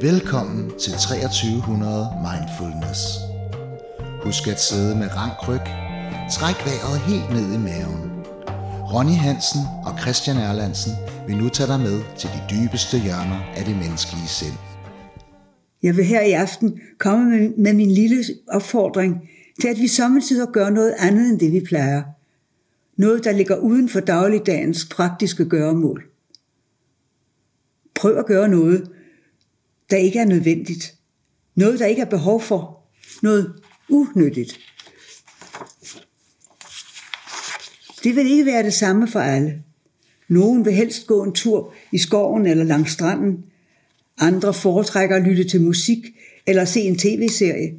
[0.00, 3.00] Velkommen til 2300 Mindfulness.
[4.24, 5.66] Husk at sidde med rank ryg.
[6.36, 8.02] Træk vejret helt ned i maven.
[8.92, 10.92] Ronny Hansen og Christian Erlandsen
[11.26, 14.58] vil nu tage dig med til de dybeste hjørner af det menneskelige sind.
[15.82, 20.48] Jeg vil her i aften komme med, med min lille opfordring til, at vi samtidig
[20.52, 22.02] gør noget andet end det, vi plejer.
[22.96, 26.04] Noget, der ligger uden for dagligdagens praktiske gøremål.
[27.94, 28.90] Prøv at gøre noget,
[29.90, 30.94] der ikke er nødvendigt.
[31.54, 32.82] Noget, der ikke er behov for.
[33.22, 34.60] Noget unyttigt.
[38.04, 39.62] Det vil ikke være det samme for alle.
[40.28, 43.44] Nogen vil helst gå en tur i skoven eller langs stranden.
[44.18, 46.06] Andre foretrækker at lytte til musik
[46.46, 47.74] eller se en tv-serie.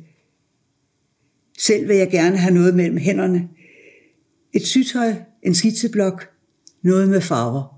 [1.60, 3.50] Selv vil jeg gerne have noget mellem hænderne.
[4.54, 6.30] Et sygtøj, en skitseblok,
[6.82, 7.77] noget med farver.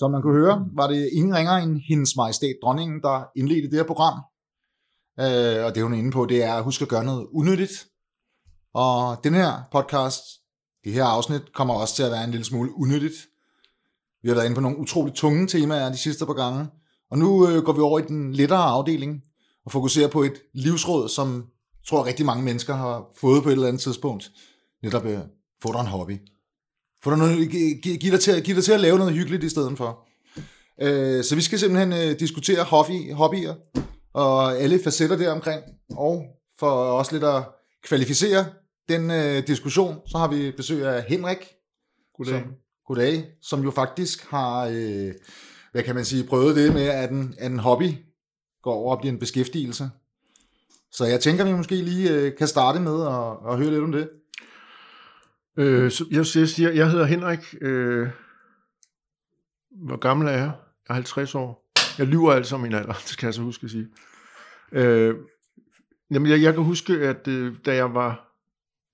[0.00, 3.78] Som man kunne høre, var det ingen ringer end hendes majestæt dronningen, der indledte det
[3.78, 4.16] her program.
[5.20, 7.86] Øh, og det hun er inde på, det er at huske at gøre noget unyttigt.
[8.74, 10.22] Og den her podcast,
[10.84, 13.14] det her afsnit, kommer også til at være en lille smule unyttigt.
[14.22, 16.68] Vi har været inde på nogle utroligt tunge temaer de sidste par gange.
[17.10, 19.22] Og nu øh, går vi over i den lettere afdeling
[19.64, 21.46] og fokuserer på et livsråd, som
[21.88, 24.30] tror rigtig mange mennesker har fået på et eller andet tidspunkt.
[24.82, 25.18] Netop øh,
[25.62, 26.18] få dig en hobby.
[27.02, 29.48] Få dig noget, giv, giv, dig til, giv dig til at lave noget hyggeligt i
[29.48, 30.06] stedet for.
[30.82, 33.54] Øh, så vi skal simpelthen øh, diskutere hobby, hobbyer
[34.14, 35.62] og alle facetter der omkring.
[35.90, 36.24] Og
[36.58, 37.42] for også lidt at
[37.82, 38.46] kvalificere
[38.88, 41.38] den øh, diskussion, så har vi besøg af Henrik.
[42.16, 42.40] Goddag.
[42.40, 42.52] Som,
[42.86, 45.12] goddag, som jo faktisk har, øh,
[45.72, 47.92] hvad kan man sige, prøvet det med, at en, at en hobby
[48.62, 49.90] går over og bliver en beskæftigelse.
[50.92, 53.92] Så jeg tænker, vi måske lige øh, kan starte med at, at høre lidt om
[53.92, 54.08] det.
[55.60, 57.54] Øh, så jeg, jeg siger, jeg hedder Henrik.
[57.60, 58.08] Øh,
[59.70, 60.52] hvor gammel er jeg?
[60.88, 61.72] Jeg er 50 år.
[61.98, 63.88] Jeg lyver altså om min alder, det skal jeg så huske at sige.
[64.72, 65.14] Øh,
[66.10, 68.36] jamen, jeg, jeg kan huske, at øh, da jeg var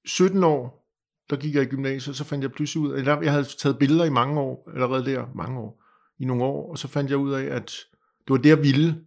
[0.05, 0.87] 17 år,
[1.31, 3.79] der gik jeg i gymnasiet, så fandt jeg pludselig ud af, at jeg havde taget
[3.79, 5.83] billeder i mange år, allerede der, mange år,
[6.19, 7.67] i nogle år, og så fandt jeg ud af, at
[8.19, 9.01] det var det, jeg ville.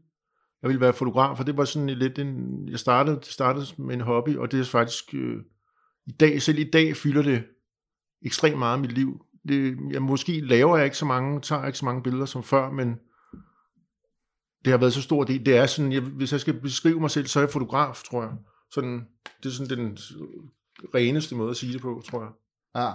[0.61, 4.01] Jeg ville være fotograf, og det var sådan lidt en, jeg startede, startede med en
[4.01, 5.37] hobby, og det er faktisk, øh,
[6.07, 7.43] i dag, selv i dag fylder det
[8.21, 9.25] ekstremt meget af mit liv.
[9.47, 12.71] Det, jeg, måske laver jeg ikke så mange, tager ikke så mange billeder som før,
[12.71, 12.99] men
[14.65, 15.27] det har været så stort.
[15.27, 18.01] Det, det er sådan, jeg, hvis jeg skal beskrive mig selv, så er jeg fotograf,
[18.03, 18.31] tror jeg.
[18.71, 19.07] Sådan,
[19.43, 19.97] det er sådan den
[20.95, 22.31] reneste måde at sige det på, tror jeg.
[22.75, 22.91] Ja.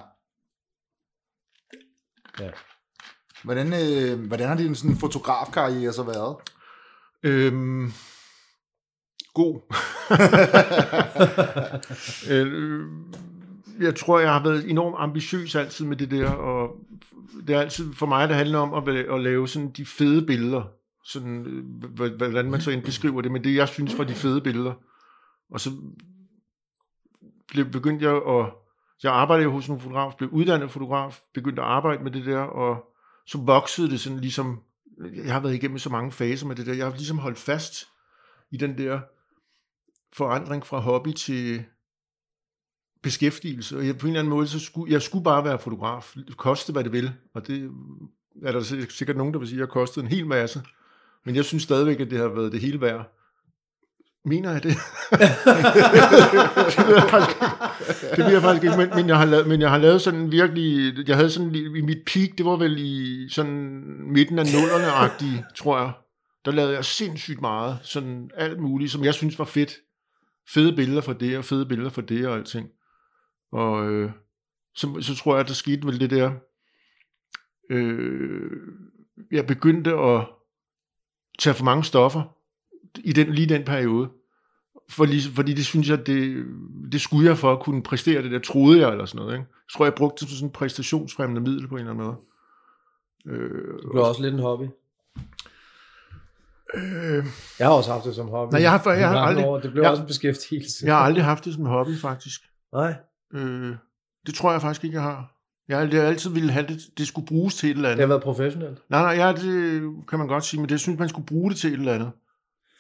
[2.44, 2.50] Ja.
[3.44, 6.36] Hvordan, øh, hvordan har din sådan, fotografkarriere så været?
[7.22, 7.92] Øhm,
[9.34, 9.60] god.
[12.34, 12.88] øh,
[13.80, 16.76] jeg tror, jeg har været enormt ambitiøs altid med det der, og
[17.46, 20.62] det er altid for mig, det handler om at, at lave sådan de fede billeder.
[21.04, 24.40] Sådan, øh, hvordan man så end beskriver det, men det jeg synes var de fede
[24.40, 24.74] billeder.
[25.50, 25.70] Og så
[27.72, 28.52] begyndte jeg at,
[29.02, 32.84] jeg arbejdede hos en fotograf, blev uddannet fotograf, begyndte at arbejde med det der, og
[33.26, 34.60] så voksede det sådan ligesom,
[35.14, 37.88] jeg har været igennem så mange faser med det der, jeg har ligesom holdt fast
[38.50, 39.00] i den der
[40.12, 41.64] forandring fra hobby til
[43.04, 46.14] beskæftigelse, og jeg, på en eller anden måde, så skulle, jeg skulle bare være fotograf,
[46.36, 47.70] koste hvad det vil, og det
[48.44, 50.62] er der sikkert nogen, der vil sige, at jeg kostede en hel masse,
[51.24, 53.10] men jeg synes stadigvæk, at det har været det hele værd.
[54.26, 54.70] Mener jeg det?
[56.76, 58.16] det ved jeg faktisk ikke.
[58.16, 60.32] Det ved jeg faktisk ikke, men, men, jeg har lavet, men jeg har lavet sådan
[60.32, 65.44] virkelig, jeg havde sådan i mit peak, det var vel i sådan midten af nullerne-agtige,
[65.56, 65.92] tror jeg.
[66.44, 69.74] Der lavede jeg sindssygt meget, sådan alt muligt, som jeg synes var fedt.
[70.48, 72.68] Fede billeder for det, og fede billeder for det, og alting.
[73.54, 74.10] Og øh,
[74.74, 76.32] så, så tror jeg, at der skete vel det der,
[77.70, 78.50] øh,
[79.30, 80.26] jeg begyndte at
[81.38, 82.22] tage for mange stoffer,
[82.98, 84.08] i den, lige den periode.
[84.90, 86.44] Fordi, fordi det synes jeg, det,
[86.92, 89.32] det skulle jeg for at kunne præstere det der, troede jeg eller sådan noget.
[89.32, 89.46] Ikke?
[89.50, 92.16] Jeg tror, jeg brugte det som sådan en præstationsfremmende middel på en eller anden måde.
[93.26, 94.64] Øh, det blev også lidt en hobby.
[96.74, 97.24] Øh,
[97.58, 98.52] jeg har også haft det som hobby.
[98.52, 99.44] Nej, jeg har, jeg har aldrig...
[99.44, 99.60] År.
[99.60, 100.86] Det blev jeg, også en beskæftigelse.
[100.86, 102.40] Jeg har aldrig haft det som hobby, faktisk.
[102.72, 102.94] Nej.
[103.34, 103.76] Øh,
[104.26, 105.30] det tror jeg faktisk ikke, jeg har.
[105.68, 107.98] Jeg har altid ville have det, det skulle bruges til et eller andet.
[107.98, 108.78] Det har været professionelt?
[108.88, 111.58] Nej, nej, ja, det kan man godt sige, men det synes man skulle bruge det
[111.58, 112.10] til et eller andet.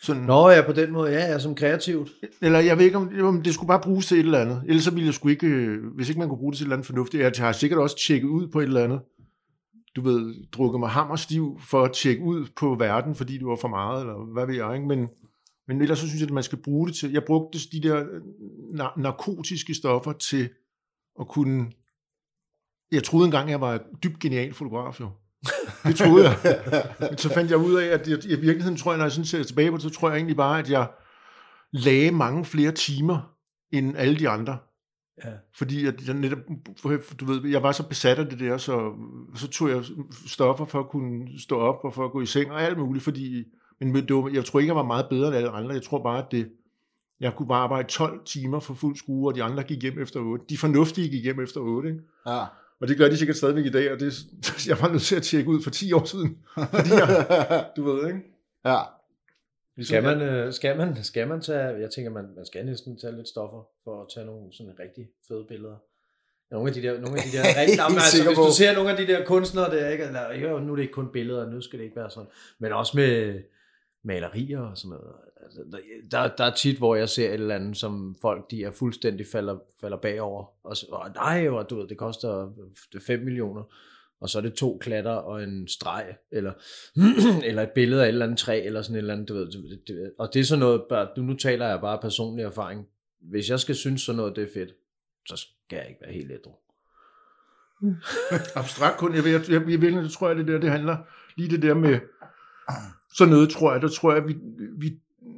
[0.02, 2.10] Sådan, Nå ja, på den måde, ja, ja, som kreativt.
[2.42, 4.62] Eller jeg ved ikke, om, om det skulle bare bruges til et eller andet.
[4.66, 6.66] Ellers så ville jeg sgu ikke, øh, hvis ikke man kunne bruge det til et
[6.66, 7.22] eller andet fornuftigt.
[7.22, 9.00] Jeg har sikkert også tjekket ud på et eller andet.
[9.96, 13.68] Du ved, drukket mig hammerstiv for at tjekke ud på verden, fordi det var for
[13.68, 14.86] meget, eller hvad ved jeg, ikke?
[14.86, 15.08] Men,
[15.68, 17.12] men ellers så synes jeg, at man skal bruge det til...
[17.12, 18.20] Jeg brugte de der øh,
[18.80, 20.50] nar- narkotiske stoffer til
[21.20, 21.72] at kunne...
[22.92, 25.10] Jeg troede engang, jeg var dybt genial fotograf, jo.
[25.84, 26.60] Det troede jeg.
[27.00, 29.24] Men så fandt jeg ud af, at jeg, i virkeligheden tror jeg, når jeg sådan
[29.24, 30.90] ser tilbage på det, så tror jeg egentlig bare, at jeg
[31.72, 33.36] lagde mange flere timer
[33.72, 34.58] end alle de andre.
[35.24, 35.30] Ja.
[35.56, 36.38] Fordi at jeg netop,
[37.20, 38.92] du ved, jeg var så besat af det der, så,
[39.34, 39.84] så tog jeg
[40.26, 43.04] stoffer for at kunne stå op og for at gå i seng og alt muligt,
[43.04, 43.44] fordi,
[43.80, 45.74] men det var, jeg tror ikke, jeg var meget bedre end alle andre.
[45.74, 46.50] Jeg tror bare, at det,
[47.20, 50.20] jeg kunne bare arbejde 12 timer for fuld skrue, og de andre gik hjem efter
[50.20, 50.44] 8.
[50.48, 52.00] De fornuftige gik hjem efter 8, ikke?
[52.26, 52.44] Ja.
[52.80, 54.12] Og det gør de sikkert stadigvæk i dag, og det,
[54.68, 56.38] jeg var nødt til at tjekke ud for 10 år siden.
[56.74, 58.20] Fordi jeg, du ved, ikke?
[58.64, 58.78] ja.
[59.76, 62.98] Ligesom Skal man, øh, skal, man, skal man tage, jeg tænker, man, man skal næsten
[62.98, 65.76] tage lidt stoffer for at tage nogle sådan rigtig fede billeder.
[66.50, 68.74] Nogle af de der, nogle af de der rigtig, nej, men altså, hvis du ser
[68.74, 71.50] nogle af de der kunstnere der, ikke, eller, ikke, nu er det ikke kun billeder,
[71.50, 72.28] nu skal det ikke være sådan,
[72.58, 73.42] men også med
[74.04, 75.14] malerier og sådan noget.
[75.42, 75.78] Altså, der,
[76.10, 79.26] der, der er tit, hvor jeg ser et eller andet, som folk, de er fuldstændig
[79.32, 80.44] falder, falder bagover.
[80.64, 82.52] Og, så, og nej, og du ved, det koster
[83.06, 83.62] 5 millioner
[84.24, 86.52] og så er det to klatter og en streg, eller,
[87.48, 89.46] eller et billede af et eller andet træ, eller sådan et eller andet, du ved,
[89.46, 90.82] det, det, og det er sådan noget,
[91.16, 92.86] nu, nu taler jeg bare personlig erfaring.
[93.20, 94.74] Hvis jeg skal synes sådan noget, det er fedt,
[95.28, 96.52] så skal jeg ikke være helt ædru.
[98.60, 99.14] abstrakt kun.
[99.14, 100.96] Jeg, jeg, jeg, jeg jeg, jeg tror jeg, det der, det handler
[101.36, 102.00] lige det der med
[103.14, 104.36] sådan noget, tror jeg, der tror jeg, vi,
[104.78, 104.92] vi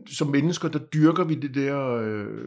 [0.06, 2.44] som mennesker, der dyrker vi det der øh,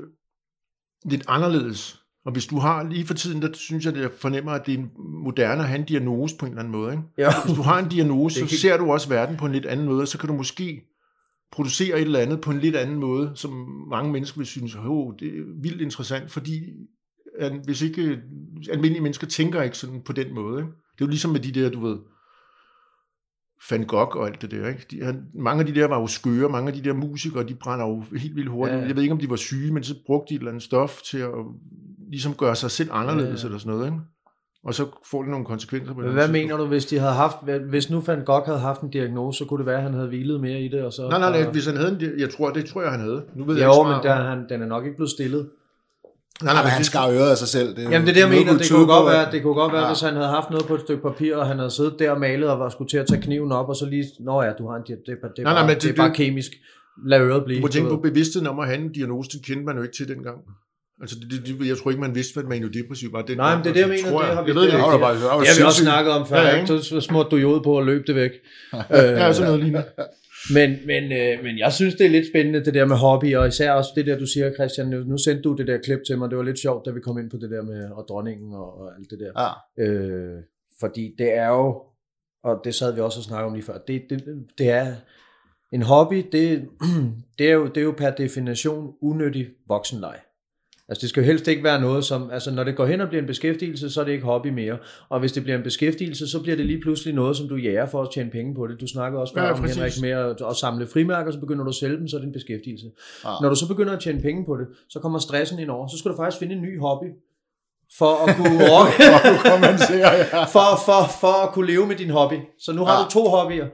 [1.06, 2.02] lidt anderledes.
[2.26, 4.80] Og hvis du har, lige for tiden, der synes jeg, det jeg fornemmer, at det
[4.80, 4.84] er
[5.24, 6.92] moderne at have en diagnose på en eller anden måde.
[6.92, 7.04] Ikke?
[7.18, 7.30] Ja.
[7.46, 9.86] Hvis du har en diagnose, så helt- ser du også verden på en lidt anden
[9.86, 10.82] måde, og så kan du måske
[11.52, 13.52] producere et eller andet på en lidt anden måde, som
[13.90, 16.62] mange mennesker vil synes, oh, det er vildt interessant, fordi
[17.40, 18.22] at hvis ikke
[18.72, 20.60] almindelige mennesker tænker ikke sådan på den måde.
[20.60, 20.72] Ikke?
[20.72, 21.98] Det er jo ligesom med de der, du ved,
[23.72, 24.68] Van Gogh og alt det der.
[24.68, 24.86] Ikke?
[24.92, 27.56] De, han, mange af de der var jo skøre, mange af de der musikere, de
[27.56, 28.80] brænder jo helt vildt hurtigt.
[28.80, 28.88] Ja.
[28.88, 31.02] Jeg ved ikke, om de var syge, men så brugte de et eller andet stof
[31.02, 31.30] til at
[32.10, 33.86] ligesom gøre sig selv anderledes Ja, eller sådan noget.
[33.86, 33.98] Ikke?
[34.64, 35.94] Og så får det nogle konsekvenser.
[35.94, 37.38] På Men hvad mener du, hvis de havde haft,
[37.70, 40.08] hvis nu Van Gogh havde haft en diagnose, så kunne det være, at han havde
[40.08, 41.10] hvilet mere i det, og så...
[41.10, 43.24] Nej, nej, nej, hvis han havde en, jeg tror, det tror jeg, han havde.
[43.36, 45.50] Nu ved jeg Jo, ikke så men der, han, den er nok ikke blevet stillet.
[46.44, 47.76] Nej, Nej, men han det- skar øret af sig selv.
[47.76, 48.58] Det Jamen det er det, jeg mener.
[48.58, 49.88] Det kunne, godt være, det kunne godt være, Ja.
[49.88, 52.20] hvis han havde haft noget på et stykke papir, og han havde siddet der og
[52.20, 54.68] malet og var skulle til at tage kniven op, og så lige, nå ja, du
[54.70, 56.16] har en det, er, bare- det er, Nej, nej, men det, det- er bare det-
[56.18, 56.52] kemisk.
[57.08, 57.58] Lad øret blive.
[57.58, 59.96] Du må tænke på bevidstheden om at have en diagnose, det kendte man jo ikke
[59.96, 60.38] til dengang.
[61.02, 63.38] Altså, det, det, jeg tror ikke, man vidste, hvad maniodepressiv var dengang.
[63.38, 64.10] Nej, men det er det, jeg mener.
[64.12, 66.12] tror Det har vi, jeg ved det, det det det det har vi også snakket
[66.14, 66.42] om før.
[66.42, 66.74] Ja, ikke?
[66.74, 66.84] ikke?
[66.84, 68.32] Så smurte du jod på og løb det væk.
[68.74, 69.84] Ja, sådan noget lignende.
[70.54, 73.48] Men, men, øh, men jeg synes, det er lidt spændende, det der med hobby, og
[73.48, 76.30] især også det der, du siger, Christian, nu sendte du det der klip til mig,
[76.30, 78.82] det var lidt sjovt, da vi kom ind på det der med og dronningen og,
[78.82, 79.32] og alt det der.
[79.78, 79.84] Ja.
[79.84, 80.44] Øh,
[80.80, 81.84] fordi det er jo,
[82.44, 84.96] og det sad vi også og snakkede om lige før, det, det, det er
[85.74, 86.70] en hobby, det,
[87.40, 90.20] det, er jo, det er jo per definition unødig voksenleg.
[90.90, 93.08] Altså det skal jo helst ikke være noget som, altså når det går hen og
[93.08, 94.78] bliver en beskæftigelse, så er det ikke hobby mere.
[95.10, 97.86] Og hvis det bliver en beskæftigelse, så bliver det lige pludselig noget, som du jager
[97.86, 98.82] for at tjene penge på det.
[98.82, 99.76] Du snakker også før Ja, om, præcis.
[99.76, 102.28] Henrik, med at, at samle frimærker, så begynder du at sælge dem, så er det
[102.28, 102.86] en beskæftigelse.
[103.26, 103.30] Ja.
[103.42, 105.88] Når du så begynder at tjene penge på det, så kommer stressen ind over.
[105.88, 107.06] Så skal du faktisk finde en ny hobby,
[107.98, 108.64] for at kunne
[110.06, 110.44] ja.
[110.44, 112.36] for, for, for at kunne leve med din hobby.
[112.60, 113.04] Så nu har Ja.
[113.06, 113.68] du to hobbyer.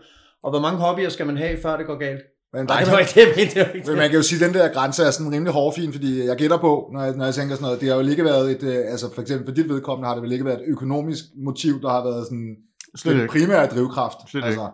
[0.43, 2.21] Og hvor mange hobbyer skal man have, før det går galt?
[2.55, 3.53] Men Nej, det var man, ikke det, jeg mente.
[3.59, 3.97] Det var ikke men det.
[4.03, 6.57] man kan jo sige, at den der grænse er sådan rimelig hårfin, fordi jeg gætter
[6.57, 8.91] på, når jeg, når jeg tænker sådan noget, det har jo ikke været et, øh,
[8.93, 11.89] altså for eksempel for dit vedkommende har det vel ikke været et økonomisk motiv, der
[11.89, 12.55] har været sådan
[12.97, 13.31] Slet den ikke.
[13.31, 14.17] primære drivkraft.
[14.31, 14.47] Slet ikke.
[14.47, 14.67] altså,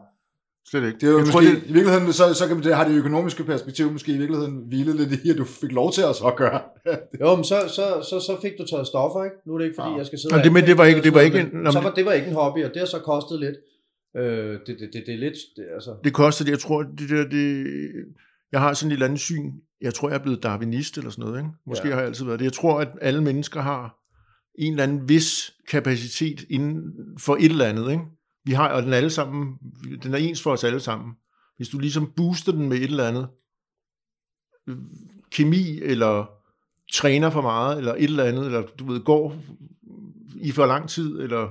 [0.71, 0.97] Slet ikke.
[1.01, 2.95] Det er jo jeg måske, tror, det, i virkeligheden, så, så kan det, har det
[2.97, 6.33] økonomiske perspektiv måske i virkeligheden hvilet lidt i, at du fik lov til at så
[6.37, 6.59] gøre.
[7.21, 9.35] Jo, men så, så, så, så fik du taget stoffer, ikke?
[9.47, 9.97] Nu er det ikke, fordi Ja.
[9.97, 11.79] jeg skal sidde Nå, og det- men det var ikke- det var ikke en- Så
[11.79, 13.55] var, det var ikke en hobby, og det har så kostet lidt.
[14.17, 15.97] Øh, det, det, det, det er lidt, det, altså...
[16.03, 16.51] det koster det.
[16.51, 17.65] Jeg tror, det der, det,
[18.51, 19.51] jeg har sådan et eller andet syn.
[19.81, 21.39] Jeg tror, jeg er blevet darwinist eller sådan noget.
[21.39, 21.49] Ikke?
[21.65, 21.93] Måske Ja.
[21.93, 22.45] har jeg altid været det.
[22.45, 23.97] Jeg tror, at alle mennesker har
[24.55, 27.91] en eller anden vis kapacitet inden for et eller andet.
[27.91, 28.03] Ikke?
[28.45, 29.57] Vi har, og den alle sammen,
[30.03, 31.13] den er ens for os alle sammen.
[31.57, 33.27] Hvis du ligesom booster den med et eller andet,
[35.31, 36.31] kemi, eller
[36.93, 39.35] træner for meget, eller et eller andet, eller du ved, går
[40.35, 41.49] i for lang tid, eller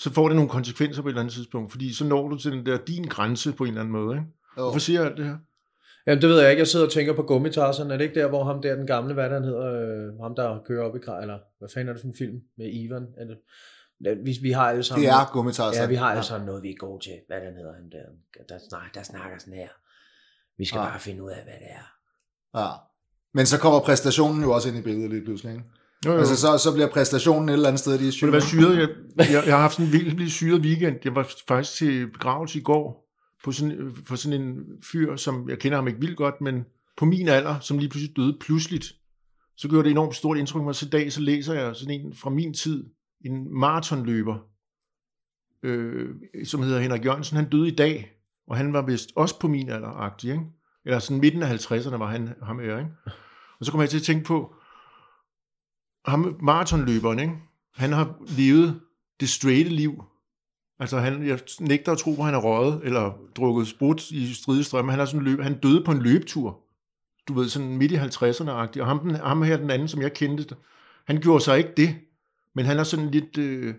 [0.00, 2.52] så får det nogle konsekvenser på et eller andet tidspunkt, fordi så når du til
[2.52, 4.16] den der din grænse på en eller anden måde.
[4.16, 4.26] Ikke?
[4.54, 5.36] Hvorfor siger jeg alt det her?
[6.06, 6.60] Jamen, det ved jeg ikke.
[6.60, 7.90] Jeg sidder og tænker på Gummitarsen.
[7.90, 10.62] Er det ikke der, hvor ham der, den gamle, hvad han hedder, øh, ham der
[10.66, 13.06] kører op i kraj, eller hvad fanden er det for en film med Ivan?
[13.16, 13.38] Er det,
[14.24, 15.04] vi, vi har alle sammen...
[15.06, 15.82] Det er gummitarsen.
[15.82, 17.12] Ja, vi har alle sammen noget, vi er gode til.
[17.26, 19.68] Hvad den hedder han der, der, snakker, der snakker sådan her.
[20.58, 20.84] Vi skal Ja.
[20.84, 21.86] bare finde ud af, hvad det er.
[22.60, 22.70] Ja.
[23.34, 25.52] Men så kommer præstationen jo også ind i billedet lige pludselig.
[25.52, 25.64] Ikke?
[26.06, 26.18] Jo, jo.
[26.18, 28.26] Altså, så, så bliver præstationen et eller andet sted, de er syge.
[28.26, 28.78] det være syret?
[28.78, 30.96] Jeg, jeg, jeg har haft sådan en vildt, syret weekend.
[31.04, 33.10] Jeg var faktisk til begravelse i går
[33.44, 34.56] på sådan, for sådan en
[34.92, 36.64] fyr, som jeg kender ham ikke vildt godt, men
[36.96, 38.86] på min alder, som lige pludselig døde pludseligt.
[39.56, 40.74] Så gjorde det enormt stort indtryk på mig.
[40.74, 42.84] Så dag så læser jeg sådan en fra min tid,
[43.24, 44.38] en maratonløber,
[45.62, 46.08] øh,
[46.44, 48.12] som hedder Henrik Jørgensen, han døde i dag,
[48.46, 50.40] og han var vist også på min alder ikke?
[50.84, 52.90] Eller sådan midten af 50'erne var han ham her, ikke?
[53.60, 54.54] Og så kom jeg til at tænke på,
[56.06, 57.32] ham maratonløberen, ikke?
[57.74, 58.80] Han har levet
[59.20, 60.04] det straighte liv.
[60.78, 64.88] Altså, han, jeg nægter at tro, at han har røget eller drukket sprut i stridestrøm.
[64.88, 66.60] Han, er sådan løb, han døde på en løbetur.
[67.28, 68.80] Du ved, sådan midt i 50'erne-agtigt.
[68.80, 70.56] Og ham, den, ham her, den anden, som jeg kendte,
[71.06, 71.96] han gjorde sig ikke det.
[72.54, 73.38] Men han er sådan lidt...
[73.38, 73.74] Øh,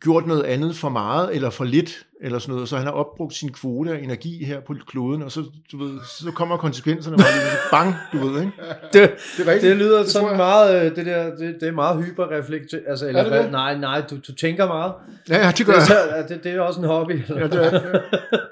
[0.00, 3.34] gjort noget andet for meget eller for lidt, eller sådan noget, så han har opbrugt
[3.34, 7.32] sin kvote af energi her på kloden, og så, du ved, så kommer konsekvenserne bare
[7.32, 8.52] lige bang, du ved, ikke?
[8.92, 9.62] Det, det, er rigtigt.
[9.62, 13.24] det lyder det sådan meget, øh, det der, det, det er meget hyperreflekt, altså, eller,
[13.24, 13.52] er det det?
[13.52, 14.92] nej, nej, du, du tænker meget.
[15.28, 16.24] Ja, ja, det gør det, jeg.
[16.28, 17.22] Det, det er også en hobby.
[17.28, 17.98] Ja, det er, ja.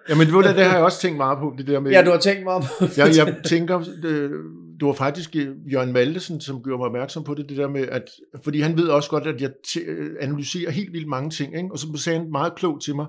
[0.09, 1.91] Jamen, det, det har jeg også tænkt meget på, det der med...
[1.91, 2.99] Ja, du har tænkt meget på det.
[2.99, 4.31] Jeg, jeg tænker, det,
[4.81, 7.89] det var faktisk øh, Jørgen Maldesen, som gjorde mig opmærksom på det, det der med,
[7.89, 8.05] at,
[8.45, 9.51] fordi han ved også godt, at jeg
[10.21, 11.69] analyserer helt vildt mange ting, ikke?
[11.73, 13.07] og så sagde han meget klogt til mig,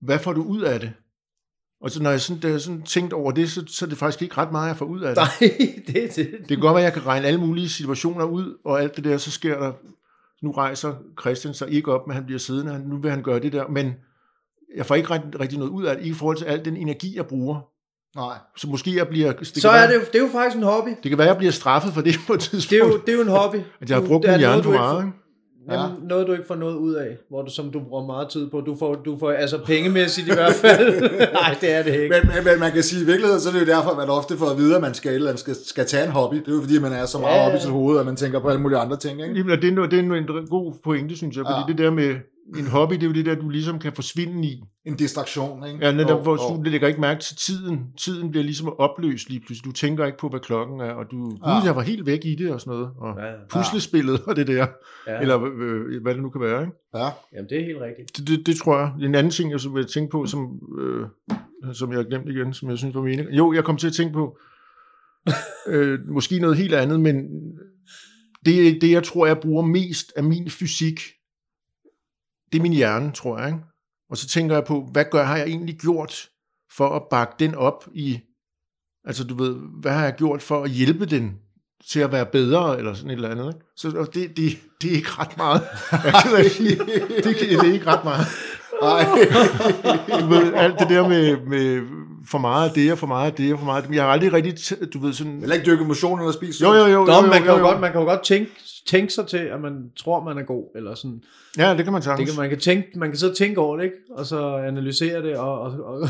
[0.00, 0.92] hvad får du ud af det?
[1.80, 3.98] Og så når jeg sådan, da jeg sådan tænkt over det, så, så er det
[3.98, 5.24] faktisk ikke ret meget, jeg får ud af det.
[5.40, 5.50] Nej,
[5.86, 6.38] det er det.
[6.38, 9.04] Det kan godt være, at jeg kan regne alle mulige situationer ud, og alt det
[9.04, 9.72] der, så sker der,
[10.42, 13.52] nu rejser Christian sig ikke op, men han bliver siddende, nu vil han gøre det
[13.52, 13.94] der, men
[14.76, 17.26] jeg får ikke rigtig noget ud af det, i forhold til al den energi, jeg
[17.26, 17.69] bruger.
[18.16, 18.36] Nej.
[18.56, 19.32] Så måske jeg bliver...
[19.32, 20.90] Det så er være, det, jo, det er jo faktisk en hobby.
[21.02, 22.70] Det kan være, jeg bliver straffet for det på et tidspunkt.
[22.70, 23.56] Det er jo, det er jo en hobby.
[23.80, 25.16] At jeg har brugt min hjerne for meget, ikke?
[25.70, 26.08] Jamen, ja.
[26.08, 28.60] noget du ikke får noget ud af, hvor du, som du bruger meget tid på.
[28.60, 31.00] Du får, du får altså pengemæssigt i hvert fald.
[31.40, 32.14] Nej, det er det ikke.
[32.14, 34.08] Men, men, men, man kan sige, i virkeligheden, så er det jo derfor, at man
[34.08, 36.36] ofte får at vide, at man skal, eller skal, skal tage en hobby.
[36.36, 38.16] Det er jo fordi, man er så meget ja, oppe i sit hoved, at man
[38.16, 39.22] tænker på alle mulige andre ting.
[39.22, 39.34] Ikke?
[39.34, 41.44] Jamen, det, er, det er en god pointe, synes jeg.
[41.44, 41.72] Fordi ja.
[41.72, 42.14] det der med,
[42.58, 44.62] en hobby, det er jo det der, du ligesom kan forsvinde i.
[44.84, 45.86] En distraktion, ikke?
[45.86, 47.86] Ja, netop, hvor du lægger ikke mærke til tiden.
[47.98, 49.64] Tiden bliver ligesom opløst lige pludselig.
[49.64, 51.54] Du tænker ikke på, hvad klokken er, og du, ja.
[51.54, 52.90] gud, jeg var helt væk i det og sådan noget.
[52.96, 53.36] Og ja, ja.
[53.50, 54.66] puslespillet og det der.
[55.06, 55.20] Ja.
[55.20, 56.72] Eller øh, hvad det nu kan være, ikke?
[56.94, 57.08] Ja.
[57.32, 58.16] Jamen, det er helt rigtigt.
[58.16, 59.06] Det, det, det tror jeg.
[59.06, 61.06] En anden ting, jeg vil tænke på, som, øh,
[61.72, 63.30] som jeg har glemt igen, som jeg synes var mening.
[63.30, 64.38] Jo, jeg kom til at tænke på,
[65.72, 67.16] øh, måske noget helt andet, men
[68.44, 71.00] det, det, jeg tror, jeg bruger mest af min fysik,
[72.52, 73.48] det er min hjerne, tror jeg.
[73.48, 73.60] Ikke?
[74.10, 76.28] Og så tænker jeg på, hvad gør, har jeg egentlig gjort
[76.76, 78.20] for at bakke den op i,
[79.04, 81.38] altså du ved, hvad har jeg gjort for at hjælpe den
[81.90, 83.54] til at være bedre, eller sådan et eller andet.
[83.54, 83.66] Ikke?
[83.76, 85.62] Så det, det, det er ikke ret meget.
[86.58, 88.26] det, det, det er ikke ret meget.
[88.82, 89.04] Nej.
[90.20, 91.82] du ved, alt det der med, med
[92.26, 93.96] for meget af det, og for meget af det, og for meget af det.
[93.96, 94.54] Jeg har aldrig rigtig,
[94.94, 95.42] du ved, sådan...
[95.42, 96.86] Eller ikke dyrke motion eller spise Jo, jo, jo.
[96.86, 97.64] jo, jo, jo, man, kan jo, jo.
[97.64, 98.50] Godt, man kan jo godt tænke,
[98.88, 101.22] tænke sig til, at man tror, man er god, eller sådan.
[101.58, 102.28] Ja, det kan man sagtens.
[102.28, 103.96] Det kan, man, kan tænke, man kan sidde og tænke over det, ikke?
[104.10, 106.08] Og så analysere det, og, og, og,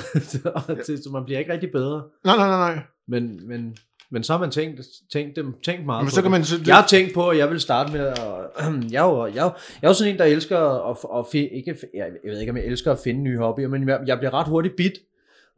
[0.55, 2.03] og til, så man bliver ikke rigtig bedre.
[2.25, 2.83] Nej, nej, nej, nej.
[3.09, 3.77] Men, men,
[4.11, 4.81] men så har man tænkt,
[5.13, 6.69] tænkt, dem, tænkt meget men så kan man, så det.
[6.69, 8.19] Jeg har tænkt på, at jeg vil starte med at...
[8.93, 9.45] jeg, er jo, jeg, jeg,
[9.83, 12.65] er jo sådan en, der elsker at, at, ikke, jeg, jeg ved ikke, om jeg
[12.65, 14.93] elsker at finde nye hobbyer, men jeg, jeg bliver ret hurtigt bit.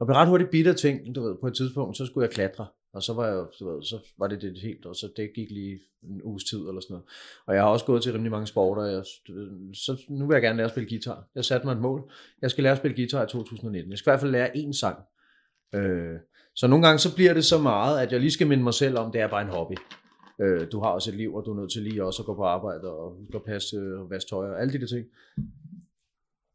[0.00, 2.34] Og blev ret hurtigt bit af ting, du ved, på et tidspunkt, så skulle jeg
[2.34, 2.66] klatre.
[2.92, 5.50] Og så var, jeg, du ved, så var det det helt, og så det gik
[5.50, 7.06] lige en uges tid eller sådan noget.
[7.46, 8.82] Og jeg har også gået til rimelig mange sporter.
[8.82, 9.04] Jeg,
[9.74, 11.28] så nu vil jeg gerne lære at spille guitar.
[11.34, 12.12] Jeg satte mig et mål.
[12.42, 13.90] Jeg skal lære at spille guitar i 2019.
[13.90, 14.98] Jeg skal i hvert fald lære én sang.
[15.74, 16.16] Øh,
[16.54, 18.98] så nogle gange så bliver det så meget, at jeg lige skal minde mig selv
[18.98, 19.74] om, det er bare en hobby.
[20.40, 22.34] Øh, du har også et liv, og du er nødt til lige også at gå
[22.34, 25.06] på arbejde og gå passe og vaske tøj og alle de der ting.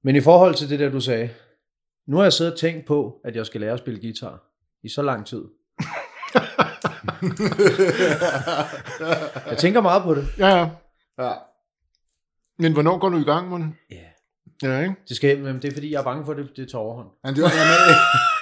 [0.03, 1.29] Men i forhold til det der, du sagde,
[2.07, 4.43] nu har jeg siddet og tænkt på, at jeg skal lære at spille guitar
[4.83, 5.43] i så lang tid.
[9.49, 10.27] jeg tænker meget på det.
[10.37, 10.69] Ja, ja.
[11.19, 11.33] ja.
[12.59, 13.75] Men hvornår går du i gang, man?
[13.91, 13.95] Ja.
[14.63, 14.95] Ja, ikke?
[15.09, 17.07] Det, skal, men det er fordi, jeg er bange for, at det, det tager overhånd.
[17.23, 17.49] Men det var,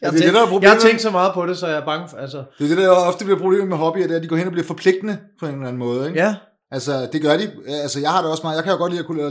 [0.00, 1.84] jeg, har tænkt, det, der jeg har tænkt så meget på det, så jeg er
[1.84, 2.16] bange for...
[2.16, 2.44] Altså.
[2.58, 4.46] Det er det, der ofte bliver problemet med hobbyer, det er, at de går hen
[4.46, 6.08] og bliver forpligtende på en eller anden måde.
[6.08, 6.20] Ikke?
[6.20, 6.34] Ja.
[6.72, 7.50] Altså, det gør de.
[7.68, 8.56] Altså, jeg har det også meget.
[8.56, 9.22] Jeg kan jo godt lide at kunne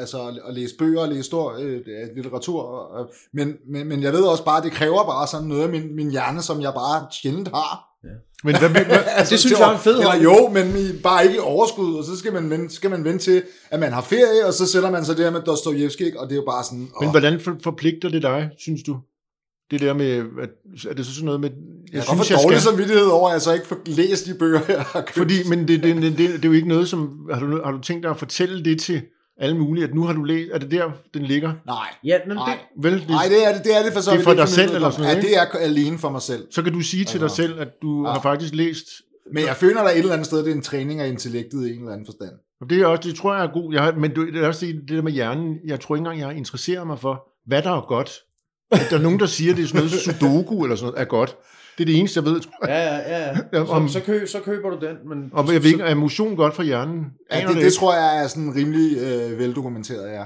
[0.00, 0.18] altså,
[0.48, 1.80] at læse bøger og læse stor øh,
[2.16, 2.62] litteratur.
[2.62, 5.68] Og, men, men, men jeg ved også bare, at det kræver bare sådan noget af
[5.68, 7.86] min, min hjerne, som jeg bare sjældent har.
[8.04, 8.08] Ja.
[8.44, 8.82] Men hvad, hvad,
[9.18, 12.04] altså, det synes jeg er en fed Eller jo, men bare ikke i overskud, og
[12.04, 14.90] så skal man, vente, skal man vente til, at man har ferie, og så sætter
[14.90, 16.88] man sig der med Dostojevski, og det er jo bare sådan...
[16.96, 17.02] Åh.
[17.02, 18.96] Men hvordan forpligter det dig, synes du?
[19.70, 20.50] Det der med, at,
[20.90, 21.50] er det så sådan noget med...
[21.50, 22.70] Jeg, jeg synes, jeg dårlig skal...
[22.70, 25.12] samvittighed over, at jeg så ikke får læst de bøger, jeg har købt.
[25.12, 27.28] Fordi, men det, det, det, det, det, er jo ikke noget, som...
[27.32, 29.02] Har du, har du tænkt dig at fortælle det til
[29.40, 30.50] alle mulige, at nu har du læst...
[30.52, 31.52] Er det der, den ligger?
[31.66, 31.86] Nej.
[32.04, 32.58] Ja, men Nej.
[32.74, 34.34] Det, vel, det, Nej, det er det, det er det for så Det er for
[34.34, 36.46] dig selv, eller sådan noget, Ja, det er alene for mig selv.
[36.50, 38.12] Så kan du sige til dig selv, at du ja.
[38.12, 38.86] har faktisk læst...
[39.32, 41.72] Men jeg føler, der et eller andet sted, det er en træning af intellektet i
[41.72, 42.30] en eller anden forstand.
[42.70, 43.72] Det, er også, det tror jeg er god.
[43.72, 45.56] Jeg har, men det er også det, det der med hjernen.
[45.66, 48.10] Jeg tror ikke engang, jeg har interesseret mig for, hvad der er godt
[48.70, 51.00] at der er nogen, der siger, at det er sådan noget sudoku eller sådan noget,
[51.00, 51.36] er godt.
[51.78, 52.68] Det er det eneste, jeg ved, jeg.
[52.68, 53.66] Ja, ja, ja.
[53.66, 54.96] Så, så, kø, så køber du den.
[55.08, 57.04] Men, og jeg ved ikke, er motion godt for hjernen?
[57.32, 60.22] Ja, det, det, det tror jeg er sådan rimelig øh, veldokumenteret, ja.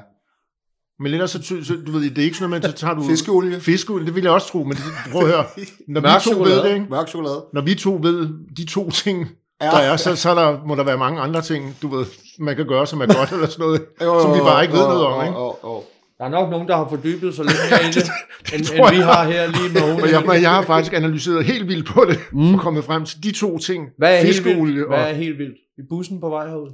[1.03, 3.03] Men ellers, så, så, du ved, det er ikke sådan noget, man så tager du...
[3.03, 3.61] Fiskeolie.
[3.61, 4.83] Fiskeolie, det vil jeg også tro, men det,
[5.13, 5.45] prøv at høre.
[5.89, 6.57] Når Mørk vi to chokolade.
[6.57, 6.87] ved det, ikke?
[6.91, 7.45] Mørk chokolade.
[7.53, 9.29] Når vi to ved de to ting,
[9.63, 9.67] Ja.
[9.67, 12.07] der er, så, så der, må der være mange andre ting, du ved,
[12.39, 14.83] man kan gøre, som er godt eller sådan noget, Jo, som vi bare ikke ved
[14.83, 15.39] jo, noget om, jo, ikke?
[15.39, 15.83] jo, jo.
[16.21, 18.11] Der er nok nogen, der har fordybet sig lidt mere i det,
[18.55, 21.45] end, tror end vi har her lige med Og jeg, men jeg har faktisk analyseret
[21.45, 22.55] helt vildt på det, mm.
[22.55, 23.89] og kommet frem til de to ting.
[23.99, 24.87] Hvad er helt vildt?
[24.89, 25.05] Hvad og...
[25.05, 25.57] er helt vildt?
[25.79, 26.71] I bussen på vej herud?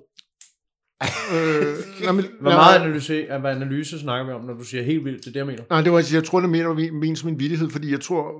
[1.34, 1.74] Øh,
[2.04, 5.18] nej, men, Hvor meget analyse, hvad analyse snakker vi om, når du siger helt vildt?
[5.18, 5.62] Det er det, jeg mener.
[5.70, 8.32] Nej, det var, jeg tror, det mener vi mener som en vittighed, fordi jeg tror,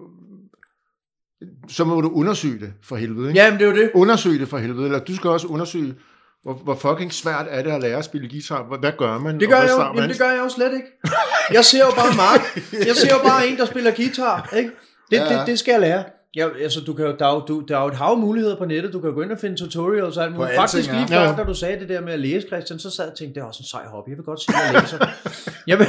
[1.68, 3.40] så må du undersøge det for helvede, ikke?
[3.40, 3.90] Ja, men det er jo det.
[3.94, 5.94] Undersøge det for helvede, eller du skal også undersøge,
[6.47, 8.79] hvor, hvor fucking svært er det at lære at spille guitar?
[8.81, 9.41] Hvad, gør man?
[9.41, 9.97] Det gør, og jeg jo, starter man?
[9.97, 10.87] jamen, det gør jeg jo slet ikke.
[11.53, 12.41] Jeg ser jo bare Mark.
[12.87, 14.53] Jeg ser jo bare en, der spiller guitar.
[14.57, 14.71] Ikke?
[15.11, 15.38] Det, Ja.
[15.38, 16.05] det, det skal jeg lære.
[16.37, 18.59] Ja, altså, du kan jo, der, er jo, du, der er jo et hav muligheder
[18.59, 18.93] på nettet.
[18.93, 20.55] Du kan jo gå ind og finde tutorials og alt muligt.
[20.57, 23.05] Faktisk lige før, Ja, da du sagde det der med at læse, Christian, så sad
[23.05, 24.09] jeg og tænkte, det er også en sej hobby.
[24.11, 24.99] Jeg vil godt sige, at jeg læser.
[25.67, 25.87] jeg, vil,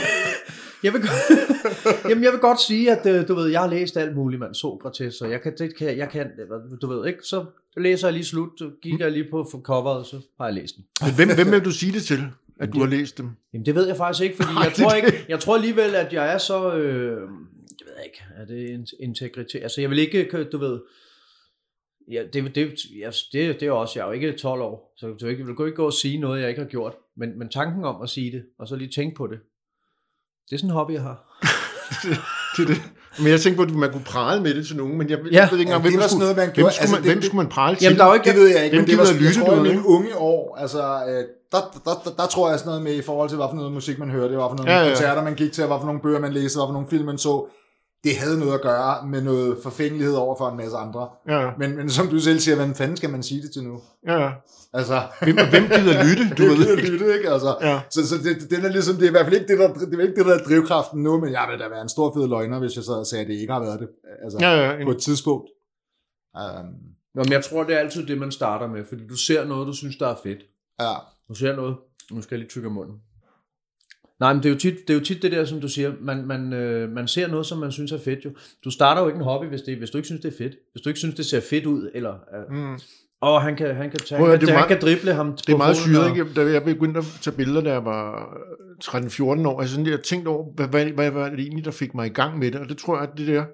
[0.83, 3.97] jeg, vil, godt- jamen, jeg vil godt sige, at øh, du ved, jeg har læst
[3.97, 4.55] alt muligt, mand.
[4.55, 6.27] Sokrates, så jeg kan, det kan, jeg kan,
[6.81, 7.45] du ved ikke, så
[7.81, 10.75] læser jeg lige slut, så kigger jeg lige på for coveret, så har jeg læst
[10.75, 10.85] den.
[11.01, 12.19] Men hvem, hvem vil du sige det til,
[12.59, 13.29] at du har læst dem?
[13.53, 16.13] Jamen det ved jeg faktisk ikke, fordi jeg det tror ikke, jeg tror alligevel, at
[16.13, 17.09] jeg er så, øh,
[17.79, 20.79] jeg ved ikke, er det in- integritet, altså jeg vil ikke, kø- du ved,
[22.11, 25.07] ja, det, det, jeg, det, det er også, jeg er jo ikke 12 år, så
[25.07, 27.83] du ikke, vil ikke gå og sige noget, jeg ikke har gjort, men, men tanken
[27.83, 29.39] om at sige det, og så lige tænke på det,
[30.49, 31.43] det er sådan en hobby, jeg har.
[32.55, 32.81] Til det?
[33.19, 35.39] Men jeg tænkte på, at man kunne prale med det til nogen, men jeg, Ja.
[35.41, 37.03] jeg ved ikke Ja, engang, det hvem, var skulle, noget, man hvem, skulle, Altså, man,
[37.03, 37.83] det- hvem skulle man prale til?
[37.83, 39.39] Jamen, der er jo ikke, Det ved jeg ikke, Hvem men det var, jeg lytte
[39.41, 39.87] tror, i mine ikke?
[39.87, 43.29] unge år, altså, øh, der, der, der, der, tror jeg sådan noget med i forhold
[43.29, 44.87] til, hvad for noget musik man hørte, hvad for nogle Ja, ja.
[44.89, 47.17] koncerter man gik til, hvad for nogle bøger man læste, hvad for nogle film man
[47.17, 47.45] så.
[48.03, 51.07] Det havde noget at gøre med noget forfængelighed over for en masse andre.
[51.29, 53.79] Ja, Men, men som du selv siger, hvem fanden skal man sige det til nu?
[54.07, 54.29] ja, ja.
[54.79, 56.77] Altså, Hvem, hvem gider lytte, du det ved?
[56.77, 57.29] er lytte, ikke?
[57.35, 57.75] Altså, Ja.
[57.89, 59.93] Så, så det, den er ligesom, det er i hvert fald ikke det, der, det
[59.99, 62.27] er ikke det, der er drivkraften nu, men jeg vil da være en stor fed
[62.27, 63.89] løgner, hvis jeg sad og sagde, at det ikke har været det.
[64.23, 65.47] Altså, Ja, ja, på et tidspunkt.
[66.39, 66.65] Um,
[67.15, 69.67] Nå, men jeg tror, det er altid det, man starter med, fordi du ser noget,
[69.67, 70.39] du synes, der er fedt.
[70.79, 70.93] ja.
[71.29, 71.75] Du ser noget,
[72.11, 72.95] nu skal jeg lige tykke munden.
[74.19, 75.93] Nej, men det er jo tit det, er jo tit det der, som du siger,
[76.01, 78.31] man, man, øh, man ser noget, som man synes er fedt jo.
[78.63, 80.55] Du starter jo ikke en hobby, hvis, det, hvis du ikke synes, det er fedt.
[80.71, 82.13] Hvis du ikke synes, det ser fedt ud, eller...
[82.13, 82.79] Øh, Mm.
[83.21, 85.31] Og han kan, han kan, tage, Prøv at han, det han meget- kan drible ham
[85.37, 86.33] Det er meget syret, ikke?
[86.33, 88.29] Da jeg begyndte at tage billeder, da jeg var
[88.83, 91.95] 13-14 år, altså sådan, jeg tænkte over, hvad, hvad, hvad var det egentlig, der fik
[91.95, 93.45] mig i gang med det, og det tror jeg, at det der,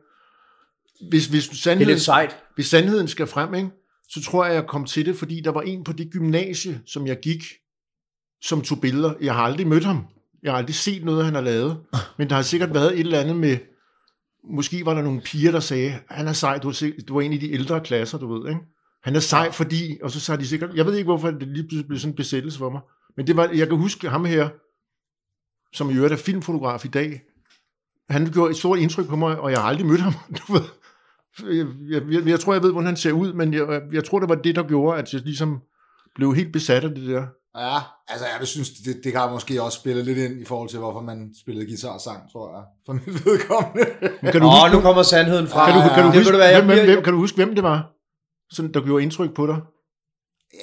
[1.09, 2.37] hvis, hvis, Det er sandheden, sejt.
[2.55, 3.69] hvis sandheden skal frem, ikke,
[4.09, 7.07] så tror jeg, jeg kom til det, fordi der var en på det gymnasie, som
[7.07, 7.43] jeg gik,
[8.41, 9.13] som tog billeder.
[9.21, 10.05] Jeg har aldrig mødt ham.
[10.43, 11.77] Jeg har aldrig set noget, han har lavet.
[12.17, 13.57] Men der har sikkert været et eller andet med,
[14.53, 16.73] måske var der nogle piger, der sagde, han er sej, du
[17.07, 18.61] du er en af de ældre klasser, du ved, ikke?
[19.03, 21.63] Han er sej, fordi, og så sagde de sikkert, jeg ved ikke, hvorfor det lige
[21.63, 22.81] pludselig blev sådan en besættelse for mig.
[23.17, 24.49] Men det var, jeg kan huske ham her,
[25.73, 27.21] som i øvrigt er filmfotograf i dag.
[28.09, 30.13] Han gjorde et stort indtryk på mig, og jeg har aldrig mødt ham.
[30.47, 30.61] Du ved.
[31.57, 34.19] Jeg, jeg, jeg, jeg tror, jeg ved, hvordan han ser ud, men jeg, jeg tror,
[34.19, 35.61] det var det, der gjorde, at jeg ligesom
[36.15, 37.25] blev helt besat af det der.
[37.57, 40.79] Ja, altså jeg synes, det, det kan måske også spille lidt ind i forhold til,
[40.79, 43.85] hvorfor man spillede guitar og sang, tror jeg, for mit vedkommende.
[44.21, 45.65] Men kan du Åh, huske, nu kommer sandheden frem.
[45.95, 47.92] kan du, huske, hvem, hvem, hvem, kan du huske, hvem det var,
[48.51, 49.57] sådan, der gjorde indtryk på dig?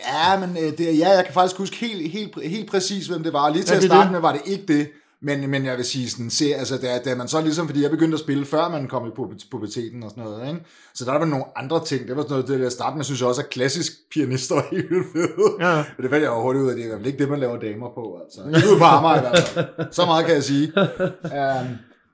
[0.09, 3.33] Ja, men øh, det, ja, jeg kan faktisk huske helt, helt, helt præcis, hvem det
[3.33, 3.49] var.
[3.51, 4.13] Lige til Ja, at det er starte det.
[4.13, 4.89] med var det ikke det,
[5.23, 7.91] men, men jeg vil sige sådan, se, altså da, da man så ligesom, fordi jeg
[7.91, 10.65] begyndte at spille, før man kom i pu- puberteten og sådan noget, ikke?
[10.95, 13.21] så der var nogle andre ting, det var sådan noget, det der starte med, synes
[13.21, 15.69] jeg også, at klassisk pianister var helt fede.
[15.69, 15.75] Ja.
[15.97, 17.29] Men det fandt jeg jo hurtigt ud af, det er i hvert fald ikke det,
[17.31, 18.41] man laver damer på, altså.
[18.57, 19.93] Ikke ude på Amager i hvert fald.
[19.93, 20.73] Så meget kan jeg sige.
[21.41, 21.69] Um,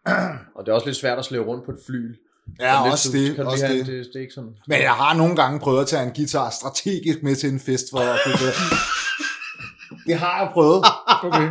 [0.57, 2.15] Og det er også lidt svært at slæve rundt på et fly.
[2.61, 3.87] Ja, også det, kan også have, det.
[3.87, 4.07] det.
[4.07, 4.17] det.
[4.17, 4.51] er ikke sådan.
[4.69, 7.87] Men jeg har nogle gange prøvet at tage en guitar strategisk med til en fest
[7.91, 8.35] for at kunne
[10.07, 10.19] det.
[10.19, 10.85] Har jeg prøvet.
[11.25, 11.49] Okay.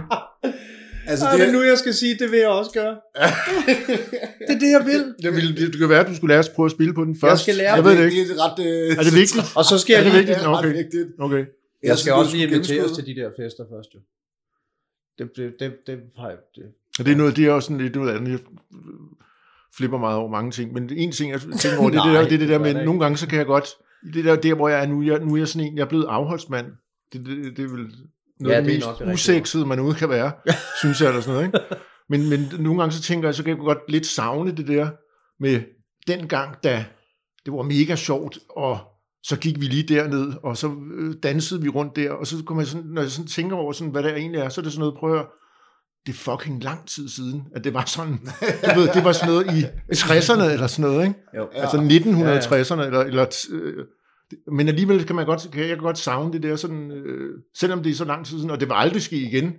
[1.08, 2.96] Altså, det er nu, jeg skal sige, det vil jeg også gøre.
[4.48, 5.16] det er det, jeg vil.
[5.24, 7.04] Det, ville, det, det kan være, at du skulle lære at prøve at spille på
[7.04, 7.42] den først.
[7.42, 8.34] skal lære Jeg ved det ikke.
[8.34, 8.66] Det er ret...
[8.66, 9.46] Øh, Er det vigtigt?
[9.56, 10.38] Og så skal Er jeg det vigtigt?
[10.40, 10.74] Det er ret Okay.
[10.78, 11.08] vigtigt.
[11.20, 11.46] Okay.
[11.84, 14.00] Jeg skal synes, også lige inviteres til de der fester først, jo.
[15.18, 16.38] Det, det, det, det har jeg...
[16.56, 16.64] Det.
[17.00, 18.42] Og det er noget, det er også sådan lidt noget andet.
[19.78, 22.24] Flipper meget over mange ting, men en ting, jeg tænker over, det er det der,
[22.24, 23.66] det, er det der det med, det nogle gange, så kan jeg godt,
[24.14, 25.90] det der, der hvor jeg er nu, jeg, nu er jeg sådan en, jeg er
[25.90, 26.66] blevet afholdsmand.
[27.14, 27.88] Det, det, det er vel
[28.40, 30.32] noget Ja, af det, det mest det usexede, man ude kan være,
[30.82, 31.60] synes jeg, eller sådan noget, ikke?
[32.10, 34.90] Men, men nogle gange så tænker jeg, så kan jeg godt lidt savne det der
[35.40, 35.62] med
[36.08, 36.86] den gang, da
[37.46, 38.80] det var mega sjovt, og
[39.24, 42.64] så gik vi lige derned, og så øh, dansede vi rundt der, og så kommer
[42.64, 44.72] jeg sådan, når jeg sådan tænker over, sådan, hvad der egentlig er, så er det
[44.72, 45.28] sådan noget, prøv at høre,
[46.06, 48.20] det er fucking lang tid siden, at det var sådan,
[48.76, 49.63] du ved, det var sådan noget i
[49.96, 51.20] 60'erne eller sådan noget, ikke?
[51.38, 51.48] Jo.
[51.54, 53.86] Altså 1960'erne, eller, eller øh,
[54.52, 57.91] men alligevel kan man godt, kan jeg godt savne det der sådan, øh, selvom det
[57.91, 59.54] er så lang tid siden, og det vil aldrig ske igen,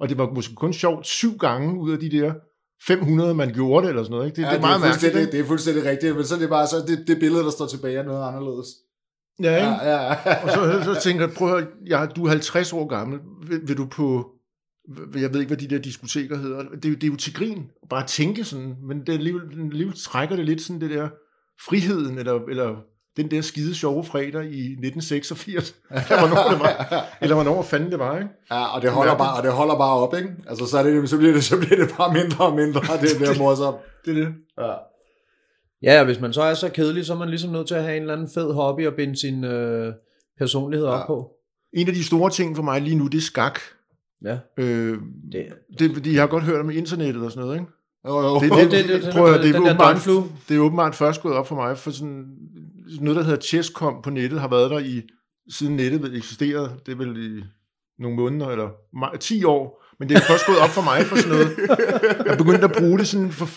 [0.00, 2.32] og det var måske kun sjovt syv gange ud af de der
[2.86, 4.26] 500, man gjorde det, eller sådan noget.
[4.26, 4.36] Ikke?
[4.36, 4.94] Det, ja, det er meget mærkeligt.
[4.94, 5.32] fuldstændig- ikke?
[5.32, 7.66] Det er fuldstændig rigtigt, men så er det bare så, det, det billede, der står
[7.66, 8.66] tilbage, er noget anderledes.
[9.42, 9.68] Ja, ikke?
[9.68, 10.42] Ja, ja, ja.
[10.44, 13.60] Og så, så tænker jeg, prøv at høre, jeg, du er 50 år gammel, vil,
[13.68, 14.30] vil du på,
[15.14, 17.34] jeg ved ikke, hvad de der diskoteker hedder, det, er jo- det er jo til
[17.34, 19.42] grin, bare at tænke sådan, men det alligevel,
[19.72, 21.08] alligevel trækker det lidt sådan det der
[21.66, 22.76] friheden, eller, eller
[23.16, 27.98] den der skide sjove fredag i 1986, eller hvornår det var, eller hvornår fanden det
[27.98, 28.30] var, ikke?
[28.50, 30.28] Ja, og det holder bare, og det holder bare op, ikke?
[30.48, 33.10] Altså, så, er det, så, bliver det, så bliver det bare mindre og mindre, det
[33.20, 33.76] der morsomt.
[34.04, 34.34] Det er det.
[34.58, 34.72] Ja.
[35.82, 37.82] Ja, og hvis man så er så kedelig, så er man ligesom nødt til at
[37.82, 39.92] have en eller anden fed hobby og binde sin øh,
[40.38, 40.92] personlighed Ja.
[40.92, 41.30] op på.
[41.72, 43.60] En af de store ting for mig lige nu, det er skak.
[44.24, 44.38] Ja.
[44.56, 44.98] Øh,
[45.32, 45.46] Det,
[45.78, 47.72] det fordi, jeg har godt hørt om internettet og sådan noget, ikke?
[48.08, 48.34] Jo, jo.
[48.40, 49.96] Det, det- det, det- det, det- prøv at, det, er åbenbart,
[50.48, 52.26] det er åbenbart først gået op for mig, for sådan
[53.00, 55.02] noget, der hedder Chesscom på nettet, har været der i,
[55.50, 57.44] siden nettet eksisterede, det er vel i
[57.98, 61.16] nogle måneder, eller ma- 10 år, men det er først gået op for mig for
[61.16, 61.48] sådan noget.
[62.26, 63.48] Jeg begyndte at bruge det sådan for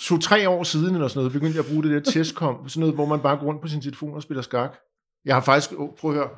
[0.00, 2.94] to-tre år siden, eller sådan noget, begyndte jeg at bruge det der Chesscom, sådan noget,
[2.94, 4.74] hvor man bare går rundt på sin telefon og spiller skak.
[5.24, 6.28] Jeg har faktisk, oh, prøv at høre,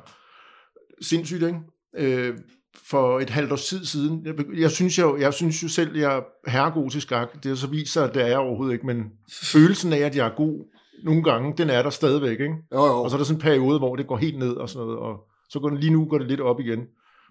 [1.01, 1.59] sindssygt, ikke?
[1.97, 2.37] Øh,
[2.83, 4.25] for et halvt års tid siden.
[4.25, 7.43] Jeg, jeg, synes, jeg, jeg synes jo selv, jeg er herregod til skak.
[7.43, 9.03] Det er så viser, at det er jeg overhovedet ikke, men
[9.43, 10.65] følelsen af, at jeg er god
[11.03, 12.55] nogle gange, den er der stadigvæk, ikke?
[12.73, 13.03] Jo, jo.
[13.03, 14.99] Og så er der sådan en periode, hvor det går helt ned og sådan noget,
[14.99, 15.17] og
[15.49, 16.79] så går det, lige nu går det lidt op igen.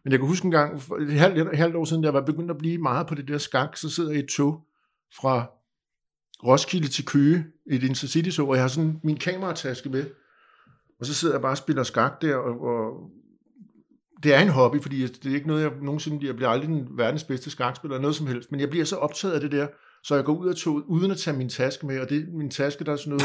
[0.04, 2.14] Men jeg kan huske en gang, for et halvt, et halvt år siden, da jeg
[2.14, 4.61] var begyndt at blive meget på det der skak, så sidder jeg i et tog
[5.20, 5.50] fra
[6.44, 10.04] Roskilde til Køge, et intercity tog, og jeg har sådan min kamerataske med,
[11.00, 13.11] og så sidder jeg bare og spiller skak der, og, og
[14.22, 16.87] det er en hobby, fordi det er ikke noget, jeg nogensinde, jeg bliver aldrig den
[16.96, 19.66] verdens bedste skakspiller, eller noget som helst, men jeg bliver så optaget af det der,
[20.05, 22.50] så jeg går ud af toget, uden at tage min taske med, og det min
[22.50, 23.24] taske, der er sådan noget,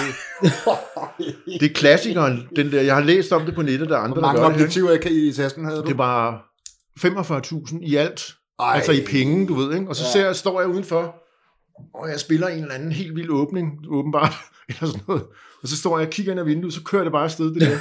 [1.61, 4.13] det er klassikeren, den der, jeg har læst om det på nettet, der er andre,
[4.13, 4.55] Hvor der mange ikke?
[4.55, 5.87] objektiver kan I i tasken havde du?
[5.87, 6.45] det var
[6.99, 8.35] 45.000 i alt.
[8.59, 8.71] Ej.
[8.75, 9.89] altså i penge, du ved, ikke?
[9.89, 10.11] Og så Ja.
[10.11, 11.15] ser jeg, står jeg udenfor,
[11.93, 14.33] og jeg spiller en eller anden helt vild åbning, åbenbart,
[14.69, 15.23] eller sådan noget.
[15.63, 17.61] Og så står jeg og kigger ind ad vinduet, så kører det bare afsted, det
[17.61, 17.77] der.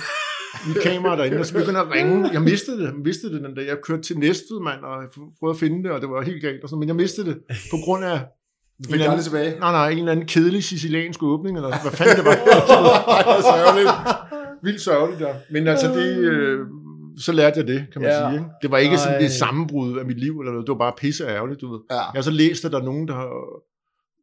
[0.68, 2.30] Mit kamera derinde, og så begynder at ringe.
[2.32, 3.66] Jeg mistede det, jeg mistede det den dag.
[3.66, 5.08] Jeg kørte til Næstved, mand, og jeg
[5.40, 6.62] prøvede at finde det, og det var helt galt.
[6.62, 7.38] Og sådan, men jeg mistede det
[7.70, 8.20] på grund af...
[8.90, 9.58] Fik det aldrig tilbage.
[9.58, 12.34] Nej, nej, en eller anden kedelig siciliansk åbning, eller hvad fanden det var.
[12.40, 13.90] Det er sørgeligt.
[14.62, 15.34] Vildt sørgeligt der.
[15.50, 16.58] Men altså, det, øh,
[17.18, 18.28] så lærte jeg det, kan man Ja.
[18.30, 18.32] sige.
[18.38, 18.44] Ikke?
[18.62, 19.20] Det var ikke sådan Ej.
[19.20, 20.66] det sammenbrud af mit liv, eller noget.
[20.66, 21.80] det var bare pisse ærgerligt, du ved.
[21.90, 21.96] Ja.
[21.96, 23.28] Jeg har så læst, at der er nogen, der har,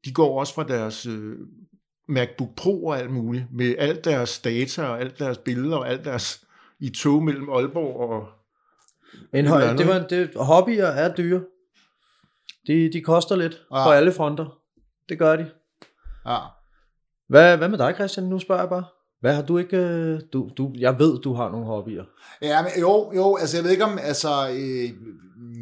[0.06, 1.34] de går også fra deres øh,
[2.08, 6.06] MacBook Pro og alt muligt, med alt deres data og alt deres billeder og alt
[6.06, 6.46] deres
[6.80, 8.28] i tog mellem Aalborg og...
[9.34, 11.42] Andet, det var, det, hobbyer er dyre.
[12.68, 13.78] De, de koster lidt Ja.
[13.78, 13.86] ja.
[13.86, 14.60] på alle fronter.
[15.10, 15.50] Det gør de.
[16.26, 16.38] Ja.
[17.30, 18.26] Hvad, hvad med dig, Christian?
[18.28, 18.84] Nu spørger jeg bare.
[19.20, 19.78] Hvad har du ikke...
[19.78, 22.04] øh, Du, du, jeg ved, du har nogle hobbyer.
[22.42, 24.90] Ja, men jo, jo, altså jeg ved ikke om, altså, øh,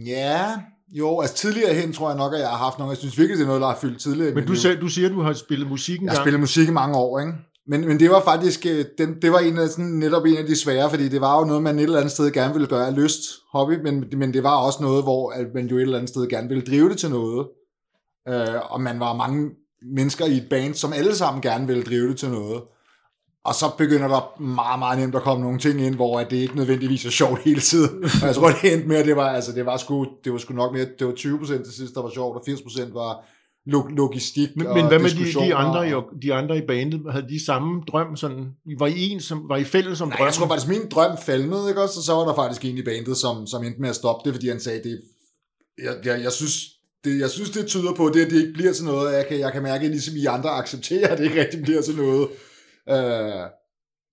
[0.08, 0.51] ja,
[0.99, 3.38] jo, altså tidligere hen tror jeg nok, at jeg har haft nogle, jeg synes virkelig,
[3.38, 4.34] det er noget, der har fyldt tidligere.
[4.34, 6.67] Men du, selv, du siger, at du har spillet musik en Jeg har spillet musik
[6.67, 7.34] i mange år, ikke?
[7.67, 10.45] Men, men det var faktisk, øh, den, det var en af, sådan, netop en af
[10.45, 12.88] de svære, fordi det var jo noget, man et eller andet sted gerne ville gøre
[12.88, 15.97] af lyst, hobby, men, men det var også noget, hvor at man jo et eller
[15.97, 17.47] andet sted gerne ville drive det til noget.
[18.27, 19.49] Øh, og man var mange
[19.95, 22.62] mennesker i et band, som alle sammen gerne ville drive det til noget.
[23.45, 26.38] Og så begynder der meget, meget nemt at komme nogle ting ind, hvor at det
[26.38, 28.03] ikke nødvendigvis er sjovt hele tiden.
[28.21, 30.38] Og jeg tror, det endte med, at det var, altså, det var, sgu, det var
[30.38, 33.25] sgu nok mere, det var 20% til sidst, der var sjovt, og 80% var
[33.65, 37.01] lo- logistik Men, men hvad med de, de, andre, i, de andre i bandet?
[37.12, 38.15] Havde de samme drøm?
[38.15, 38.45] Sådan,
[38.79, 40.27] var I en, som, var I fælles om Nej, drømmen?
[40.27, 41.99] jeg tror faktisk, min drøm falmede, ikke også?
[41.99, 44.36] Og så var der faktisk en i bandet, som, som endte med at stoppe det,
[44.36, 45.01] fordi han sagde, det,
[45.84, 46.53] jeg, jeg, jeg synes,
[47.03, 49.13] det, jeg synes, det tyder på, det, at det ikke bliver til noget.
[49.13, 51.81] Jeg kan, jeg kan mærke, at ligesom I andre accepterer, at det ikke rigtig bliver
[51.81, 52.27] til noget.
[52.89, 53.45] Øh,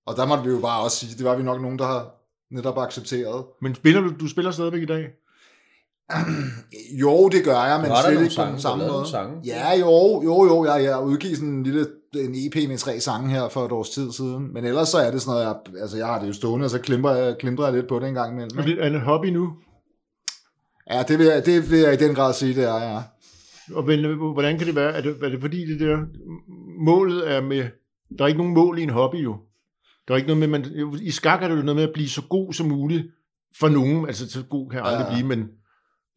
[0.07, 2.15] og der måtte vi jo bare også sige, det var vi nok nogen, der har
[2.51, 3.45] netop accepteret.
[3.63, 5.09] Men spiller du, du spiller stadigvæk i dag?
[7.01, 8.53] Jo, det gør jeg, men slet ikke på sange?
[8.53, 9.09] den samme måde.
[9.09, 9.41] sange?
[9.45, 10.65] Ja, jo, jo, jo.
[10.65, 13.91] Jeg, jeg udgivet sådan en lille en EP med tre sange her for et års
[13.91, 14.53] tid siden.
[14.53, 16.71] Men ellers så er det sådan noget, jeg, altså jeg har det jo stående, og
[16.71, 18.59] så klimper jeg, klimper jeg lidt på det en gang imellem.
[18.59, 18.77] Er ikke?
[18.77, 19.53] det er det en hobby nu?
[20.91, 23.03] Ja, det vil, jeg, det vil jeg i den grad sige, det er, ja.
[23.75, 24.93] Og men, øh, hvordan kan det være?
[24.93, 25.99] Er det, er det fordi det der
[26.79, 27.65] målet er med...
[28.19, 29.37] Der er ikke nogen mål i en hobby jo.
[30.09, 32.09] Der er ikke noget med, man, i skak er det jo noget med at blive
[32.09, 33.07] så god som muligt
[33.59, 34.07] for nogen.
[34.07, 35.49] Altså så god kan jeg aldrig Ja, blive, men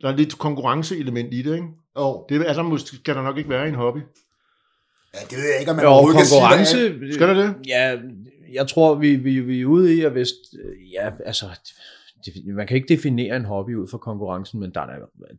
[0.02, 1.68] der er lidt konkurrenceelement i det, ikke?
[1.98, 4.00] Jo, Det er der måske, skal der nok ikke være i en hobby.
[5.14, 6.88] ja, det ved jeg ikke, om man Jo, overhovedet kan sige, konkurrence...
[7.10, 7.56] er- Skal der det?
[7.68, 7.98] Ja,
[8.54, 10.28] jeg tror, vi, vi, vi er ude i, at hvis...
[10.94, 11.46] Ja, altså...
[12.56, 14.86] Man kan ikke definere en hobby ud fra konkurrencen, men der er,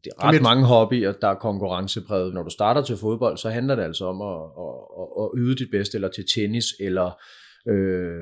[0.04, 2.34] det er ret Men- mange hobbyer, der er konkurrencepræget.
[2.34, 5.70] Når du starter til fodbold, så handler det altså om at, at, at, yde dit
[5.70, 7.18] bedste, eller til tennis, eller
[7.68, 8.16] øh,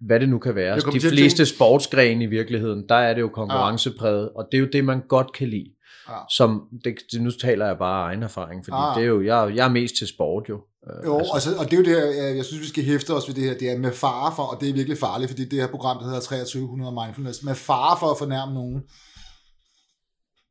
[0.00, 0.78] hvad det nu kan være.
[0.80, 4.84] De fleste sportsgrene i virkeligheden, der er det jo konkurrencepræget, og det er jo det,
[4.84, 5.70] man godt kan lide.
[6.08, 6.14] Ja.
[6.36, 8.96] Som, det, nu taler jeg bare af egen erfaring, fordi Ah.
[8.96, 10.60] det er jo, jeg, jeg er mest til sport jo.
[10.90, 13.14] Øh, Jo, altså, og det er jo det, her, jeg, jeg synes, vi skal hæfte
[13.14, 13.58] os ved det her.
[13.58, 16.04] Det er med fare for, og det er virkelig farligt, fordi det her program, der
[16.04, 18.82] hedder 2300 Mindfulness, med fare for at fornærme nogen,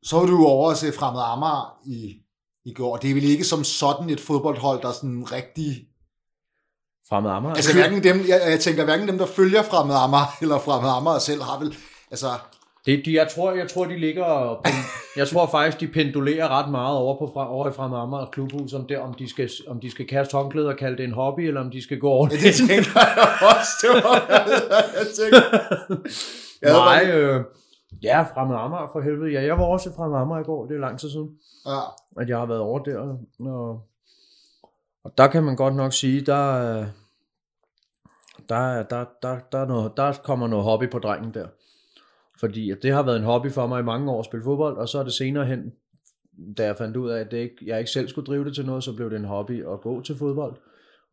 [0.02, 2.14] så var du over at se Fremad Amager i,
[2.64, 2.96] i går.
[2.96, 5.86] Det er vel ikke som sådan et fodboldhold, der er sådan rigtig...
[7.08, 7.54] Fremad Amager.
[7.54, 11.18] Altså, hverken dem, jeg, jeg tænker, hverken dem, der følger Fremad Amager, eller Fremad Amager
[11.18, 11.76] selv har vel...
[12.10, 12.38] Altså,
[12.86, 14.54] Det, de, jeg, tror, jeg tror, de ligger...
[14.66, 14.90] pen-
[15.20, 18.72] Jeg tror faktisk, de pendulerer ret meget over, på, fra, over i Fremad Amager klubhus,
[18.72, 21.40] om, det, om, de skal, om de skal kaste håndklæder og kalde det en hobby,
[21.40, 23.72] eller om de skal gå over ja, det tænker jeg også.
[23.82, 24.14] Det var,
[24.98, 25.58] jeg tænker.
[26.62, 27.44] Jeg Nej, bare- øh,
[28.02, 29.32] ja, Fremad Amager for helvede.
[29.32, 31.30] Ja, jeg var også i Fremad Amager i går, det er lang tid siden,
[31.66, 31.78] Ja.
[32.22, 32.98] at jeg har været over der.
[33.40, 33.80] Og,
[35.04, 36.86] og der kan man godt nok sige, der, er-
[38.48, 41.46] der, der, der, der, er noget, der kommer noget hobby på drengen der.
[42.42, 44.76] Fordi at det har været en hobby for mig i mange år at spille fodbold,
[44.76, 45.72] og så er det senere hen,
[46.58, 48.66] da jeg fandt ud af, at det ikke, jeg ikke selv skulle drive det til
[48.66, 50.56] noget, så blev det en hobby at gå til fodbold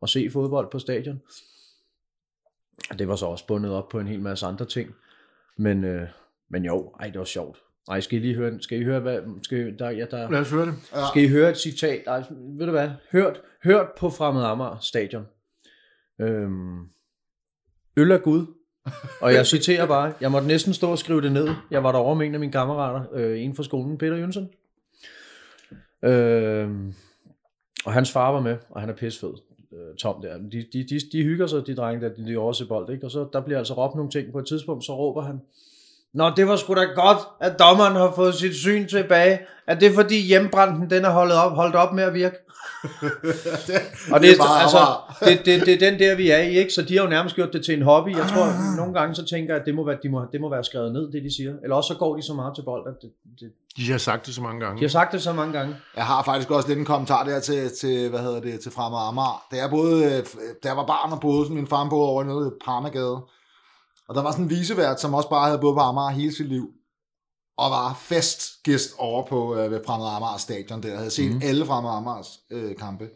[0.00, 1.20] og se fodbold på stadion.
[2.98, 4.94] Det var så også bundet op på en hel masse andre ting.
[5.56, 6.08] Men, øh,
[6.48, 7.58] men jo, ej, det var sjovt.
[7.88, 10.40] Ej, skal I lige høre, skal I høre, hvad, skal I, der, ja, der, Lad
[10.40, 10.74] os høre det.
[10.92, 11.08] Ja.
[11.10, 12.02] skal I høre et citat?
[12.06, 12.90] Ej, ved du hvad?
[13.12, 15.26] Hørt, hørt på Fremad Amager stadion.
[16.20, 16.88] Øhm,
[17.96, 18.46] øl er Gud.
[19.22, 21.48] Og jeg citerer bare, jeg måtte næsten stå og skrive det ned.
[21.70, 24.48] Jeg var derovre med en af mine kammerater, øh, en fra skolen, Peter Jønsson.
[26.04, 26.70] Øh,
[27.84, 29.32] og hans far var med, og han er pissefed.
[29.72, 30.38] Øh, Tom der.
[30.38, 33.06] De, de, de, de hygger sig, de drenge der, de, de er bold, ikke?
[33.06, 35.40] Og så der bliver altså råbt nogle ting på et tidspunkt, så råber han,
[36.14, 39.38] Nå, det var sgu da godt, at dommeren har fået sit syn tilbage.
[39.66, 42.36] Er det fordi hjemmebranden den er holdt op, holdt op med at virke?
[44.12, 44.78] Og det, Det er bare altså,
[45.24, 46.72] det, det, det er den der, vi er i, ikke?
[46.72, 48.16] Så de har jo nærmest gjort det til en hobby.
[48.16, 50.50] Jeg tror, nogle gange så tænker jeg, at det må være, de må, det må
[50.50, 51.54] være skrevet ned, det de siger.
[51.62, 54.26] Eller også så går de så meget til bold, at det, det, De har sagt
[54.26, 54.78] det så mange gange.
[54.78, 55.76] de har sagt det så mange gange.
[55.96, 59.08] Jeg har faktisk også lidt en kommentar der til, til hvad hedder det, til Fremad
[59.08, 59.44] Amager.
[59.50, 60.10] Da jeg, boede, øh,
[60.62, 63.20] da jeg var barn og boede, min far boede over nede i Parmagade,
[64.10, 66.48] og der var sådan en visevært, som også bare havde boet på Amager hele sit
[66.48, 66.68] liv,
[67.58, 71.40] og var festgæst over på øh, ved Fremad Amager stadion der, havde set mm.
[71.44, 73.08] alle Fremad Amagers øh, kampe.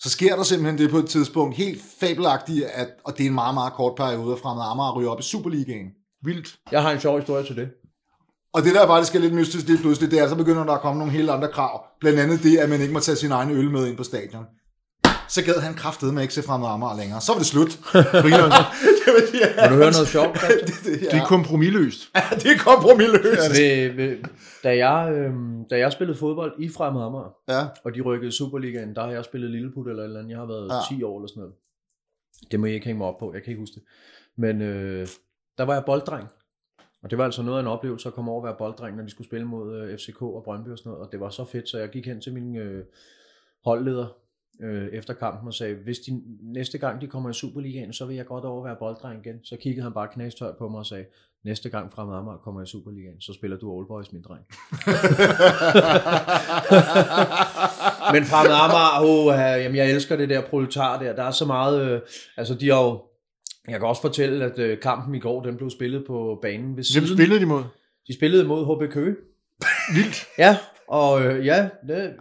[0.00, 3.34] Så sker der simpelthen det på et tidspunkt, helt fabelagtigt, at, og det er en
[3.34, 5.86] meget, meget kort periode, at Fremad Amager ryger op i Superligaen.
[6.24, 6.58] Vildt.
[6.70, 7.68] Jeg har en sjov historie til det.
[8.54, 10.72] Og det der bare, det skal lidt mystisk lige pludselig, det er, så begynder der
[10.72, 11.84] at komme nogle helt andre krav.
[12.00, 14.44] Blandt andet det, at man ikke må tage sin egen øl med ind på stadion.
[15.34, 17.20] Så gad han kraftedeme ikke se fremad Amager længere.
[17.20, 17.72] Så var det slut.
[18.22, 18.48] Griner.
[19.00, 20.34] det, var, ja, Vil du høre noget sjovt?
[20.34, 21.20] det, det, Det ja.
[21.22, 22.00] er kompromilløst.
[22.42, 23.50] det er kompromilløst.
[23.60, 24.16] ved, ved,
[24.64, 28.94] da, jeg, øhm, da jeg spillede fodbold i Fremad Amager, Ja, og de rykkede Superligaen,
[28.94, 30.30] der har jeg spillet Lilleput eller et eller andet.
[30.30, 30.74] Jeg har været Ja.
[30.74, 30.96] ja.
[30.96, 31.54] 10 år eller sådan noget.
[32.50, 33.82] Det må I ikke hænge mig op på, jeg kan ikke huske det.
[34.36, 35.06] Men øh,
[35.58, 36.28] der var jeg bolddreng.
[37.02, 39.04] Og det var altså noget af en oplevelse at komme over at være bolddreng, når
[39.04, 41.06] de skulle spille mod øh, FCK og Brøndby og sådan noget.
[41.06, 42.84] Og det var så fedt, så jeg gik hen til min øh,
[43.64, 44.06] holdleder
[44.62, 48.16] øh, efter kampen og sagde, hvis de næste gang de kommer i Superligaen, så vil
[48.16, 49.36] jeg godt over at være bolddreng igen.
[49.44, 51.04] Så kiggede han bare knæstørt på mig og sagde,
[51.44, 54.40] næste gang Fremad Amager kommer i Superligaen, så spiller du Old Boys, min dreng.
[58.14, 61.14] Men Fremad Amager, oh, jamen jeg elsker det der proletar der.
[61.16, 62.00] Der er så meget, øh,
[62.36, 63.02] altså de har jo,
[63.68, 66.74] jeg kan også fortælle, at øh, kampen i går, den blev spillet på banen ved
[66.74, 67.08] Hvem siden.
[67.16, 67.62] spillede de mod?
[68.08, 69.16] De spillede mod HB Køge.
[69.94, 70.26] Vildt.
[70.38, 70.58] Ja,
[70.92, 72.14] og øh, ja, det,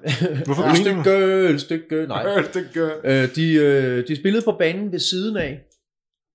[0.45, 0.75] Hvorfor du?
[0.75, 2.23] stykke, stykke, nej.
[2.53, 2.89] det gør.
[3.03, 5.61] Øh, de, øh, de spillede på banen ved siden af,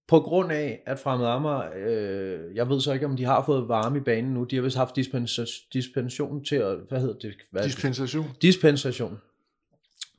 [0.08, 3.68] på grund af, at Fremad Amager, øh, jeg ved så ikke, om de har fået
[3.68, 7.34] varme i banen nu, de har vist haft dispens- dispensation til at, hvad hedder det?
[7.50, 8.26] Hvad, Dispensation.
[8.42, 9.18] dispensation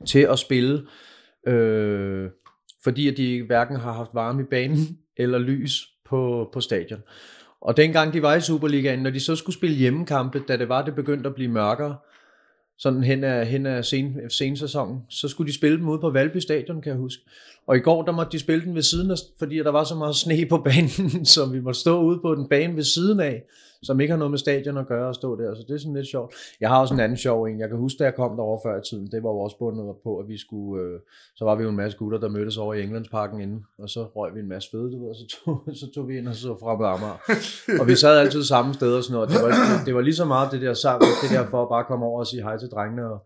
[0.06, 0.86] til at spille,
[1.46, 2.30] øh,
[2.84, 7.00] fordi at de hverken har haft varme i banen eller lys på, på stadion.
[7.60, 10.84] Og dengang de var i Superligaen, når de så skulle spille hjemmekampe, da det var,
[10.84, 11.96] det begyndte at blive mørkere,
[12.78, 16.36] sådan hen af, hen af sen, sensæsonen, så skulle de spille dem ude på Valby
[16.36, 17.22] Stadion, kan jeg huske.
[17.66, 19.94] Og i går, der måtte de spille den ved siden af, fordi der var så
[19.94, 23.42] meget sne på banen, så vi måtte stå ude på den bane ved siden af,
[23.82, 25.94] som ikke har noget med stadion at gøre at stå der, så det er sådan
[25.94, 26.34] lidt sjovt.
[26.60, 27.60] Jeg har også en anden sjov en.
[27.60, 29.96] Jeg kan huske, da jeg kom derover før i tiden, det var jo også bundet
[30.02, 31.00] på, at vi skulle, øh,
[31.36, 34.04] så var vi jo en masse gutter, der mødtes over i Englandsparken inden, og så
[34.04, 36.34] røg vi en masse fede, du ved, og så tog, så tog vi ind og
[36.34, 37.18] så fra på Amager.
[37.80, 39.28] og vi sad altid samme sted og sådan noget.
[39.30, 39.50] Det var,
[39.86, 42.20] det, var lige så meget det der sammen, det der for at bare komme over
[42.20, 43.10] og sige hej til drengene.
[43.12, 43.18] Og,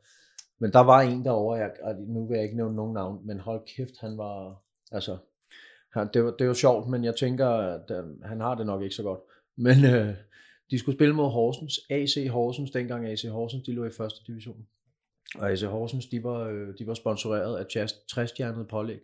[0.60, 3.40] men der var en derovre, jeg, og nu vil jeg ikke nævne nogen navn, men
[3.40, 4.62] hold kæft, han var,
[4.92, 5.16] altså,
[5.94, 8.82] han, det, var, det var sjovt, men jeg tænker, at øh, han har det nok
[8.82, 9.20] ikke så godt.
[9.56, 10.14] Men øh,
[10.72, 14.56] de skulle spille mod Horsens, AC Horsens, dengang AC Horsens, de lå i første division.
[15.38, 18.98] Og AC Horsens, de var, øh, de var sponsoreret af 60-stjernet pålæg.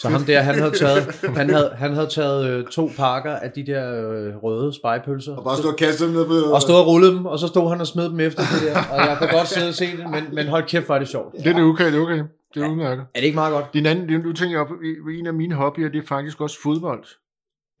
[0.00, 1.04] Så ham der, han havde taget,
[1.40, 5.36] han havde, han havde taget øh, to pakker af de der øh, røde spejpølser.
[5.36, 6.52] Og bare stå og kaste dem ned på...
[6.54, 8.76] og stod og rullede dem, og så stod han og smed dem efter det der.
[8.92, 11.08] Og jeg kan godt sidde og se det, men, men hold kæft, hvor er det
[11.08, 11.34] sjovt.
[11.44, 12.22] Det er okay, det er okay.
[12.54, 13.04] Det er udmærket.
[13.14, 13.64] Er det ikke meget godt?
[13.74, 14.70] Din anden, du tænker op,
[15.20, 17.04] en af mine hobbyer, det er faktisk også fodbold.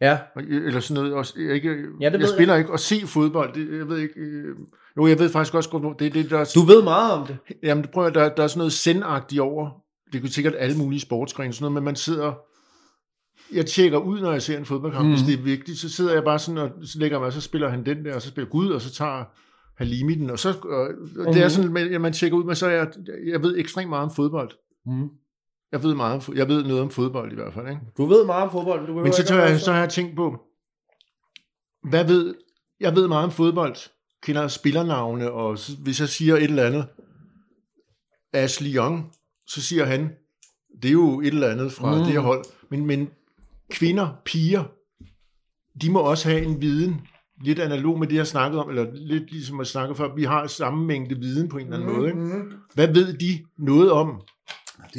[0.00, 0.18] Ja.
[0.36, 1.16] Og- Eller sådan noget.
[1.16, 2.28] Også, jeg, ikke, Ja, det ved jeg jeg.
[2.28, 3.54] spiller ikke at se fodbold.
[3.54, 4.20] Det, jeg ved ikke...
[4.20, 4.56] Øh,
[4.96, 6.52] jo, jeg ved faktisk også godt, det er det, der...
[6.54, 7.36] Du ved meget om det.
[7.62, 9.70] Jamen, prøv at, der, der er sådan noget sendagtigt over.
[10.12, 12.32] Det kunne sikkert alle mulige sportsgrene, sådan noget, men man sidder...
[13.54, 15.10] Jeg tjekker ud, når jeg ser en fodboldkamp, mm.
[15.12, 15.78] hvis det er vigtigt.
[15.78, 18.14] Så sidder jeg bare sådan, og så lægger man, og så spiller han den der,
[18.14, 19.24] og så spiller Gud, og så tager
[19.78, 20.48] Halimi den, og så...
[20.64, 20.88] Og,
[21.26, 22.88] og det er sådan, at man tjekker ud, men så er jeg,
[23.26, 24.50] jeg ved ekstremt meget om fodbold.
[24.86, 25.08] Mm.
[25.72, 27.80] Jeg ved, meget om, jeg ved noget om fodbold i hvert fald, ikke?
[27.96, 28.86] Du ved meget om fodbold.
[28.86, 30.40] Du Men så, være jeg, så har jeg tænkt på,
[31.88, 32.34] hvad ved,
[32.80, 33.76] jeg ved meget om fodbold,
[34.22, 36.86] kender spillernavne, og hvis jeg siger et eller andet,
[38.32, 39.12] Ashley Young,
[39.46, 40.10] så siger han,
[40.82, 41.98] det er jo et eller andet fra Mm.
[41.98, 42.04] mm.
[42.04, 43.10] det her hold, men, men
[43.70, 44.64] kvinder, piger,
[45.82, 47.00] de må også have en viden,
[47.44, 50.46] lidt analog med det, jeg snakkede om, eller lidt ligesom jeg snakkede før, vi har
[50.46, 52.08] samme mængde viden på en eller anden måde.
[52.08, 52.20] Ikke?
[52.20, 52.52] Mm.
[52.74, 54.20] Hvad ved de noget om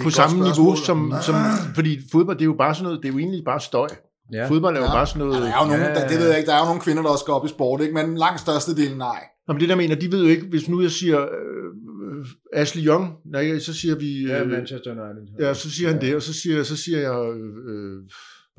[0.04, 1.36] på samme niveau, som, som,
[1.75, 3.88] fordi fodbold, det er jo bare sådan noget, det er jo egentlig bare støj.
[4.34, 4.47] Ja.
[4.47, 4.91] Fodbold er jo Ja.
[4.91, 5.34] bare sådan noget...
[5.39, 5.93] Ja, der er jo nogen, Ja.
[6.01, 7.49] der, det ved jeg ikke, der er jo nogle kvinder, der også går op i
[7.49, 7.93] sport, ikke?
[7.93, 9.19] men langt størstedelen nej.
[9.47, 12.86] Nå, men det der mener, de ved jo ikke, hvis nu jeg siger øh, Ashley
[12.86, 14.25] Young, nej, så siger vi...
[14.27, 15.45] Ja, Øh, Manchester United.
[15.47, 17.34] ja, så siger han det, og så siger, så siger jeg,
[17.69, 17.97] øh,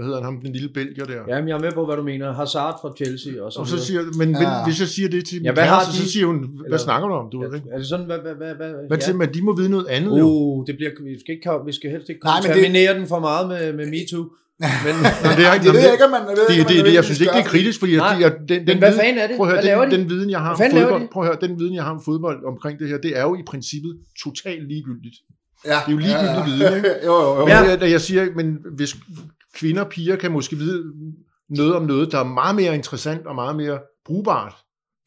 [0.02, 1.20] hvad hedder han, ham, den lille belgier der.
[1.28, 2.32] Jamen, jeg er med på, hvad du mener.
[2.40, 4.64] Hazard fra Chelsea og så, og så siger, men, men Ja.
[4.66, 6.64] hvis jeg siger det til min Ja, hvad har kæreste, de- så siger hun, hvad
[6.66, 7.68] Eller- snakker du om, du ved ikke?
[7.72, 9.06] Er det sådan, hvad, hvad, hvad, hvad, Men ja.
[9.10, 9.16] ja.
[9.16, 10.24] men de må vide noget andet jo.
[10.28, 13.18] Uh, det bliver, vi skal, ikke, vi skal helst ikke men det- kontaminere den for
[13.28, 14.24] meget med, med MeToo.
[14.86, 16.20] Men, Nå, det, er, Det ved jeg ikke, man...
[16.20, 18.48] Det, det, det, ikke, det, jeg synes ikke, det er kritisk, fordi jeg, jeg, den,
[18.48, 19.36] den Men hvad viden- fanden er det?
[19.36, 19.96] Prøv at høre, Hvad den, de?
[19.98, 21.08] den viden, jeg har om fodbold, de?
[21.12, 23.34] prøv at høre, den viden, jeg har om fodbold omkring det her, det er jo
[23.34, 23.92] i princippet
[24.24, 25.16] totalt ligegyldigt.
[25.66, 26.88] Ja, Det er jo ligegyldigt viden, ikke?
[27.08, 27.48] jo, jo, jo.
[27.48, 27.62] Ja.
[27.64, 27.70] Ja.
[27.80, 28.96] Jeg, jeg siger, men hvis
[29.54, 30.84] kvinder og piger kan måske vide
[31.48, 34.54] noget om noget, der er meget mere interessant og meget mere brugbart.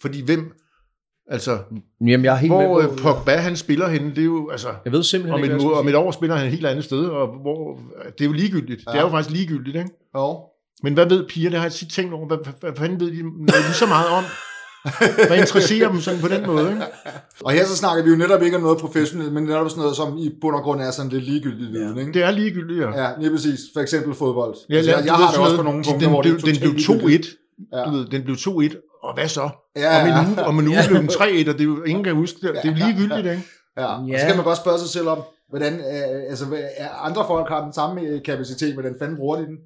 [0.02, 0.54] Fordi hvem,
[1.28, 1.60] altså,
[2.02, 4.50] Jamen, jeg er helt hvor med øh, på, Pogba han spiller henne, det er jo,
[4.50, 6.66] altså, Jeg ved simpelthen om ikke, et, skal om et år spiller han et helt
[6.66, 7.80] andet sted, og hvor,
[8.18, 8.84] det er jo ligegyldigt.
[8.88, 8.92] Ja.
[8.92, 9.90] Det er jo faktisk ligegyldigt, ikke?
[10.16, 10.50] jo.
[10.84, 13.12] Men hvad ved piger, det har jeg tit tænkt over, hvad, hvad, hvad fanden ved
[13.12, 14.24] de noget lige så meget om?
[15.28, 16.82] Hvad interesserer dem sådan på den måde, ikke?
[17.44, 19.96] Og her så snakker vi jo netop ikke om noget professionelt, men netop sådan noget,
[19.96, 22.12] som i bund og grund er sådan lidt ligegyldigt viden, ikke?
[22.14, 23.02] Det er ligegyldigt, ja.
[23.04, 23.60] Ja, lige præcis.
[23.74, 24.56] For eksempel fodbold.
[24.70, 26.46] Ja, altså, jeg, jeg har det også på nogle den- punkter, hvor det er den,
[26.46, 27.38] den blev totalt ligegyldigt.
[27.38, 27.70] 2-1.
[27.78, 27.84] Ja.
[27.84, 29.00] Du ved, den blev 2-1.
[29.04, 29.50] Og hvad så?
[29.76, 30.26] Ja, Om en ja.
[30.30, 32.52] uge, om en uge blev den 3-1, og det er jo, ingen kan huske det.
[32.64, 33.44] Det er ligegyldigt, ikke?
[33.78, 34.20] Ja, og Ja.
[34.20, 35.20] så kan man godt spørge sig selv om,
[35.50, 39.36] hvordan, øh, altså, hvad- er andre folk har den samme øh, kapacitet, hvordan fanden bruger
[39.38, 39.58] de den?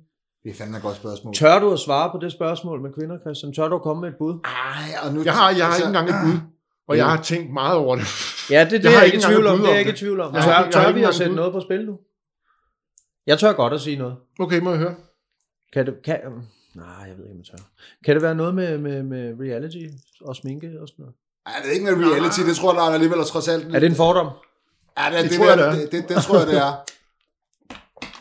[0.44, 1.34] Det er fandme et godt spørgsmål.
[1.34, 3.54] Tør du at svare på det spørgsmål med kvinder, Christian?
[3.54, 4.40] Tør du at komme med et bud?
[4.46, 6.40] Ej, og nu, Jeg har, jeg har altså, ikke engang et bud,
[6.88, 8.06] og jeg har tænkt meget over det.
[8.50, 9.60] Ja, det, det Jeg er jeg ikke i tvivl om.
[9.60, 10.36] Det er jeg ikke i tvivl om.
[10.36, 11.36] Jeg Tør, jeg har tør ikke vi at sætte bud.
[11.36, 12.00] noget på spil nu?
[13.28, 14.16] Jeg tør godt at sige noget.
[14.40, 14.96] Okay, må jeg høre?
[15.74, 16.20] Kan det, kan,
[16.76, 17.64] nej, jeg ved ikke, om jeg tør.
[18.06, 19.86] Kan det være noget med, med, med reality
[20.22, 21.16] og sminke og sådan noget?
[21.46, 23.76] Ej, det er ikke med reality, det tror jeg, der er alligevel trods alt.
[23.76, 24.28] Er det en fordom?
[24.98, 25.72] Ja, det, det, tror det, jeg, det er.
[25.72, 26.74] det, det, det, tror jeg, det er.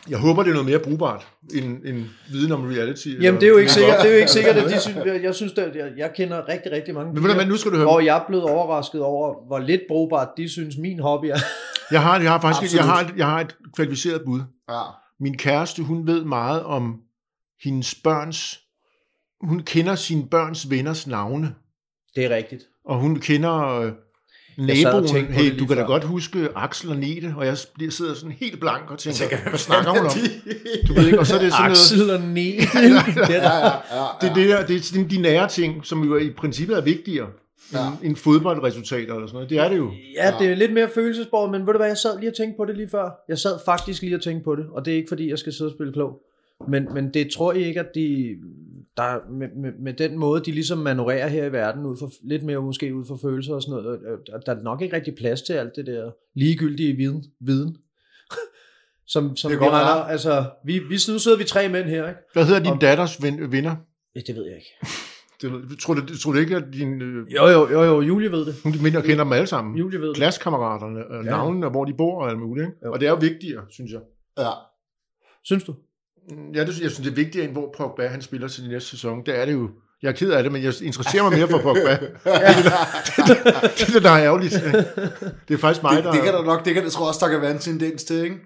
[0.09, 3.07] Jeg håber, det er noget mere brugbart end, end viden om reality.
[3.21, 5.23] Jamen, det er jo ikke sikkert, det er jo ikke sikkert at de synes, jeg,
[5.23, 7.75] jeg synes, at jeg, jeg kender rigtig, rigtig mange Men, du hvad, nu skal du
[7.75, 7.85] høre.
[7.85, 11.37] hvor jeg er blevet overrasket over, hvor lidt brugbart de synes, min hobby er.
[11.91, 14.41] Jeg har, jeg har faktisk jeg har, jeg har et kvalificeret bud.
[14.69, 14.81] Ja.
[15.19, 16.99] Min kæreste, hun ved meget om
[17.63, 18.59] hendes børns...
[19.41, 21.55] Hun kender sine børns venners navne.
[22.15, 22.63] Det er rigtigt.
[22.85, 23.91] Og hun kender
[24.59, 25.25] naboen.
[25.25, 25.87] Hey, du kan da før.
[25.87, 27.33] godt huske Axel og Nete.
[27.37, 30.11] Og jeg bliver- sidder sådan helt blank og tænker, hvad snakker hun om?
[30.11, 31.77] De- Du ved ikke, og så er det sådan noget...
[31.77, 32.61] Axel og Nete.
[33.27, 35.85] det er Ja, ja, ja, Det er, det, der, det er sådan de nære ting,
[35.85, 37.27] som jo i princippet er vigtigere
[37.73, 37.87] Ja.
[37.87, 39.49] end, end fodboldresultater eller sådan noget.
[39.49, 39.91] Det er det jo.
[40.15, 42.57] Ja, det er lidt mere følelsesbordet, men ved du hvad, jeg sad lige og tænkte
[42.57, 43.09] på det lige før.
[43.29, 45.53] Jeg sad faktisk lige og tænkte på det, og det er ikke fordi, jeg skal
[45.53, 46.21] sidde og spille klog.
[46.69, 48.35] Men, men det tror jeg ikke, at de,
[48.99, 52.43] der, med, med, med den måde, de ligesom manøvrerer her i verden, ud for, lidt
[52.43, 55.41] mere måske ud for følelser og sådan noget, øh, der er nok ikke rigtig plads
[55.41, 57.23] til alt det der ligegyldige viden.
[57.39, 57.77] viden.
[59.07, 60.11] som som vi Det render, være.
[60.11, 62.19] altså, vi, vi, nu sidder vi tre mænd her, ikke?
[62.33, 63.75] Hvad hedder din Og- datters ven, venner?
[64.15, 64.69] Ja, det ved jeg ikke.
[65.41, 68.45] Det, tror, du, tror du ikke, at din, øh, Jo, jo, jo, jo, Julie ved
[68.45, 68.55] det.
[68.63, 69.77] hun minder kender dem alle sammen?
[69.77, 70.15] Julie ved det.
[70.15, 71.29] Klassekammeraterne, øh, Ja.
[71.31, 72.67] navnene, og hvor de bor og alt muligt.
[72.67, 72.77] Ikke?
[72.85, 72.93] Jo.
[72.93, 74.01] Og det er jo vigtigere, synes jeg.
[74.37, 74.49] ja.
[75.43, 75.75] Synes du?
[76.31, 78.89] Mm, Ja, det, jeg synes, det er vigtigere, end hvor Pogba han spiller til næste
[78.89, 79.25] sæson.
[79.25, 79.69] Det er det jo.
[80.01, 81.91] Jeg er ked af det, men jeg interesserer mig mere for Pogba.
[81.99, 82.53] det, er
[83.15, 84.53] det, det, det, der er ærgerligt.
[85.47, 86.11] Det er faktisk mig, Det, der...
[86.11, 88.23] det kan der nok, det kan det tror også, der kan være en tendens til,
[88.23, 88.37] ikke?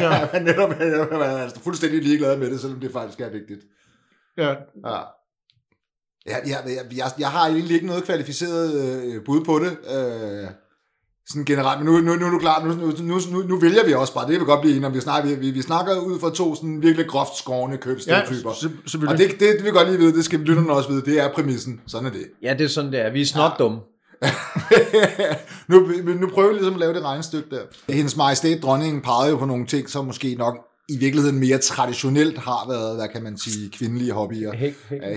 [0.00, 0.26] Ja.
[0.32, 3.60] man netop, netop man er altså fuldstændig ligeglad med det, selvom det faktisk er vigtigt.
[4.36, 4.48] Ja,
[4.86, 5.00] Ja.
[6.26, 9.70] Ja, jeg, jeg, jeg, jeg har egentlig ikke noget kvalificeret øh, bud på det.
[9.96, 10.48] Øh,
[11.30, 13.92] sådan generelt, men nu, nu, nu er du klar, nu, nu, nu, nu, vælger vi
[13.92, 16.20] også bare, det kan vi godt blive enige om, vi snakker, vi, vi snakker ud
[16.20, 18.50] fra to sådan virkelig groft skårende købsstereotyper.
[19.02, 21.20] Ja, og det, det, det vil godt lige vide, det skal lytterne også vide, det
[21.20, 22.26] er præmissen, sådan er det.
[22.42, 23.10] Ja, det er sådan, det er.
[23.10, 23.78] Vi er snot dumme.
[25.68, 25.88] nu,
[26.20, 27.92] nu prøver vi ligesom at lave det regnestykke der.
[27.92, 30.54] Hendes majestæt, dronningen, pegede jo på nogle ting, som måske nok
[30.88, 34.52] i virkeligheden mere traditionelt har været, hvad kan man sige, kvindelige hobbyer.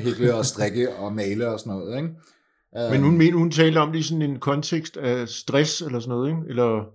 [0.03, 2.09] Hækle og strikke og male og sådan noget, ikke?
[2.75, 6.09] Men hun, mener, hun taler om det i sådan en kontekst af stress eller sådan
[6.09, 6.41] noget, ikke?
[6.49, 6.85] Eller,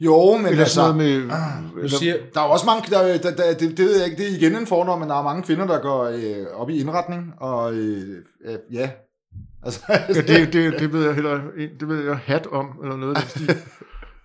[0.00, 1.22] Jo, men eller altså, med...
[1.74, 4.04] Du eller, siger, der er jo også mange, der, der, der, det, det ved jeg
[4.04, 6.70] ikke, det er igen en fordom, men der er mange kvinder, der går øh, op
[6.70, 8.90] i indretning, og øh, øh, ja,
[9.64, 11.40] altså, ja, det, det, det ved jeg heller
[11.80, 13.56] det ved jeg hat om, eller noget den stil.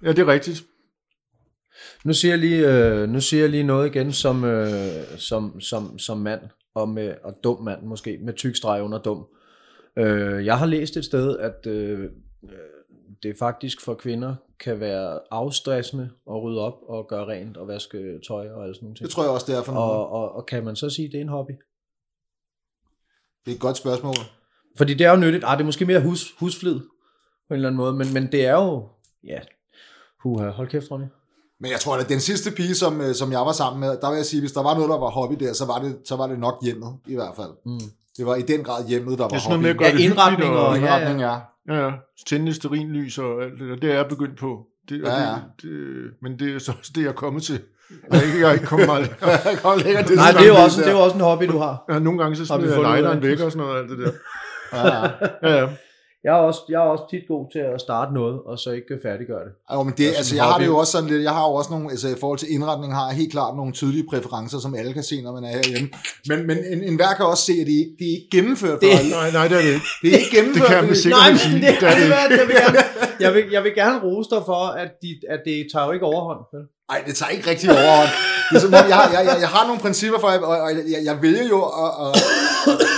[0.03, 0.63] Ja, det er rigtigt.
[2.03, 4.69] nu siger jeg lige, øh, nu siger jeg lige noget igen som, øh,
[5.17, 6.41] som, som, som mand,
[6.75, 9.25] og, med, og dum mand måske, med tyk streg under dum.
[9.97, 11.99] Øh, jeg har læst et sted, at øh,
[12.43, 12.49] øh,
[13.23, 18.19] det faktisk for kvinder kan være afstressende at rydde op og gøre rent og vaske
[18.27, 19.05] tøj og alle sådan nogle ting.
[19.05, 19.91] det tror jeg også, det er for noget.
[19.91, 21.51] Og, og, og kan man så sige, at det er en hobby?
[23.45, 24.15] Det er et godt spørgsmål.
[24.77, 25.43] Fordi det er jo nyttigt.
[25.47, 26.79] Ah, det er måske mere hus, husflid
[27.47, 28.89] på en eller anden måde, men, men det er jo,
[29.23, 29.39] ja,
[30.23, 31.05] huha, hold kæft, Ronny.
[31.59, 34.09] Men jeg tror, at den sidste pige, som, øh, som jeg var sammen med, der
[34.09, 36.15] vil jeg sige, hvis der var noget, der var hobby der, så var det, så
[36.15, 37.51] var det nok hjemmet, i hvert fald.
[37.65, 37.89] Mm.
[38.17, 39.63] Det var i den grad hjemmet, der var Det er sådan noget hobby.
[39.63, 41.35] med at gøre Ja, det indretning hyggeligt og- Indretning, ja.
[41.69, 41.91] Ja, ja.
[42.27, 43.75] Tænde stearinlys og alt det der.
[43.75, 44.65] Det er jeg begyndt på.
[44.89, 45.33] Det, og Ja, ja.
[45.33, 47.59] Det, det, men det er så også det, jeg er kommet til.
[48.11, 49.55] Jeg er ikke, jeg er ikke kommet meget længere.
[49.63, 50.87] Kom længere, det Nej, det er, jo også, der.
[50.87, 51.83] det er jo også en hobby, du har.
[51.89, 53.79] Ja, nogle gange så smider jeg lighteren væk og sådan noget.
[53.81, 54.11] Alt det der.
[54.73, 55.09] Ja, ja.
[55.43, 55.67] Ja, ja.
[56.25, 58.99] Jeg er, også, jeg er også tit god til at starte noget, og så ikke
[59.03, 59.51] færdiggøre det.
[59.73, 61.53] Jo, men det, altså, som jeg har det jo også sådan lidt, jeg har jo
[61.53, 64.75] også nogle, altså i forhold til indretning, har jeg helt klart nogle tydelige præferencer, som
[64.75, 65.89] alle kan se, når man er herhjemme.
[66.29, 68.77] Men, men en, en hver kan også se, at det, ikke- det er ikke gennemført
[68.81, 69.11] for Det- alle.
[69.19, 69.85] Nej, nej, det er det ikke.
[70.03, 70.69] Det er ikke gennemført.
[70.69, 71.53] Det kan fordi- sikkerhed Nej, sige.
[71.53, 72.15] men det, Det er det det, ikke.
[72.39, 72.79] jeg, vil gerne,
[73.25, 76.05] jeg, vil, jeg vil gerne rose dig for, at, de, at det tager jo ikke
[76.13, 76.41] overhånd.
[76.53, 76.63] vel?
[76.91, 78.09] Nej, det tager ikke rigtig overhånd.
[78.49, 80.69] Det er som om, jeg, har- jeg, jeg, jeg har nogle principper for, og, og
[80.93, 82.11] jeg, jeg vælger jo at, at,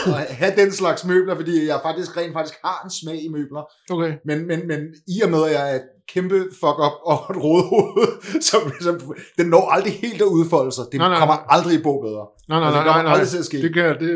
[0.07, 3.63] at have den slags møbler, fordi jeg faktisk rent faktisk har en smag i møbler.
[3.93, 4.11] Okay.
[4.29, 4.79] Men, men, men
[5.15, 8.07] i og med, at jeg er et kæmpe fuck up og et rådhoved,
[8.49, 8.95] som, som,
[9.37, 10.85] den når aldrig helt at udfolde sig.
[10.91, 11.45] Det Nej, nej, kommer nej.
[11.55, 12.25] aldrig i bo bedre.
[12.49, 13.13] Nej, nej, Og det nej, kommer nej, nej.
[13.13, 13.57] aldrig til at ske.
[13.61, 14.09] Det kan, jeg- det,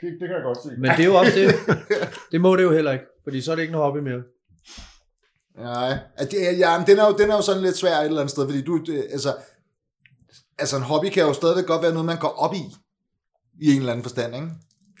[0.00, 0.68] det, det kan jeg godt se.
[0.82, 1.48] Men det er jo også det.
[2.32, 4.22] Det må det jo heller ikke, fordi så er det ikke en hobby mere.
[5.62, 8.04] Nej, at det, ja, men den, er jo, den er jo sådan lidt svær et
[8.04, 9.34] eller andet sted, fordi du, det, altså,
[10.58, 12.62] altså en hobby kan jo stadigvæk godt være noget, man går op i,
[13.62, 14.48] i en eller anden forstand, ikke?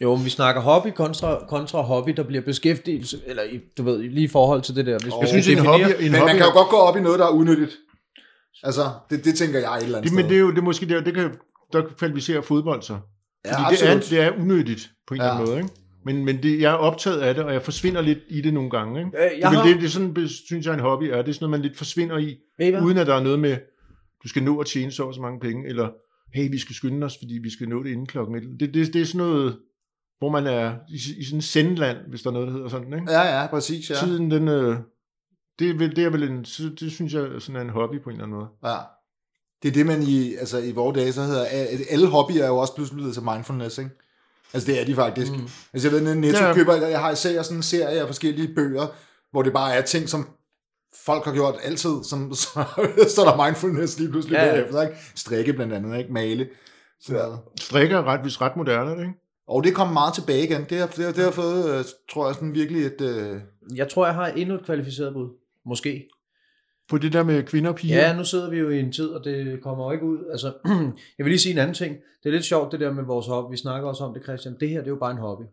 [0.02, 3.98] Jo, men vi snakker hobby kontra, kontra hobby, der bliver beskæftigelse, eller i- du ved,
[3.98, 4.98] lige i forhold til det der.
[4.98, 6.76] Hvis Jeg vi Jeg synes, en hobby, en Men hobby man kan jo godt gå
[6.76, 7.72] op i noget, der er unødigt.
[8.62, 10.28] Altså, det, det tænker jeg et eller andet det, men sted.
[10.30, 11.30] det er jo det er måske der, det kan,
[11.72, 12.92] der kvalificerer fodbold så.
[12.92, 12.98] ja,
[13.64, 14.10] Fordi det, er, absolut.
[14.10, 15.50] det er unødigt på en eller anden Ja.
[15.52, 15.62] måde.
[15.62, 15.74] Ikke?
[16.04, 18.70] Men, men det, jeg er optaget af det, og jeg forsvinder lidt i det nogle
[18.70, 18.98] gange.
[19.00, 19.10] Ikke?
[19.18, 21.16] Øh, jeg det, er har- det, det er sådan, det synes jeg, en hobby er.
[21.22, 22.36] Det er sådan noget, man lidt forsvinder i,
[22.84, 23.56] uden at der er noget med,
[24.24, 25.90] du skal nå at tjene så og så mange penge, eller
[26.34, 28.36] hey, vi skal skynde os, fordi vi skal nå det inden klokken.
[28.36, 28.60] et.
[28.60, 29.58] Det, det, det er sådan noget,
[30.18, 32.92] hvor man er i, i sådan en sendland, hvis der er noget, der hedder sådan.
[32.92, 33.12] Ikke?
[33.12, 33.94] Ja, ja, præcis, ja.
[33.94, 34.76] Tiden, den, øh,
[35.58, 36.42] det, er vel, det er vel en,
[36.80, 38.48] det synes jeg sådan er en hobby på en eller anden måde.
[38.64, 38.76] ja.
[39.62, 41.44] Det er det, man i, altså, i vores dage så hedder,
[41.90, 43.90] alle hobbyer er jo også pludselig blevet til mindfulness, ikke?
[44.54, 45.32] Altså, det er de faktisk.
[45.32, 45.48] Mm.
[45.72, 46.54] Altså, jeg ved, at Netto Ja.
[46.54, 48.86] køber, jeg har især sådan en serie af forskellige bøger,
[49.30, 50.28] hvor det bare er ting, som
[51.04, 52.48] folk har gjort altid, som så,
[53.08, 54.94] så er der mindfulness lige pludselig Ja, bagefter, ikke?
[55.14, 56.12] Strikke blandt andet, ikke?
[56.12, 56.48] Male.
[57.00, 57.26] Så, ja.
[57.60, 59.14] Strikker er ret, vist ret moderne, er det ikke?
[59.48, 60.64] Og det kommer meget tilbage igen.
[60.70, 63.00] Det har, det har, det har fået, øh, tror jeg, sådan virkelig et...
[63.00, 63.40] Øh,
[63.76, 65.28] Jeg tror, jeg har endnu et kvalificeret bud.
[65.66, 66.08] Måske.
[66.90, 67.96] På det der med kvinder og piger.
[67.96, 70.18] Ja, nu sidder vi jo i en tid, og det kommer jo ikke ud.
[70.30, 70.52] Altså,
[71.18, 71.96] jeg vil lige sige en anden ting.
[72.22, 73.50] Det er lidt sjovt, det der med vores hobby.
[73.50, 74.56] Vi snakker også om det, Christian.
[74.60, 75.44] Det her, det er jo bare en hobby.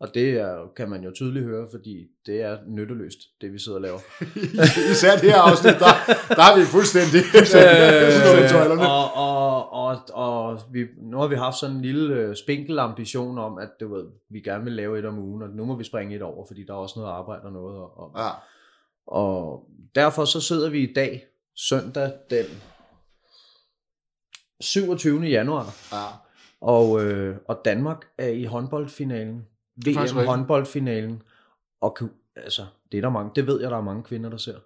[0.00, 3.78] Og det er, kan man jo tydeligt høre, fordi det er nytteløst, det vi sidder
[3.78, 3.98] og laver.
[4.92, 5.92] især det her afsnit, der,
[6.28, 7.20] der er vi fuldstændig...
[7.24, 12.36] fuldstændig øh, og, og, og, og vi, nu har vi haft sådan en lille øh,
[12.36, 15.64] spinkel ambition om, at du ved, vi gerne vil lave et om ugen, og nu
[15.64, 17.76] må vi springe et over, fordi der er også noget arbejde og noget.
[17.76, 18.30] Og, og, ja.
[19.08, 22.44] Og derfor så sidder vi i dag, søndag den
[24.60, 25.20] 27.
[25.26, 26.04] januar, ja.
[26.60, 29.46] og, øh, og Danmark er i håndboldfinalen.
[29.90, 30.30] er faktisk VM rigtigt.
[30.36, 31.22] håndboldfinalen.
[31.80, 34.36] Og kan- altså, det er der mange, det ved jeg, der er mange kvinder, der
[34.36, 34.58] ser.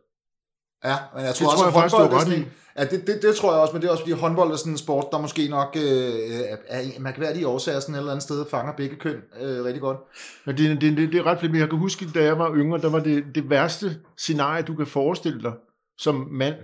[0.84, 2.46] Ja, men jeg tror Det også, tror jeg at håndbold er sådan
[2.78, 4.72] ja, det, det, det, tror jeg også, men det er også fordi håndbold er sådan
[4.72, 8.44] en sport, der måske nok øh, er, er mærkværdige årsager sådan et eller andet sted
[8.50, 9.98] fanger begge køn øh, rigtig godt.
[10.46, 12.80] Ja, det, det, det, det er ret men jeg kan huske, da jeg var yngre,
[12.80, 15.52] der var det, det værste scenarie, du kan forestille dig
[15.98, 16.54] som mand,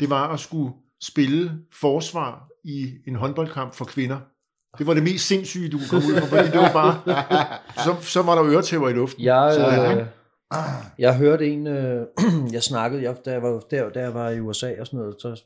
[0.00, 4.18] det var at skulle spille forsvar i en håndboldkamp for kvinder.
[4.78, 7.00] Det var det mest sindssyge, du kunne komme ud for, fordi det var bare,
[7.84, 9.24] så, så var der øretæver i luften.
[9.24, 10.04] Jeg, Så, øh, ja.
[10.98, 12.06] Jeg hørte en, øh,
[12.52, 15.14] jeg snakkede, jeg, da, jeg var, der, da jeg var i USA og sådan noget,
[15.18, 15.42] så,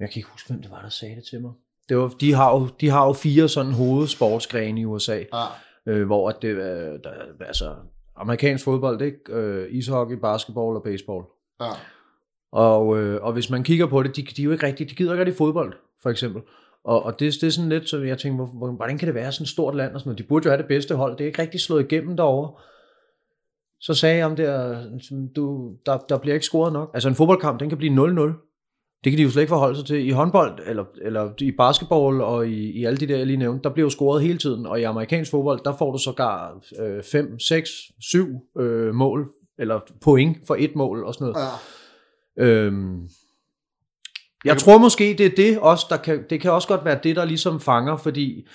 [0.00, 1.52] jeg kan ikke huske, hvem det var, der sagde det til mig.
[1.88, 5.44] Det var, de, har jo, de har jo fire sådan hovedsportsgrene i USA, Ja.
[5.86, 7.10] øh, hvor at det, øh, der,
[7.40, 7.74] altså,
[8.16, 11.24] amerikansk fodbold, er øh, ishockey, basketball og baseball.
[11.60, 11.70] Ja.
[12.52, 14.94] Og, øh, og hvis man kigger på det, de, de er jo ikke rigtig, de
[14.94, 16.42] gider ikke rigtig fodbold, for eksempel.
[16.84, 19.32] Og, og det, det er sådan lidt, så jeg tænker, hvor, hvordan kan det være
[19.32, 20.18] sådan et stort land og sådan noget?
[20.18, 22.52] De burde jo have det bedste hold, det er ikke rigtig slået igennem derovre.
[23.80, 24.84] Så sagde om der,
[25.36, 26.90] du, der, der bliver ikke scoret nok.
[26.94, 28.46] Altså en fodboldkamp, den kan blive 0-0.
[29.04, 30.06] Det kan de jo slet ikke forholde sig til.
[30.06, 33.62] I håndbold, eller, eller i basketball og i, i alle de der, jeg lige nævnte,
[33.62, 34.66] der bliver jo scoret hele tiden.
[34.66, 36.64] Og i amerikansk fodbold, der får du sågar
[37.12, 37.70] 5, 6,
[38.00, 38.26] 7
[38.58, 39.28] øh, mål,
[39.58, 41.46] eller point for et mål og sådan noget.
[42.36, 42.44] Ja.
[42.44, 43.08] Øhm,
[44.44, 47.16] jeg tror måske, det er det også, der kan, det kan også godt være det,
[47.16, 48.46] der ligesom fanger, fordi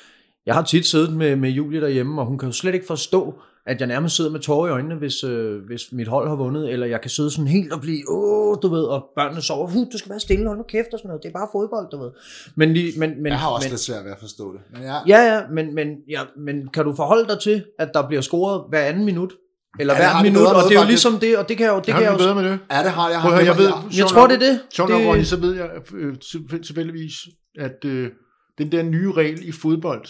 [0.45, 3.39] jeg har tit siddet med, med Julie derhjemme, og hun kan jo slet ikke forstå,
[3.67, 6.69] at jeg nærmest sidder med tårer i øjnene, hvis, øh, hvis mit hold har vundet,
[6.73, 9.85] eller jeg kan sidde sådan helt og blive, åh, du ved, og børnene sover, huh,
[9.93, 12.03] du skal være stille, hold nu kæft og sådan noget, det er bare fodbold, du
[12.03, 12.11] ved.
[12.55, 14.61] Men, lige, men, men, Jeg har også men, lidt svært ved at forstå det.
[14.73, 18.07] Men ja, Ja, ja, men, men, ja, men kan du forholde dig til, at der
[18.07, 19.33] bliver scoret hver anden minut?
[19.79, 21.71] Eller Ja, det hver minut, og det er jo ligesom det, og det kan jeg
[21.73, 22.59] jo, det Det kan jeg jo, bedre med det.
[22.71, 23.21] ja, det har jeg.
[23.21, 24.59] Har høre, jeg ved, jeg, jeg tror, det er det.
[24.73, 27.13] Sjovt nok, Det- Ronny, så ved jeg øh, tilfæ- tilfældigvis,
[27.59, 28.09] at øh,
[28.57, 30.05] den der nye regel i fodbold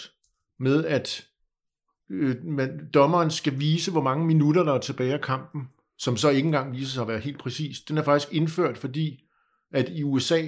[0.59, 1.23] med, at
[2.11, 5.61] øh, man, dommeren skal vise, hvor mange minutter der er tilbage af kampen,
[5.99, 9.23] som så ikke engang viser sig at være helt præcis, den er faktisk indført, fordi
[9.73, 10.41] at i USA,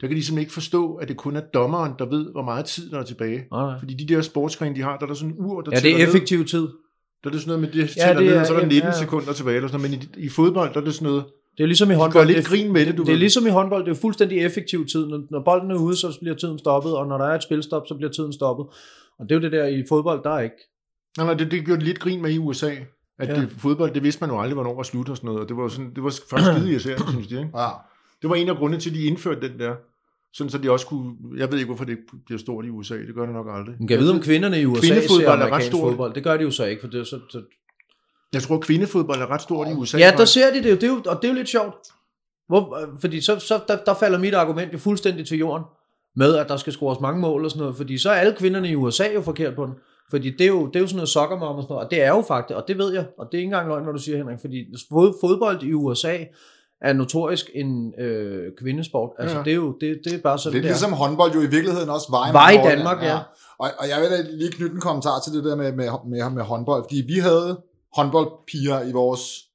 [0.00, 2.64] der kan de simpelthen ikke forstå, at det kun er dommeren, der ved, hvor meget
[2.64, 3.44] tid der er tilbage.
[3.52, 3.78] Nej.
[3.78, 5.92] Fordi de der sportsgrene, de har, der er der sådan en ur, der Ja, det
[5.92, 6.06] er ned.
[6.06, 6.68] effektiv tid.
[7.24, 8.64] Der er det sådan noget med, det Ja, det ned, er- og så er der
[8.66, 8.98] ja, 19 ja.
[8.98, 10.08] sekunder tilbage, eller sådan noget.
[10.14, 11.24] men i, i fodbold, der er det sådan noget,
[11.56, 12.12] Det er ligesom i håndbold.
[12.12, 13.18] gør lidt det er- grin med det, du Det er ved.
[13.18, 15.06] ligesom i håndbold, det er fuldstændig effektiv tid.
[15.06, 17.82] Når, når bolden er ude, så bliver tiden stoppet, og når der er et spilstop,
[17.88, 18.66] så bliver tiden stoppet.
[19.18, 20.56] Og det er jo det der i fodbold, der er ikke.
[21.16, 22.70] Nej, nej, det, det gjorde de lidt grin med i USA.
[23.18, 23.40] At Ja.
[23.40, 25.40] det, fodbold, det vidste man jo aldrig, hvornår var slut og sådan noget.
[25.42, 27.34] Og det var, sådan, det var faktisk skide irriterende, synes de.
[27.38, 27.50] Ikke?
[27.58, 27.68] ja.
[28.22, 29.74] Det var en af grundene til, at de indførte den der.
[30.34, 31.14] Sådan så de også kunne...
[31.36, 32.94] Jeg ved ikke, hvorfor det ikke bliver stort i USA.
[32.94, 33.74] Det gør det nok aldrig.
[33.78, 35.90] Man kan vide, om kvinderne i USA Kvindefodbold ser er ret amerikansk stort.
[35.90, 36.14] fodbold.
[36.14, 37.42] Det gør de jo så ikke, for det er så, så
[38.32, 39.98] Jeg tror, kvindefodbold er ret stort i USA.
[39.98, 41.74] Ja, der ser de det jo, det er jo og det er jo lidt sjovt.
[42.48, 45.64] Hvor, fordi så, så der, der falder mit argument jo fuldstændig til jorden,
[46.16, 48.70] med at der skal scores mange mål og sådan noget, fordi så er alle kvinderne
[48.70, 49.74] i USA jo forkert på den.
[50.10, 51.90] Fordi det er jo, det er jo sådan noget soccer mom og sådan noget, og
[51.90, 53.92] det er jo faktisk, og det ved jeg, og det er ikke engang løgn, når
[53.92, 56.16] du siger, Henrik, fordi fod, fodbold i USA
[56.80, 59.10] er notorisk en øh, kvindesport.
[59.18, 59.38] Altså, Ja.
[59.38, 59.44] ja.
[59.44, 61.46] det, er jo, det, det er bare sådan, Det er det ligesom håndbold jo i
[61.46, 63.18] virkeligheden også var i, Var i Danmark, ja.
[63.58, 66.30] Og, og jeg vil da lige knytte en kommentar til det der med, med, med,
[66.30, 67.60] med håndbold, fordi vi havde
[67.96, 69.45] håndboldpiger i vores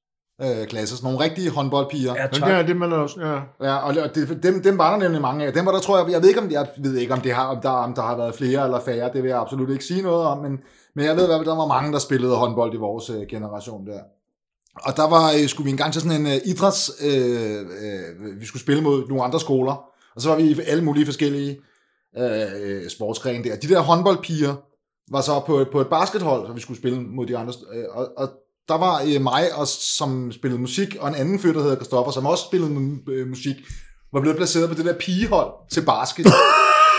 [0.44, 2.14] øh, klasse, sådan nogle rigtige håndboldpiger.
[2.16, 2.50] Ja, Ja, tak.
[2.50, 3.22] det er det, man også...
[3.22, 3.68] Ja.
[3.68, 5.54] Ja, og og det, dem, dem var der nemlig mange af.
[5.54, 7.48] Dem var der, tror jeg, jeg ved ikke, om, jeg ved ikke, om, det har,
[7.48, 10.02] om, der, om der har været flere eller færre, det vil jeg absolut ikke sige
[10.02, 10.60] noget om, men,
[10.96, 13.28] men jeg ved i hvert fald, der var mange, der spillede håndbold i vores øh,
[13.30, 14.00] generation der.
[14.76, 18.46] Og der var, øh, skulle vi engang til sådan en øh, idræts, øh, øh, vi
[18.46, 19.74] skulle spille mod nogle andre skoler,
[20.16, 21.60] og så var vi i alle mulige forskellige
[22.18, 23.56] øh, sportsgrene der.
[23.56, 24.56] De der håndboldpiger
[25.12, 28.08] var så på, på et baskethold, så vi skulle spille mod de andre, øh, og,
[28.18, 28.30] og
[28.68, 32.12] der var øh, mig, og, som spillede musik, og en anden fyr, der hedder Christoffer,
[32.12, 33.56] som også spillede øh, musik,
[34.14, 36.26] var blevet placeret på det der pigehold til basket.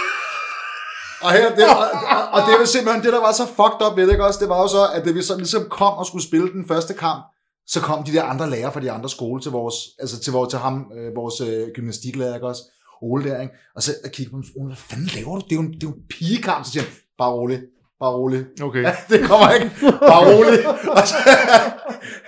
[1.25, 1.87] og, her, det, og,
[2.33, 4.41] og, det var simpelthen det, der var så fucked up ved det, ikke også?
[4.41, 6.95] Det var jo så, at det vi så ligesom kom og skulle spille den første
[6.95, 7.25] kamp,
[7.67, 10.51] så kom de der andre lærere fra de andre skole til vores, altså til, vores,
[10.51, 12.63] til ham, øh, vores øh, gymnastiklærer, ikke også?
[13.03, 13.55] Ole der, ikke?
[13.77, 15.43] Og så kiggede på ham, Ole, hvad fanden laver du?
[15.45, 16.65] Det er jo en, det er jo en pigekamp.
[16.65, 17.61] Så siger han, bare rolig,
[18.05, 18.41] bare rolig.
[18.69, 18.83] Okay.
[18.89, 19.69] Ja, det kommer ikke.
[20.13, 20.59] Bare rolig.
[20.99, 21.17] Og så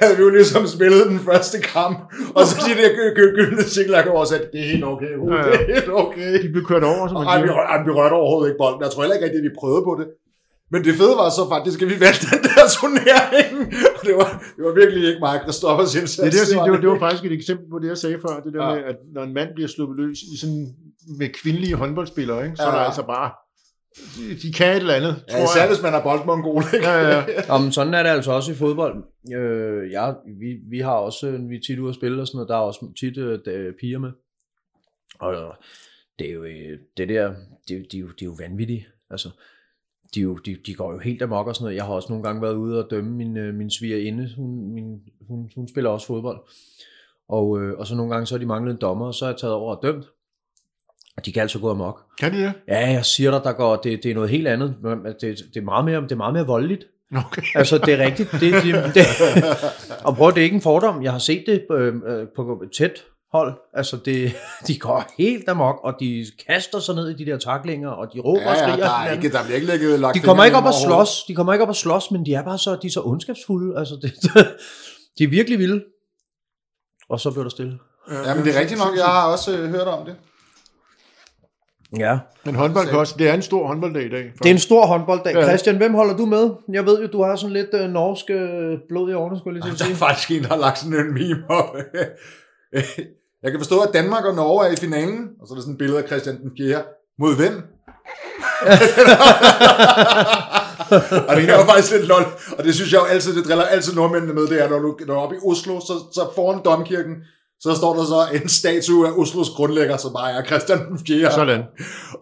[0.01, 1.97] havde vi jo ligesom spillet den første kamp.
[2.39, 5.13] Og så de der gy- gy- gyldne sikler over sagde, det er helt okay.
[5.31, 5.43] Ja, ja.
[5.53, 6.29] Det er helt okay.
[6.43, 7.55] De blev kørt over, som man siger.
[7.73, 8.81] ej, vi rørte overhovedet ikke bolden.
[8.85, 10.07] Jeg tror heller ikke at vi prøvede på det.
[10.73, 13.55] Men det fede var så faktisk, at vi vandt den der turnering.
[13.97, 16.17] Og det var, det var virkelig ikke mig, Christoffers indsats.
[16.17, 17.05] Det, er det, jeg siger, det, var, det var det.
[17.07, 18.35] faktisk et eksempel på det, jeg sagde før.
[18.45, 18.69] Det der Ja.
[18.71, 18.75] ja.
[18.75, 20.65] med, at når en mand bliver sluppet løs i sådan,
[21.21, 22.69] med kvindelige håndboldspillere, ikke, så Ja.
[22.71, 23.29] er der altså bare...
[24.17, 25.69] De, de kan et eller andet, tror Ja, især jeg.
[25.69, 26.89] hvis man er boldmongol, ikke?
[26.89, 27.51] Ja, ja, ja.
[27.51, 29.05] Om sådan er det altså også i fodbold.
[29.35, 32.37] Øh, ja, vi, vi har også, øh, vi er tit ude at spille og sådan
[32.37, 34.11] noget, der er også tit øh, der- piger med.
[35.19, 35.55] Og
[36.19, 37.35] det er jo, øh, det der,
[37.69, 38.87] det, de, er jo, de er jo vanvittige.
[39.11, 39.29] Altså,
[40.15, 41.77] de, er jo, de, de går jo helt amok og sådan noget.
[41.77, 44.31] Jeg har også nogle gange været ude og dømme min, øh, min svigerinde.
[44.37, 46.39] Hun, min, hun, hun spiller også fodbold.
[47.29, 49.29] Og, øh, og så nogle gange så har de manglet en dommer, og så er
[49.29, 50.05] jeg taget over og dømt.
[51.25, 52.01] De kan altså gå amok.
[52.21, 52.53] Kan de det?
[52.69, 54.75] Ja, jeg siger dig, der går, det, det er noget helt andet.
[55.21, 55.21] Det,
[55.55, 56.85] det, er meget mere, det er meget mere voldeligt.
[57.17, 57.43] Okay.
[57.55, 58.33] Altså, det er rigtigt.
[58.33, 59.07] Det, det, det,
[60.05, 61.03] og prøv, det er ikke en fordom.
[61.03, 63.55] Jeg har set det øh, øh, på tæt hold.
[63.75, 64.33] Altså, det,
[64.67, 68.21] de går helt amok, og de kaster sig ned i de der taklinger, og de
[68.21, 68.77] råber Ja, og ja, skriger.
[68.77, 71.25] der, af er ikke, der bliver ikke lægget lagt de kommer ikke op og slås.
[71.29, 73.79] De kommer ikke op og slås, men de er bare så, de er så ondskabsfulde.
[73.79, 74.13] Altså, det,
[75.19, 75.85] De er virkelig vilde.
[77.09, 77.79] Og så blev der stille.
[78.11, 80.17] Ja, men det er rigtigt nok, jeg har også øh, hørt om det.
[81.99, 82.19] Ja.
[82.45, 84.33] Men håndbold kan også, det er en stor håndbolddag i dag.
[84.39, 85.35] Det er en stor håndbolddag.
[85.35, 85.49] Ja.
[85.49, 86.51] Christian, hvem holder du med?
[86.73, 89.65] Jeg ved jo, du har sådan lidt øh, norsk øh, blod i årene, skulle jeg
[89.65, 89.97] lige til Der er sige.
[89.97, 91.77] faktisk en, der har lagt sådan en meme op.
[93.43, 95.73] Jeg kan forstå, at Danmark og Norge er i finalen, og så er der sådan
[95.73, 96.83] et billede af Christian den 4.
[97.19, 97.53] Mod hvem?
[101.29, 102.25] og det er jo faktisk lidt lol,
[102.59, 104.97] og det synes jeg jo altid, det driller altid nordmændene med, det er, når du,
[105.01, 107.15] når du er oppe i Oslo, så, så foran domkirken,
[107.65, 111.31] så står der så en statue af Oslos grundlægger, som bare er Christian den 4.
[111.33, 111.63] Sådan.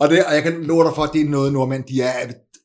[0.01, 2.13] Og, det, og jeg kan love dig for, at det er noget nordmænd, de er,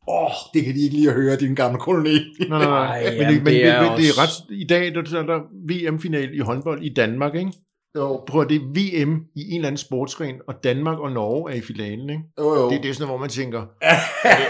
[0.10, 2.14] åh, det kan de ikke lige at høre, din gamle koloni.
[2.50, 3.04] Nej, nej, Ej, nej.
[3.04, 5.20] Men, jamen, det, men det er men det er også- ret, i dag der, der
[5.20, 7.52] er der VM-final i håndbold i Danmark, ikke?
[7.98, 11.52] Jo, Prøv at det er VM i en eller anden sportsgren, og Danmark og Norge
[11.52, 12.22] er i finalen, ikke?
[12.40, 12.70] jo, jo.
[12.70, 13.96] Det, det er sådan hvor man tænker, er
[14.38, 14.46] det,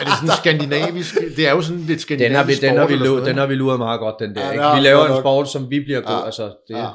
[0.00, 1.14] er det sådan skandinavisk?
[1.36, 3.46] Det er jo sådan lidt Den skandinavisk har, vi, den, har vi, sport den har
[3.46, 4.46] vi luret meget godt, den der.
[4.46, 4.64] Ja, ikke?
[4.74, 6.16] Vi laver en sport, som vi bliver gode.
[6.18, 6.24] Ja.
[6.24, 6.86] Altså, det, Ja.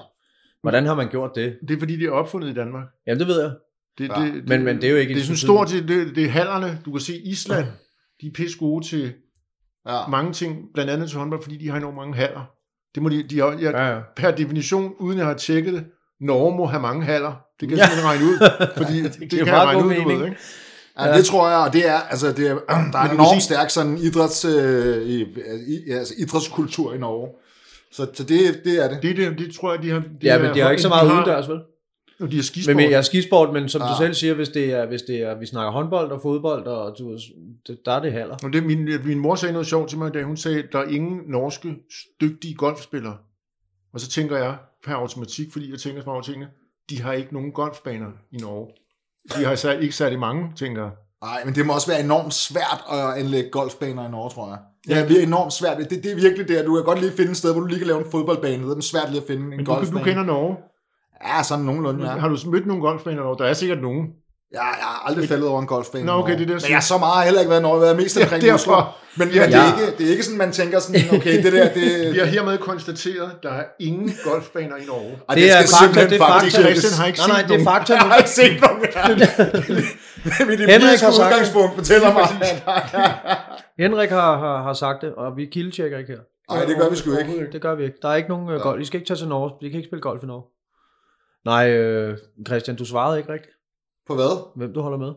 [0.70, 1.58] Hvordan har man gjort det?
[1.68, 2.84] Det er fordi, det er opfundet i Danmark.
[3.08, 3.52] Jamen, det ved jeg.
[3.98, 4.22] Det, Ja.
[4.22, 6.30] det, Men- men det er jo ikke Det er sådan stort, det, det, det er
[6.30, 6.80] hallerne.
[6.86, 7.66] Du kan se Island,
[8.22, 9.14] de er pisse gode til
[9.88, 10.08] Ja.
[10.08, 12.50] mange ting, blandt andet til håndbold, fordi de har enormt mange haller.
[12.96, 14.00] Det må de, de har, jeg, Ja, ja.
[14.16, 15.86] per definition, uden at have tjekket det,
[16.22, 17.34] Norge må have mange haller.
[17.60, 17.96] Det kan jeg Ja.
[17.96, 18.38] simpelthen regne ud,
[18.78, 20.20] fordi det, det kan jeg meget regne ud, du mening.
[20.20, 20.38] ved, ikke?
[21.00, 22.56] Ja, det tror jeg, og det er, altså, det er,
[22.94, 25.22] der er en enormt sige- stærk sådan idræts, øh, i,
[25.68, 27.30] i, altså, idrætskultur i Norge.
[27.92, 29.02] Så, så det, det er det.
[29.02, 30.00] Det, det, det tror jeg, de har...
[30.00, 31.62] Det Ja, men de har ikke så meget udendørs, vel?
[32.20, 32.76] Og de har skisport.
[32.76, 33.88] Men, men jeg er skisport, men som Ja.
[33.88, 36.96] du selv siger, hvis det er, hvis det er, vi snakker håndbold og fodbold, og
[37.00, 37.18] du,
[37.68, 38.36] det, der er det haller.
[38.44, 40.24] Og det, min, min mor sagde noget sjovt til mig i dag.
[40.24, 41.76] Hun sagde, der er ingen norske
[42.22, 43.18] dygtige golfspillere.
[43.94, 46.48] Og så tænker jeg per automatik, fordi jeg tænker så meget over tingene,
[46.90, 48.68] de har ikke nogen golfbaner i Norge.
[49.36, 50.92] De har særlig, ikke særlig mange, tænker jeg.
[51.22, 54.58] Nej, men det må også være enormt svært at anlægge golfbaner i Norge, tror jeg.
[54.90, 55.78] Ja, det er enormt svært.
[55.78, 57.68] Det, det er virkelig det, at du kan godt lige finde et sted, hvor du
[57.68, 58.70] lige kan lave en fodboldbane.
[58.70, 60.00] Det er svært lige at finde en Men du, golfbane.
[60.00, 60.58] du kender Norge.
[61.28, 62.12] Ja, sådan nogenlunde.
[62.12, 62.18] Ja.
[62.18, 63.38] Har du mødt nogle golfbaner i Norge?
[63.38, 64.08] Der er sikkert nogen.
[64.52, 66.06] Jeg, jeg har aldrig faldet over en golfbane.
[66.06, 67.60] Nå, okay, det er det, jeg Men jeg er så meget har heller ikke været
[67.60, 67.80] i Norge.
[67.80, 68.74] Jeg har været mest Ja, omkring derfor.
[68.76, 68.76] Oslo.
[69.18, 69.42] Men, Ja.
[69.42, 69.72] men det, er Ja.
[69.82, 72.14] ikke, det er ikke sådan, man tænker sådan, okay, det der, det...
[72.14, 75.12] Vi har hermed konstateret, at der er ingen golfbaner i Norge.
[75.30, 76.72] Ej, Det er skal fakta, simpelthen det er faktisk fakta.
[76.72, 78.80] Christian har ikke Nej, nej, set det er fakta Jeg har ikke set nogen.
[80.50, 81.34] Mit Henrik empiriske har sagt det.
[81.34, 82.26] udgangspunkt fortæller mig.
[83.84, 86.24] Henrik har, har, har sagt det, og vi kildetjekker ikke her.
[86.54, 87.52] Nej, det gør vi sgu ikke.
[87.54, 87.98] Det gør vi ikke.
[88.02, 88.82] Der er ikke nogen uh, golf.
[88.82, 89.52] I skal ikke tage til Norge.
[89.62, 90.46] I kan ikke spille golf i Norge.
[91.46, 92.18] Nej, øh,
[92.48, 93.54] Christian, du svarede ikke rigtigt,
[94.08, 94.56] På hvad?
[94.56, 95.12] hvem du holder med.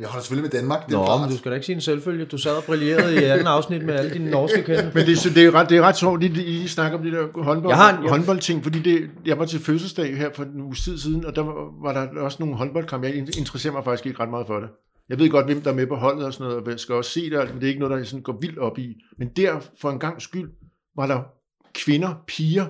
[0.00, 0.86] Jeg holder selvfølgelig med Danmark.
[0.86, 1.20] Det er Nå, klart.
[1.20, 2.24] men du skal da ikke sige en selvfølge.
[2.24, 4.90] Du sad og brillerede i anden afsnit med alle dine norske kendte.
[4.94, 7.04] Men det, så det, er ret, det er ret sjovt, at I, I snakker om
[7.04, 10.30] de der håndbold, Jeg har en- jeg- håndboldting, fordi det, jeg var til fødselsdag her
[10.34, 13.06] for en uges tid siden, og der var, var der også nogle håndboldkampe.
[13.06, 14.68] Jeg interesserer mig faktisk ikke ret meget for det.
[15.08, 16.94] Jeg ved godt, hvem der er med på holdet og sådan noget, og jeg skal
[16.94, 18.94] også se det, men det er ikke noget, der sådan går vildt op i.
[19.18, 20.50] Men der, for en gang skyld,
[20.96, 21.20] var der
[21.74, 22.66] kvinder, piger,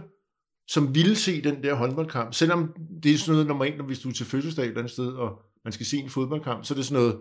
[0.68, 2.34] som ville se den der håndboldkamp.
[2.34, 4.92] Selvom det er sådan noget normalt, når hvis du er til fødselsdag et eller andet
[4.92, 7.18] sted, og man skal se en fodboldkamp, så er det sådan noget,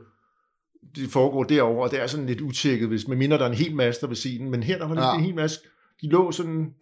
[0.95, 3.55] det foregår derovre, og det er sådan lidt utjekket, hvis man minder, der er en
[3.55, 4.49] hel masse, der vil se den.
[4.51, 5.17] Men her der var Ja.
[5.17, 5.59] en hel masse,
[6.01, 6.73] de lå sådan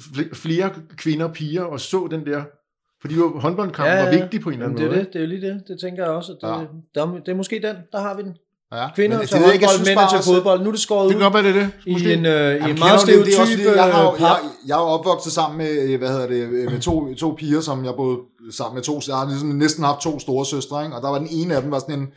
[0.00, 2.44] fl- flere kvinder og piger og så den der,
[3.00, 5.12] fordi jo håndboldkampen ja, ja, var vigtig på en eller Jamen, anden det er det.
[5.12, 5.62] Det er jo lige det.
[5.68, 6.32] Det tænker jeg også.
[6.32, 6.64] Det, Ja.
[6.94, 7.76] der, er- det er måske den.
[7.92, 8.36] Der har vi den.
[8.72, 8.88] Ja.
[8.94, 10.60] Kvinder Men til det er ikke, håndbold, mænd til fodbold.
[10.62, 11.70] Nu er det skåret Det ud være, det det.
[11.86, 13.08] i en, øh, i Jamen, en meget det?
[13.08, 14.36] Det er stereotyp fordi, jeg, har, jo- øh, jeg,
[14.66, 17.84] jeg er opvokset sammen med, øh, hvad hedder det, øh, med to, to piger, som
[17.84, 18.18] jeg boede
[18.58, 20.96] sammen med to, jeg har ligesom næsten haft to store søstre, ikke?
[20.96, 22.08] og der var den ene af dem, var sådan en,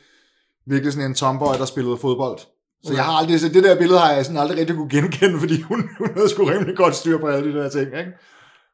[0.68, 2.39] virkelig sådan en tomboy, der spillede fodbold.
[2.84, 5.39] Så jeg har aldrig, så det der billede har jeg sådan aldrig rigtig kunne genkende,
[5.43, 8.12] fordi hun, hun havde sgu rimelig godt styr på alle de der ting, ikke?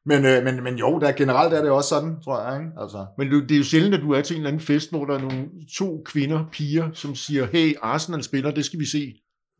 [0.05, 2.71] Men, øh, men, men jo, der, generelt er det også sådan, tror jeg, ikke?
[2.81, 5.05] Altså, Men det er jo sjældent, at du er til en eller anden fest, hvor
[5.05, 5.45] der er nogle
[5.77, 9.13] to kvinder, piger, som siger, hey, Arsenal spiller, det skal vi se.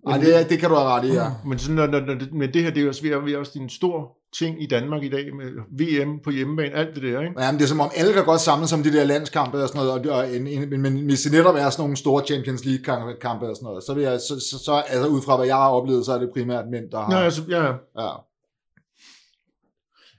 [0.07, 1.25] ej, det, er- det kan du have ret i, ja.
[1.49, 3.35] Men, sådan, når, når, når, det- men det her, det er jo også, at- ved
[3.35, 5.45] også en stor ting i Danmark i dag, med
[5.79, 7.41] VM på hjemmebane, alt det der, ikke?
[7.41, 9.67] Ja, men det er som om alle kan godt samles om de der landskampe og
[9.67, 12.23] sådan noget, og, og en, en, men, men hvis det netop er sådan nogle store
[12.25, 12.83] Champions League
[13.21, 15.55] kampe og sådan noget, så vil jeg, så, så, så altså ud fra hvad jeg
[15.55, 17.63] har oplevet, så er det primært mænd, der har, Ja, altså, ja,
[18.03, 18.11] ja.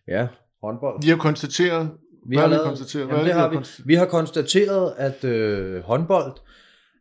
[0.09, 0.27] Ja,
[0.63, 1.03] håndbold.
[1.03, 1.91] vi har konstateret,
[2.29, 3.07] Vi har, lavet, konstateret?
[3.07, 3.95] Hvad jamen, er det det, har vi vi.
[3.95, 4.93] har konstateret?
[4.97, 6.33] at øh, håndbold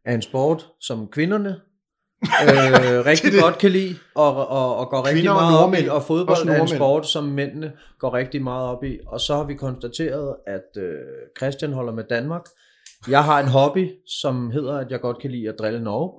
[0.05, 1.55] er en sport, som kvinderne
[2.21, 3.41] øh, rigtig det.
[3.41, 6.47] godt kan lide, og, og, og går rigtig Kvinder og meget op i, og fodbold
[6.47, 8.99] er en sport, som mændene går rigtig meget op i.
[9.07, 10.99] Og så har vi konstateret, at øh,
[11.37, 12.45] Christian holder med Danmark.
[13.07, 13.91] Jeg har en hobby,
[14.21, 16.11] som hedder, at jeg godt kan lide at drille Norge.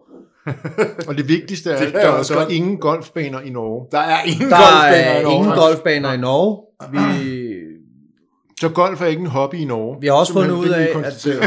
[1.08, 2.50] Og det vigtigste er, at er der, er godt.
[2.52, 3.86] ingen golfbaner i Norge.
[3.92, 5.36] Der er ingen Der golfbaner i er Norge.
[5.36, 6.62] ingen golfbaner i Norge.
[6.92, 7.52] Vi,
[8.60, 9.96] Så golf er ikke en hobby i Norge.
[10.00, 11.42] Vi har også fundet ud af, at, konstatere.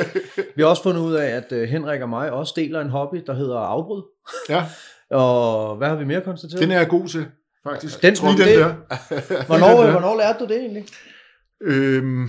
[0.56, 3.22] vi har også fundet ud af, at øh, Henrik og mig også deler en hobby,
[3.26, 4.02] der hedder afbrud.
[4.48, 4.64] Ja,
[5.10, 6.62] Og hvad har vi mere konstateret?
[6.62, 7.26] den er jeg god til.
[7.66, 8.02] faktisk.
[8.02, 8.74] Den- Lige den det- der.
[9.46, 9.90] Hvornår, den der.
[9.90, 10.84] hvornår lærte du det egentlig?
[11.62, 12.28] Øhm,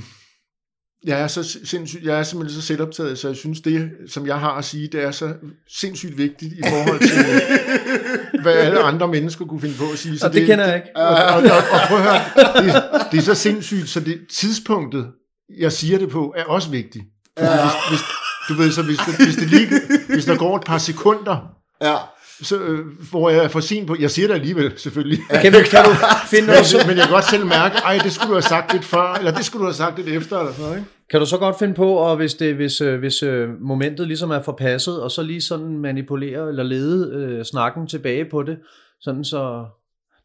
[1.06, 4.40] jeg er, så sindssygt, jeg er simpelthen så selvoptaget, så jeg synes, det, som jeg
[4.40, 5.34] har at sige, det er så
[5.80, 7.18] sindssygt vigtigt i forhold til,
[8.44, 10.20] hvad alle andre mennesker kunne finde på at sige.
[10.20, 10.88] Så Og det kender jeg ikke.
[10.96, 11.42] Og, og, og,
[11.72, 12.22] og prøv at høre,
[12.64, 15.08] det, det er så sindssygt, så det tidspunktet,
[15.60, 17.06] jeg siger det på, er også vigtigt.
[17.40, 18.02] Fordi hvis, hvis,
[18.50, 19.68] du ved, så hvis, det, hvis, det lige,
[20.10, 21.96] hvis der går et par sekunder, Ja.
[22.42, 25.58] Så, øh, hvor jeg er for sent på, jeg siger det alligevel selvfølgelig, Kan du,
[25.72, 25.90] kan du
[26.32, 28.42] finde men, noget, så, men jeg kan godt selv mærke, ej, det skulle du have
[28.42, 30.90] sagt lidt før, eller det skulle du have sagt lidt efter, eller sådan noget, ikke?
[31.12, 34.32] kan du så godt finde på, og hvis, det, hvis, øh, hvis øh, momentet ligesom
[34.32, 38.58] er forpasset, og så lige sådan manipulere eller lede øh, snakken tilbage på det,
[39.02, 39.66] sådan så...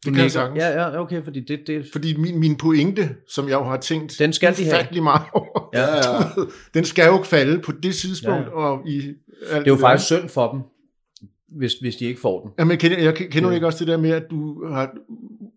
[0.05, 0.59] Det kan jeg sagtens.
[0.59, 4.15] Ja, ja, okay, fordi det, det, Fordi min, min pointe, som jeg jo har tænkt
[4.19, 5.01] Den skal de have.
[5.01, 6.19] meget over, ja, Ja, ja.
[6.73, 8.67] den skal jo falde på det tidspunkt, Ja, ja.
[8.67, 9.07] og i alt
[9.49, 9.79] det er jo der.
[9.81, 10.61] faktisk synd for dem,
[11.57, 12.51] hvis, hvis de ikke får den.
[12.59, 13.47] Jamen, kender, jeg kender Ja.
[13.47, 13.53] ja.
[13.53, 14.89] ikke også det der med, at du har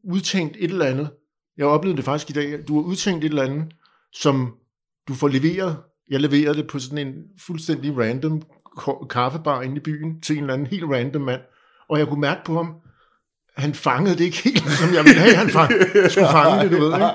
[0.04, 1.08] udtænkt et eller andet.
[1.56, 2.58] Jeg oplevede det faktisk i dag.
[2.68, 3.64] Du har udtænkt et eller andet,
[4.12, 4.52] som
[5.08, 5.76] du får leveret.
[6.10, 7.14] Jeg leverede det på sådan en
[7.46, 8.42] fuldstændig random
[9.10, 11.40] kaffebar inde i byen til en eller anden helt random mand.
[11.90, 12.74] Og jeg kunne mærke på ham,
[13.56, 15.72] han fangede det ikke helt, som jeg ville have, han fang,
[16.10, 16.92] skulle fange det, du ved.
[16.94, 17.06] Ikke?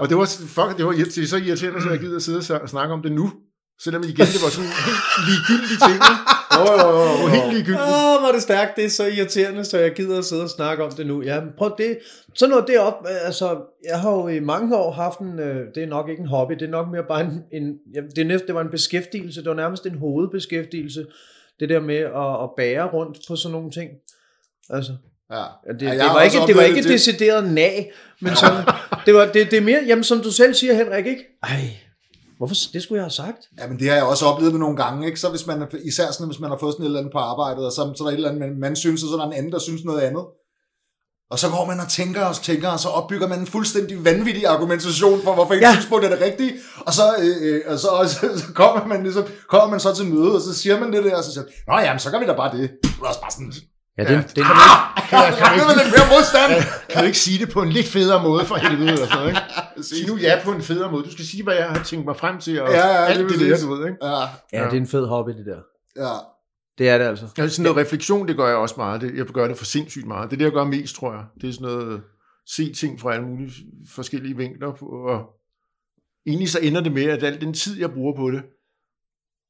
[0.00, 0.24] Og det var,
[0.56, 3.02] fuck, det var irrit- det er så irriterende, så jeg gider sidde og snakke om
[3.02, 3.32] det nu.
[3.84, 5.94] Selvom igen, det var sådan helt ligegyldig ting.
[5.94, 6.43] ikke?
[6.58, 7.82] Jo, jo, jo, Det var helt ligegyldigt.
[7.82, 10.50] Åh, hvor er det stærkt, det er så irriterende, så jeg gider at sidde og
[10.50, 11.22] snakke om det nu.
[11.22, 11.98] Ja, prøv det,
[12.34, 12.94] sådan noget derop,
[13.24, 13.56] altså,
[13.88, 16.52] jeg har jo i mange år haft en, øh, det er nok ikke en hobby,
[16.54, 17.74] det er nok mere bare en, en
[18.16, 21.06] det, næsten, det var en beskæftigelse, det var nærmest en hovedbeskæftigelse,
[21.60, 23.90] det der med at, at bære rundt på sådan nogle ting.
[24.70, 24.92] Altså,
[25.30, 25.36] Ja.
[25.36, 26.88] Ja, det, Ja, det, var ikke, det var ikke det.
[26.90, 28.64] decideret nag, men sådan,
[29.06, 31.24] det, var, det, det er mere, jamen som du selv siger, Henrik, ikke?
[31.42, 31.58] Ej,
[32.38, 33.38] hvorfor, det skulle jeg have sagt.
[33.58, 35.20] Ja, men det har jeg også oplevet med nogle gange, ikke?
[35.20, 37.66] Så hvis man, især sådan, hvis man har fået sådan et eller andet på arbejdet,
[37.66, 39.26] og så, så er der et eller andet, man, man synes, og så er der
[39.26, 40.24] en anden, der synes noget andet.
[41.30, 44.46] Og så går man og tænker og tænker, og så opbygger man en fuldstændig vanvittig
[44.46, 45.60] argumentation for, hvorfor Ja.
[45.60, 45.74] ja.
[45.74, 46.52] synspunkt er det rigtige.
[46.86, 49.94] Og så, øh, øh, og så, og så, så kommer, man ligesom, kommer man så
[49.94, 52.18] til møde, og så siger man det der, og så siger Nå jamen, så gør
[52.18, 52.64] vi da bare det.
[53.02, 53.52] Er også bare sådan,
[53.98, 54.44] Ja, det, det, det, kan
[55.26, 56.50] jeg, kan jeg, lidt mere modstand.
[56.90, 59.28] Kan du ikke sige det på en lidt federe måde for helvede, eller sådan noget,
[59.28, 59.82] ikke?
[59.88, 61.04] Sig nu ja på en federe måde.
[61.04, 63.50] Du skal sige, hvad jeg har tænkt mig frem til, og Ja, ja, alt lige
[63.50, 63.98] det der, du ved, ikke?
[64.06, 64.20] Ja,
[64.52, 65.60] ja, det er en fed hobby, det der.
[66.04, 66.12] ja.
[66.78, 67.26] Det er det altså.
[67.38, 69.00] Ja, sådan noget refleksion, det gør jeg også meget.
[69.00, 70.30] Det, jeg gør det for sindssygt meget.
[70.30, 71.24] Det er det, jeg gør mest, tror jeg.
[71.40, 72.02] Det er sådan noget,
[72.56, 73.52] se ting fra alle mulige
[73.90, 74.72] forskellige vinkler.
[74.72, 75.20] på, Og
[76.26, 78.42] egentlig så ender det med, at al den tid, jeg bruger på det,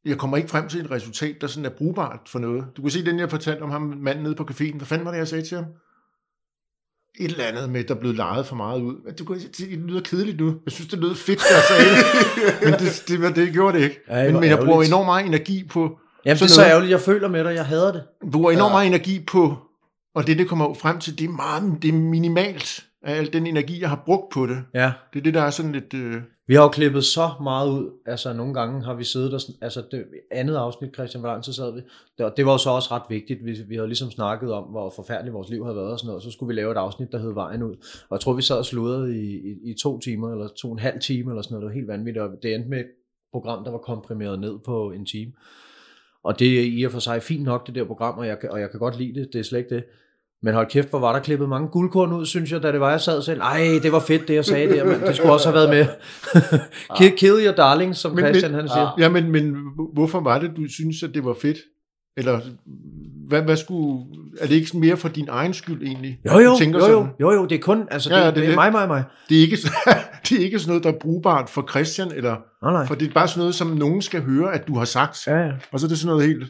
[0.05, 2.65] jeg kommer ikke frem til et resultat, der sådan er brugbart for noget.
[2.77, 4.77] Du kan se den, jeg fortalte om ham, manden nede på caféen.
[4.77, 5.67] Hvad fanden var det, jeg sagde til ham?
[7.21, 9.13] Et eller andet med, der blev lejet for meget ud.
[9.19, 10.61] Du kan, det lyder kedeligt nu.
[10.65, 12.05] Jeg synes, det lød fedt, jeg sagde det.
[12.65, 14.01] Men det, det, det, det gjorde det ikke.
[14.09, 17.01] Ej, men, men jeg bruger enormt meget energi på Jamen, det er så ærgerligt, jeg
[17.01, 18.03] føler med dig, jeg hader det.
[18.33, 19.57] bruger enormt meget energi på,
[20.15, 23.47] og det, det kommer frem til, det er, meget, det er minimalt af al den
[23.47, 24.65] energi, jeg har brugt på det.
[24.75, 24.93] Ja.
[25.13, 25.95] Det er det, der er sådan lidt...
[25.95, 27.91] Øh, vi har jo klippet så meget ud.
[28.07, 31.53] Altså, nogle gange har vi siddet der, Altså, det andet afsnit, Christian, hvor lang tid
[31.53, 31.81] sad vi?
[32.19, 33.45] Det, det var jo så også ret vigtigt.
[33.45, 36.23] Vi, vi havde ligesom snakket om, hvor forfærdeligt vores liv havde været og sådan noget.
[36.23, 37.77] Så skulle vi lave et afsnit, der hed Vejen ud.
[38.09, 40.73] Og jeg tror, vi sad og sludrede i, i, i to timer, eller to og
[40.73, 41.63] en halv time, eller sådan noget.
[41.63, 42.23] Det var helt vanvittigt.
[42.23, 42.91] Og det endte med et
[43.33, 45.33] program, der var komprimeret ned på en time.
[46.23, 48.61] Og det er i og for sig fint nok, det der program, og jeg, og
[48.61, 49.33] jeg kan godt lide det.
[49.33, 49.85] Det er slet ikke det.
[50.45, 52.91] Men hold kæft, hvor var der klippet mange guldkorn ud, synes jeg, da det var,
[52.91, 53.41] jeg sad selv.
[53.41, 55.87] Ej, det var fedt, det jeg sagde der, men det skulle også have været med.
[56.99, 58.95] kill, kill your darlings, som Men- Christian men- han siger.
[58.99, 59.57] ja, men, men
[59.95, 61.57] hvorfor var det, du synes, at det var fedt?
[62.17, 62.41] Eller
[63.29, 64.05] hvad, hvad skulle...
[64.41, 66.19] Er det ikke mere for din egen skyld egentlig?
[66.27, 67.13] Jo, jo, tænker jo, jo, sådan?
[67.21, 68.89] jo, jo, det er kun, altså, det, ja, det, det er det er mig, mig,
[68.89, 69.05] mig.
[69.29, 69.57] Det er, ikke,
[70.29, 72.87] det er ikke sådan noget, der er brugbart for Christian, eller, Nej, nej.
[72.87, 75.27] for det er bare sådan noget, som nogen skal høre, at du har sagt.
[75.27, 75.51] Ja, ja.
[75.73, 76.45] Og så er det sådan noget helt...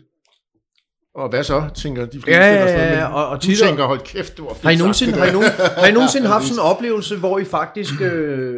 [1.14, 2.30] Og hvad så, tænker de fleste?
[2.30, 4.70] Ja, ja, ja, men og- og du tit- tænker, hold kæft, det var fedt Har
[4.70, 8.00] I nogensinde, har I, nogen, har I nogensinde haft sådan en oplevelse, hvor I faktisk,
[8.00, 8.54] øh,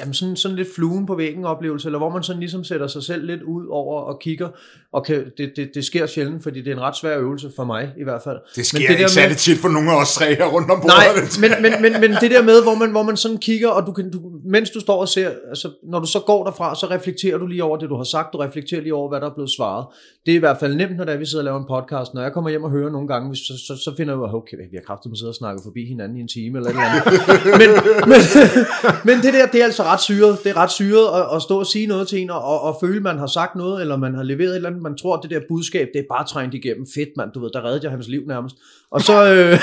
[0.00, 3.02] jamen sådan, sådan lidt fluen på væggen oplevelse, eller hvor man sådan ligesom sætter sig
[3.02, 4.48] selv lidt ud over og kigger,
[4.92, 7.64] og kan, det, det, det sker sjældent, fordi det er en ret svær øvelse for
[7.64, 8.36] mig i hvert fald.
[8.56, 10.70] Det sker Men det ikke der særlig tit for nogle af os tre her rundt
[10.70, 10.96] om bordet.
[11.40, 13.86] Nej, men, men, men, men det der med, hvor man, hvor man sådan kigger, og
[13.86, 16.86] du kan, du, mens du står og ser, altså, når du så går derfra, så
[16.86, 19.34] reflekterer du lige over det, du har sagt, du reflekterer lige over, hvad der er
[19.34, 19.86] blevet svaret.
[20.26, 22.14] Det er i hvert fald nemt, når det er, vi sidder og laver en podcast.
[22.14, 24.34] Når jeg kommer hjem og hører nogle gange, så, så, så finder jeg ud af,
[24.34, 26.74] okay, vi har kraftigt med sidde og snakke forbi hinanden i en time, eller et
[26.74, 27.02] eller andet.
[27.60, 27.70] men,
[28.10, 28.20] men,
[29.08, 30.38] men det der, det er altså ret syret.
[30.44, 32.76] Det er ret syret at, at stå og sige noget til en, og, og, og
[32.80, 34.82] føle, man har sagt noget, eller man har leveret et eller andet.
[34.82, 36.86] Man tror, at det der budskab, det er bare trængt igennem.
[36.94, 38.56] Fedt, mand, du ved, der reddede jeg hans liv nærmest.
[38.90, 39.60] Og så, øh,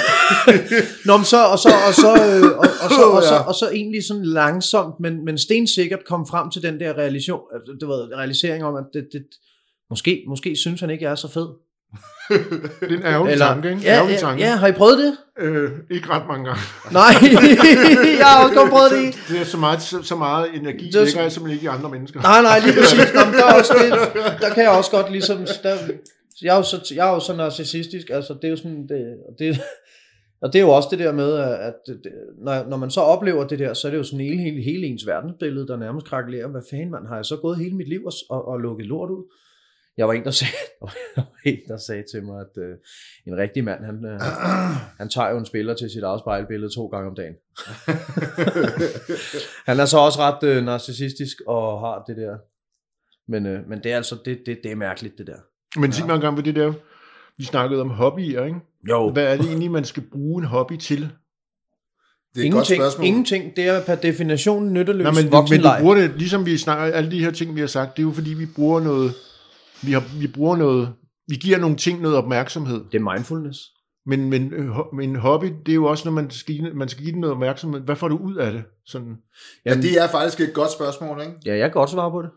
[1.07, 3.69] Nå, men så, og så, og så, øh, og, og, så, og, så, og så
[3.73, 4.25] egentlig sådan
[4.73, 8.75] langsomt, men, men stensikkert kom frem til den der realisation, altså, du ved, realisering om,
[8.75, 9.25] at det, det,
[9.89, 11.47] måske, måske synes han ikke, jeg er så fed.
[12.29, 13.81] Det er en ærgerlig Eller, tanke, ikke?
[13.81, 14.43] ja, ja, tanke.
[14.43, 15.17] ja, har I prøvet det?
[15.39, 16.61] Øh, ikke ret mange gange.
[16.91, 17.13] Nej,
[18.19, 19.03] jeg har også godt prøvet det.
[19.03, 19.33] i.
[19.33, 21.65] Det er så meget, så, så meget energi, Det det er- ligger jeg simpelthen ikke
[21.65, 22.21] i andre mennesker.
[22.21, 23.13] Nej, nej, lige præcis.
[23.13, 23.91] Nå, der, er også det,
[24.41, 25.37] der kan jeg også godt ligesom...
[25.63, 25.77] Der,
[26.41, 28.87] jeg, er jo så, jeg er jo så narcissistisk, altså det er jo sådan...
[28.89, 28.99] Det,
[29.39, 29.61] det,
[30.45, 31.75] og det er jo også det der med, at
[32.37, 34.87] når, når man så oplever det der, så er det jo sådan hele, hele, hele
[34.87, 36.47] ens verdensbillede, der nærmest krakelerer.
[36.47, 39.09] Hvad fanden, man har jeg så gået hele mit liv og, og, og lukket lort
[39.09, 39.23] ud?
[39.97, 40.53] Jeg var en, der sagde,
[41.15, 42.75] der en, der sagde til mig, at øh,
[43.27, 44.21] en rigtig mand, han, øh,
[44.99, 47.35] han tager jo en spiller til sit eget spejlbillede to gange om dagen.
[49.69, 52.37] han er så også ret øh, narcissistisk og har det der.
[53.27, 55.39] Men, øh, men det er altså, det, det, det er mærkeligt, det der.
[55.79, 56.73] Men sig mig engang, hvad det der,
[57.37, 58.59] vi snakkede om hobbyer, ikke?
[58.89, 59.09] Jo.
[59.11, 60.99] Hvad er det egentlig, man skal bruge en hobby til?
[62.35, 63.07] Det er et godt Ingenting, spørgsmål.
[63.07, 66.95] ingenting, det er per definition nytteløs Nej, men, men du bruger det, ligesom vi snakker,
[66.95, 69.13] alle de her ting, vi har sagt, det er jo fordi, vi bruger noget,
[69.83, 70.93] vi, har, vi bruger noget,
[71.27, 72.81] vi giver nogle ting noget opmærksomhed.
[72.91, 73.59] Det er mindfulness.
[74.07, 74.53] Men, men,
[75.01, 77.33] en hobby, det er jo også, når man skal, give- man skal give den noget
[77.33, 77.81] opmærksomhed.
[77.81, 78.63] Hvad får du ud af det?
[78.85, 79.15] Sådan,
[79.65, 81.33] Ja, det er faktisk et godt spørgsmål, ikke?
[81.45, 82.29] Ja, jeg kan godt svare på det.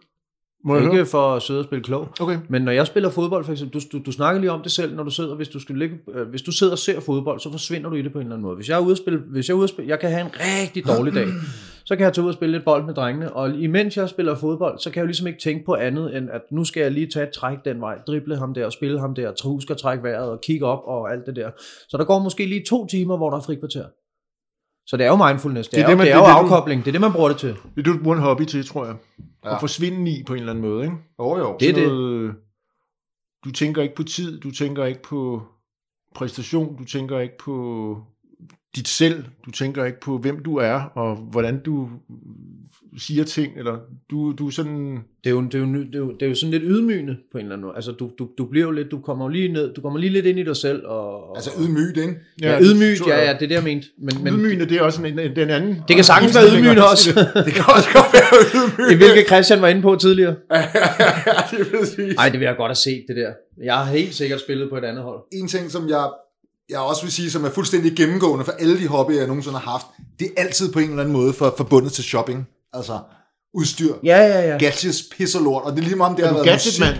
[0.64, 1.06] Må jeg Ikke høre?
[1.06, 2.08] for at sidde og spille klog.
[2.20, 2.38] Okay.
[2.48, 4.94] Men når jeg spiller fodbold, for eksempel, du, du, du snakker lige om det selv,
[4.96, 7.50] når du sidder, hvis du, skal ligge, øh, hvis du sidder og ser fodbold, så
[7.50, 8.56] forsvinder du i det på en eller anden måde.
[8.56, 10.20] Hvis jeg er ude at spille, hvis jeg er ude at spille, jeg kan have
[10.20, 11.26] en rigtig dårlig dag,
[11.84, 14.34] så kan jeg tage ud og spille lidt bold med drengene, og imens jeg spiller
[14.34, 16.92] fodbold, så kan jeg jo ligesom ikke tænke på andet, end at nu skal jeg
[16.92, 19.76] lige tage et træk den vej, drible ham der, og spille ham der, tro skal
[19.76, 21.50] trække vejret, og kigge op og alt det der.
[21.88, 23.84] Så der går måske lige to timer, hvor der er frikvarter.
[24.86, 26.32] Så det er jo mindfulness, det, Det er det, man- det er det jo det,
[26.34, 27.48] afkobling, det er det, man bruger det til.
[27.48, 28.94] Det er det, du bruger en hobby til, tror jeg.
[29.44, 29.54] Ja.
[29.54, 30.96] At forsvinde i på en eller anden måde, ikke?
[31.18, 31.56] Jo, jo.
[31.60, 31.88] Det er det.
[31.88, 32.34] Noget,
[33.44, 35.42] du tænker ikke på tid, du tænker ikke på
[36.14, 37.96] præstation, du tænker ikke på
[38.76, 41.88] dit selv, du tænker ikke på, hvem du er, og hvordan du
[42.98, 43.78] siger ting, eller
[44.10, 44.98] du, du er sådan...
[45.24, 47.16] Det er, jo, det, er jo, det, er jo, det er jo sådan lidt ydmygende
[47.32, 47.76] på en eller anden måde.
[47.76, 50.12] Altså, du, du, du bliver jo lidt, du kommer jo lige ned, du kommer lige
[50.12, 50.86] lidt ind i dig selv.
[50.86, 52.14] Og, og, Altså ydmygt, ikke?
[52.42, 53.86] ja, ydmygt, tror ja, ja, det er det, jeg mente.
[53.98, 55.82] Men, men Ydmygende, det er også en, en, den anden...
[55.88, 57.10] det kan sagtens være ydmygende også.
[57.46, 58.90] Det kan også godt være ydmygt.
[58.90, 60.34] det hvilket Christian var inde på tidligere.
[60.54, 60.62] ja,
[61.50, 62.16] det er præcis.
[62.16, 63.32] Nej, det vil jeg godt have set, det der.
[63.64, 65.20] Jeg har helt sikkert spillet på et andet hold.
[65.32, 66.04] En ting, som jeg,
[66.70, 69.70] jeg også vil sige, som er fuldstændig gennemgående for alle de hobbyer, jeg nogensinde har
[69.70, 69.86] haft,
[70.18, 72.48] det er altid på en eller anden måde for, forbundet til shopping.
[72.72, 72.98] Altså
[73.54, 74.56] udstyr, Ja, ja, ja.
[74.58, 76.80] gadgets, pis og lort, og det er lige meget om det Er har været gadget,
[76.80, 76.96] mand?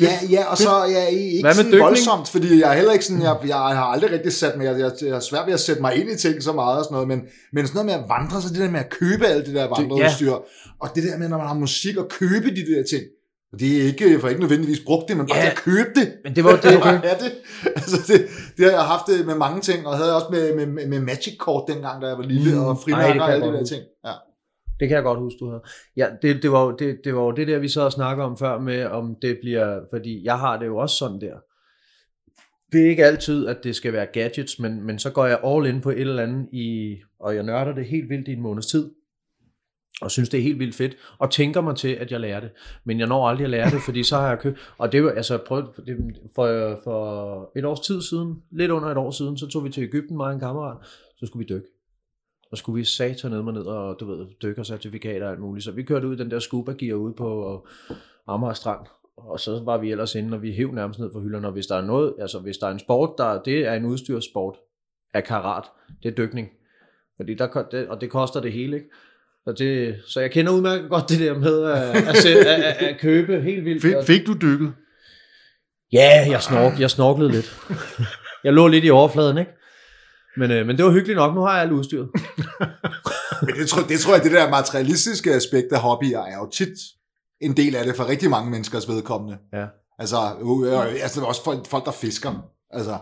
[0.00, 1.84] Ja, ja, og så jeg ikke Hvad med sådan dykning?
[1.84, 4.78] voldsomt, fordi jeg er heller ikke sådan, jeg, jeg har aldrig rigtig sat mig, jeg,
[4.78, 6.94] jeg, jeg er svært ved at sætte mig ind i ting så meget og sådan
[6.94, 7.20] noget, men,
[7.52, 9.68] men sådan noget med at vandre, så det der med at købe alt det der
[9.76, 10.32] vandreudstyr,
[10.80, 13.02] og det der med, når man har musik, og købe de der ting,
[13.54, 15.50] og det er ikke, for ikke nødvendigvis brugt det, men bare Ja.
[15.50, 16.08] at købe det.
[16.24, 16.72] Men det var det.
[17.10, 17.30] ja, det,
[17.64, 18.20] altså det,
[18.56, 21.64] det har jeg haft det med mange ting, og havde også med, med, med, Magic-kort
[21.72, 22.64] dengang, da jeg var lille, Mm.
[22.64, 23.82] og frimærker og alle de der ting.
[24.06, 24.12] Ja.
[24.80, 25.62] Det kan jeg godt huske, du havde.
[25.96, 28.24] Ja, det, det, var, jo- det, det var jo det der, vi så og snakker
[28.24, 31.34] om før med, om det bliver, fordi jeg har det jo også sådan der.
[32.72, 35.66] Det er ikke altid, at det skal være gadgets, men, men så går jeg all
[35.66, 38.66] in på et eller andet, i, og jeg nørder det helt vildt i en måneds
[38.66, 38.90] tid,
[40.04, 42.50] og synes, det er helt vildt fedt, og tænker mig til, at jeg lærer det.
[42.84, 45.10] Men jeg når aldrig at lære det, fordi så har jeg købt, og det var,
[45.10, 45.96] altså, prøv, det,
[46.34, 49.82] for, for et års tid siden, lidt under et år siden, så tog vi til
[49.82, 50.76] Ægypten, mig og en kammerat,
[51.16, 51.68] så skulle vi dykke.
[52.50, 55.64] Og skulle vi satan ned med ned og, du ved, dykkercertifikater og alt muligt.
[55.64, 57.66] Så vi kørte ud i den der scuba gear ude på
[58.26, 58.86] Amager Strand.
[59.16, 61.46] Og så var vi ellers inde, og vi hæv nærmest ned for hylderne.
[61.46, 63.84] Og hvis der er noget, altså hvis der er en sport, der, det er en
[63.84, 64.56] udstyrssport
[65.14, 65.64] af karat,
[66.02, 66.48] det er dykning.
[67.16, 68.88] Fordi der, det, og det koster det hele, ikke?
[69.44, 73.00] Så, det, så jeg kender udmærket godt det der med at, at, at, at, at
[73.00, 73.82] købe helt vildt.
[73.82, 74.72] Fik, fik du dykket?
[75.92, 77.56] Ja, jeg, snork, jeg snorklede lidt.
[78.44, 79.50] Jeg lå lidt i overfladen, ikke?
[80.36, 81.34] Men, øh, men det var hyggeligt nok.
[81.34, 82.08] Nu har jeg alt udstyret.
[83.42, 86.78] Men det tror, det tror jeg, det der materialistiske aspekt af hobbyer er jo tit
[87.40, 89.38] en del af det for rigtig mange menneskers vedkommende.
[89.52, 89.66] Ja.
[89.98, 92.50] Altså, øh, øh, altså også folk, folk, der fisker.
[92.70, 92.98] Altså,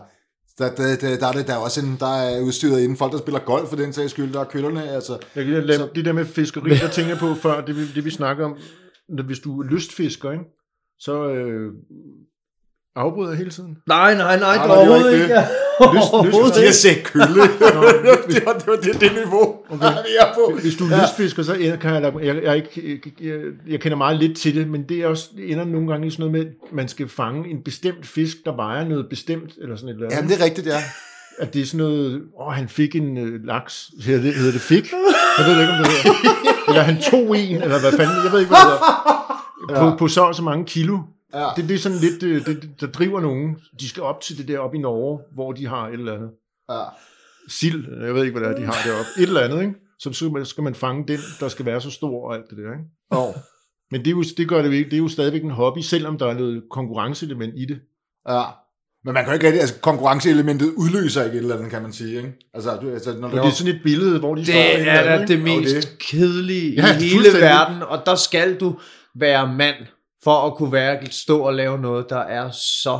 [0.57, 3.11] der, der, der, der, er det, der er også en, der er udstyret inden folk,
[3.11, 4.83] der spiller golf for den sags skyld, der er køllerne.
[4.89, 7.93] Altså, Jeg kan lade, Så- det der med fiskeri, der tænker på før, det, vi-
[7.95, 8.57] det vi snakker om,
[9.09, 10.43] når, hvis du er lystfisker, ikke?
[10.99, 11.73] så øh,
[12.95, 13.77] afbryder jeg hele tiden.
[13.87, 15.45] Nej, nej, nej, det var overhovedet ikke det.
[15.79, 16.73] Overhovedet de har ikke.
[16.73, 17.25] set kølle.
[18.33, 19.87] det, var, det var det, det niveau, okay.
[19.87, 20.59] vi er på.
[20.61, 21.01] Hvis du er ja.
[21.01, 24.67] lystfisker, så ender- kan jeg, jeg, jeg, ikke, jeg, jeg kender meget lidt til det,
[24.67, 27.49] men det er også, ender nogle gange i sådan noget med, at man skal fange
[27.49, 30.15] en bestemt fisk, der vejer noget bestemt, eller sådan et eller andet.
[30.17, 30.83] Jamen, det er rigtigt, ja.
[31.39, 34.61] At det er sådan noget, åh, han fik en øh, laks, hedder det, hedder det
[34.61, 34.91] fik?
[35.37, 36.17] Jeg ved ikke, om det hedder.
[36.67, 39.89] Eller han tog en, eller hvad fanden, jeg ved ikke, hvad det hedder.
[39.91, 40.97] På, på så og så mange kilo.
[41.33, 41.49] Ja.
[41.57, 43.57] Det, det er sådan lidt, øh, det, der driver nogen.
[43.79, 46.29] De skal op til det der op i Norge, hvor de har et eller andet.
[46.71, 46.83] ja.
[47.49, 49.09] Sild, jeg ved ikke, hvad det er, de har deroppe.
[49.17, 49.73] Et eller andet, ikke?
[49.99, 52.57] Så skal man, skal man fange den, der skal være så stor og alt det
[52.57, 52.83] der, ikke?
[53.27, 53.33] Oh.
[53.91, 54.89] Men det, er jo, det gør det jo ikke.
[54.89, 57.79] Det er jo stadigvæk en hobby, selvom der er noget konkurrenceelement i det.
[58.29, 58.43] ja.
[59.05, 61.93] Men man kan jo ikke rigtig, altså konkurrenceelementet udløser ikke et eller andet, kan man
[61.93, 62.33] sige, ikke?
[62.53, 64.77] Altså, du, altså når Og det er sådan et billede, hvor de Det står er
[64.77, 68.79] hinanden, da det mest det- kedelige Ja, i hele verden, og der skal du
[69.15, 69.75] være mand
[70.23, 72.51] for at kunne være, stå og lave noget, der er
[72.83, 72.99] så,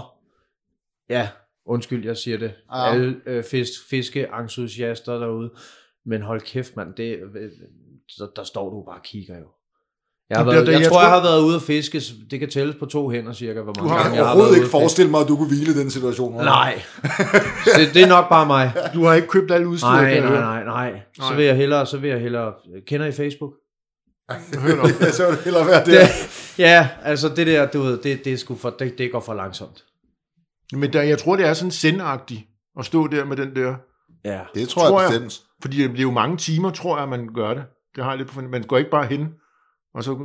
[1.09, 1.29] ja,
[1.65, 2.91] undskyld, jeg siger det, Ja.
[2.91, 5.51] alle øh, fisk, fiskeentusiaster derude,
[6.05, 7.49] men hold kæft, mand, det, øh,
[8.19, 9.45] der, der står du bare og kigger jo.
[10.29, 12.01] Jeg, har Det- været, det- jeg, jeg tror, jeg har været ude at fiske,
[12.31, 14.63] det kan tælles på to hænder cirka, hvor mange gange kan jeg har overhovedet ikke
[14.63, 14.79] at fiske.
[14.79, 16.33] forestille mig, at du kunne hvile i den situation.
[16.33, 16.81] Nej,
[17.77, 18.71] det, det er nok bare mig.
[18.93, 19.93] Du har ikke købt alle udstyret.
[19.93, 21.01] Nej, nej, nej, nej.
[21.13, 22.53] Så vil jeg hellere, så vil jeg hellere,
[22.87, 23.53] kender I Facebook?
[24.31, 25.93] Så vil det hellere være det.
[25.93, 29.19] Det, ja, altså det der, du ved, det, det, er sgu for, det, det går
[29.19, 29.83] for langsomt.
[30.73, 32.41] Men der, jeg tror, det er sådan sendagtigt
[32.79, 33.75] at stå der med den der.
[34.25, 34.39] Ja.
[34.55, 35.21] Det tror, Tror jeg jeg.
[35.21, 35.47] bestemt.
[35.61, 37.63] Fordi det bliver jo mange timer, tror jeg, man gør det.
[37.95, 38.41] Det har jeg lidt på.
[38.41, 39.27] Man går ikke bare hen,
[39.95, 40.19] og så...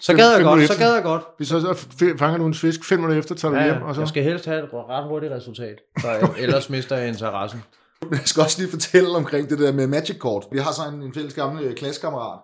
[0.00, 1.22] Så gad jeg godt, minutter så gad jeg godt.
[1.36, 3.94] Hvis så, så fanger du en fisk, fem minutter efter tager du Ja, hjem, og
[3.94, 4.00] så...
[4.00, 7.62] Jeg skal helst have et ret hurtigt resultat, så jeg, ellers mister jeg interessen.
[8.02, 10.46] Men jeg skal også lige fortælle omkring det der med Magic Kort.
[10.52, 12.40] Vi har så en, en fælles gammel øh, klassekammerat,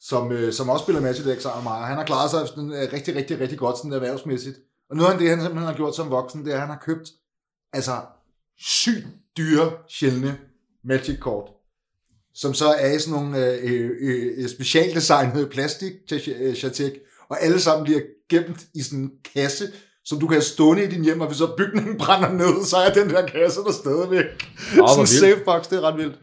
[0.00, 2.48] som, øh, som også spiller Magic Deck sammen med mig, og han har klaret sig
[2.48, 4.56] sådan, øh, rigtig, rigtig, rigtig godt sådan erhvervsmæssigt.
[4.90, 6.82] Og noget af det, han simpelthen har gjort som voksen, det er, at han har
[6.84, 7.08] købt
[7.72, 8.00] altså
[8.58, 10.38] sygt dyre, sjældne
[10.84, 11.50] Magic-kort,
[12.34, 17.00] som så er i sådan nogle øh, øh, øh, øh specialdesignede plastik til chatek, øh,
[17.28, 19.72] og alle sammen bliver gemt i sådan en kasse,
[20.10, 22.76] som du kan have stående i din hjem, og hvis så bygningen brænder ned, så
[22.86, 24.26] er den der kasse der stadigvæk.
[24.74, 26.16] hvor sådan en safe box, det er ret vildt.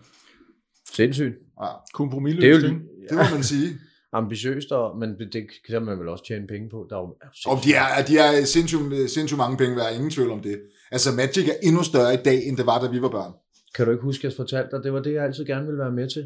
[0.94, 1.36] Sindssygt.
[1.62, 2.76] Ja, Kompromisløst, Det er jo
[3.10, 3.70] det må man sige.
[4.14, 6.88] ambitiøst, og, men det, det kan man vel også tjene penge på.
[6.90, 7.16] Der er jo,
[7.52, 10.58] Og de er, de er sindssygt, sindssygt mange penge værd, ingen tvivl om det.
[10.92, 13.32] Altså Magic er endnu større i dag, end det var, da vi var børn.
[13.76, 15.80] Kan du ikke huske, at jeg fortalte dig, det var det, jeg altid gerne ville
[15.80, 16.24] være med til.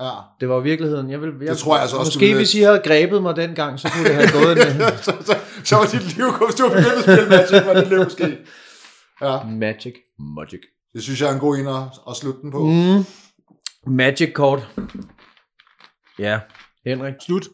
[0.00, 0.10] Ja.
[0.40, 1.10] Det var virkeligheden.
[1.10, 3.80] Jeg vil, jeg, Det tror jeg altså også, Måske hvis I havde grebet mig dengang,
[3.80, 6.68] så kunne det have gået en så, så, så var dit liv, hvis du var
[6.68, 8.38] begyndt at spille Magic, var det liv måske.
[9.22, 9.94] Ja, Magic.
[10.18, 10.60] Magic.
[10.92, 12.64] det synes jeg er en god en at, at slutte den på.
[12.64, 13.04] Mm.
[13.94, 14.68] Magic kort.
[16.18, 16.40] Ja,
[16.86, 17.14] Henrik.
[17.26, 17.48] Slut.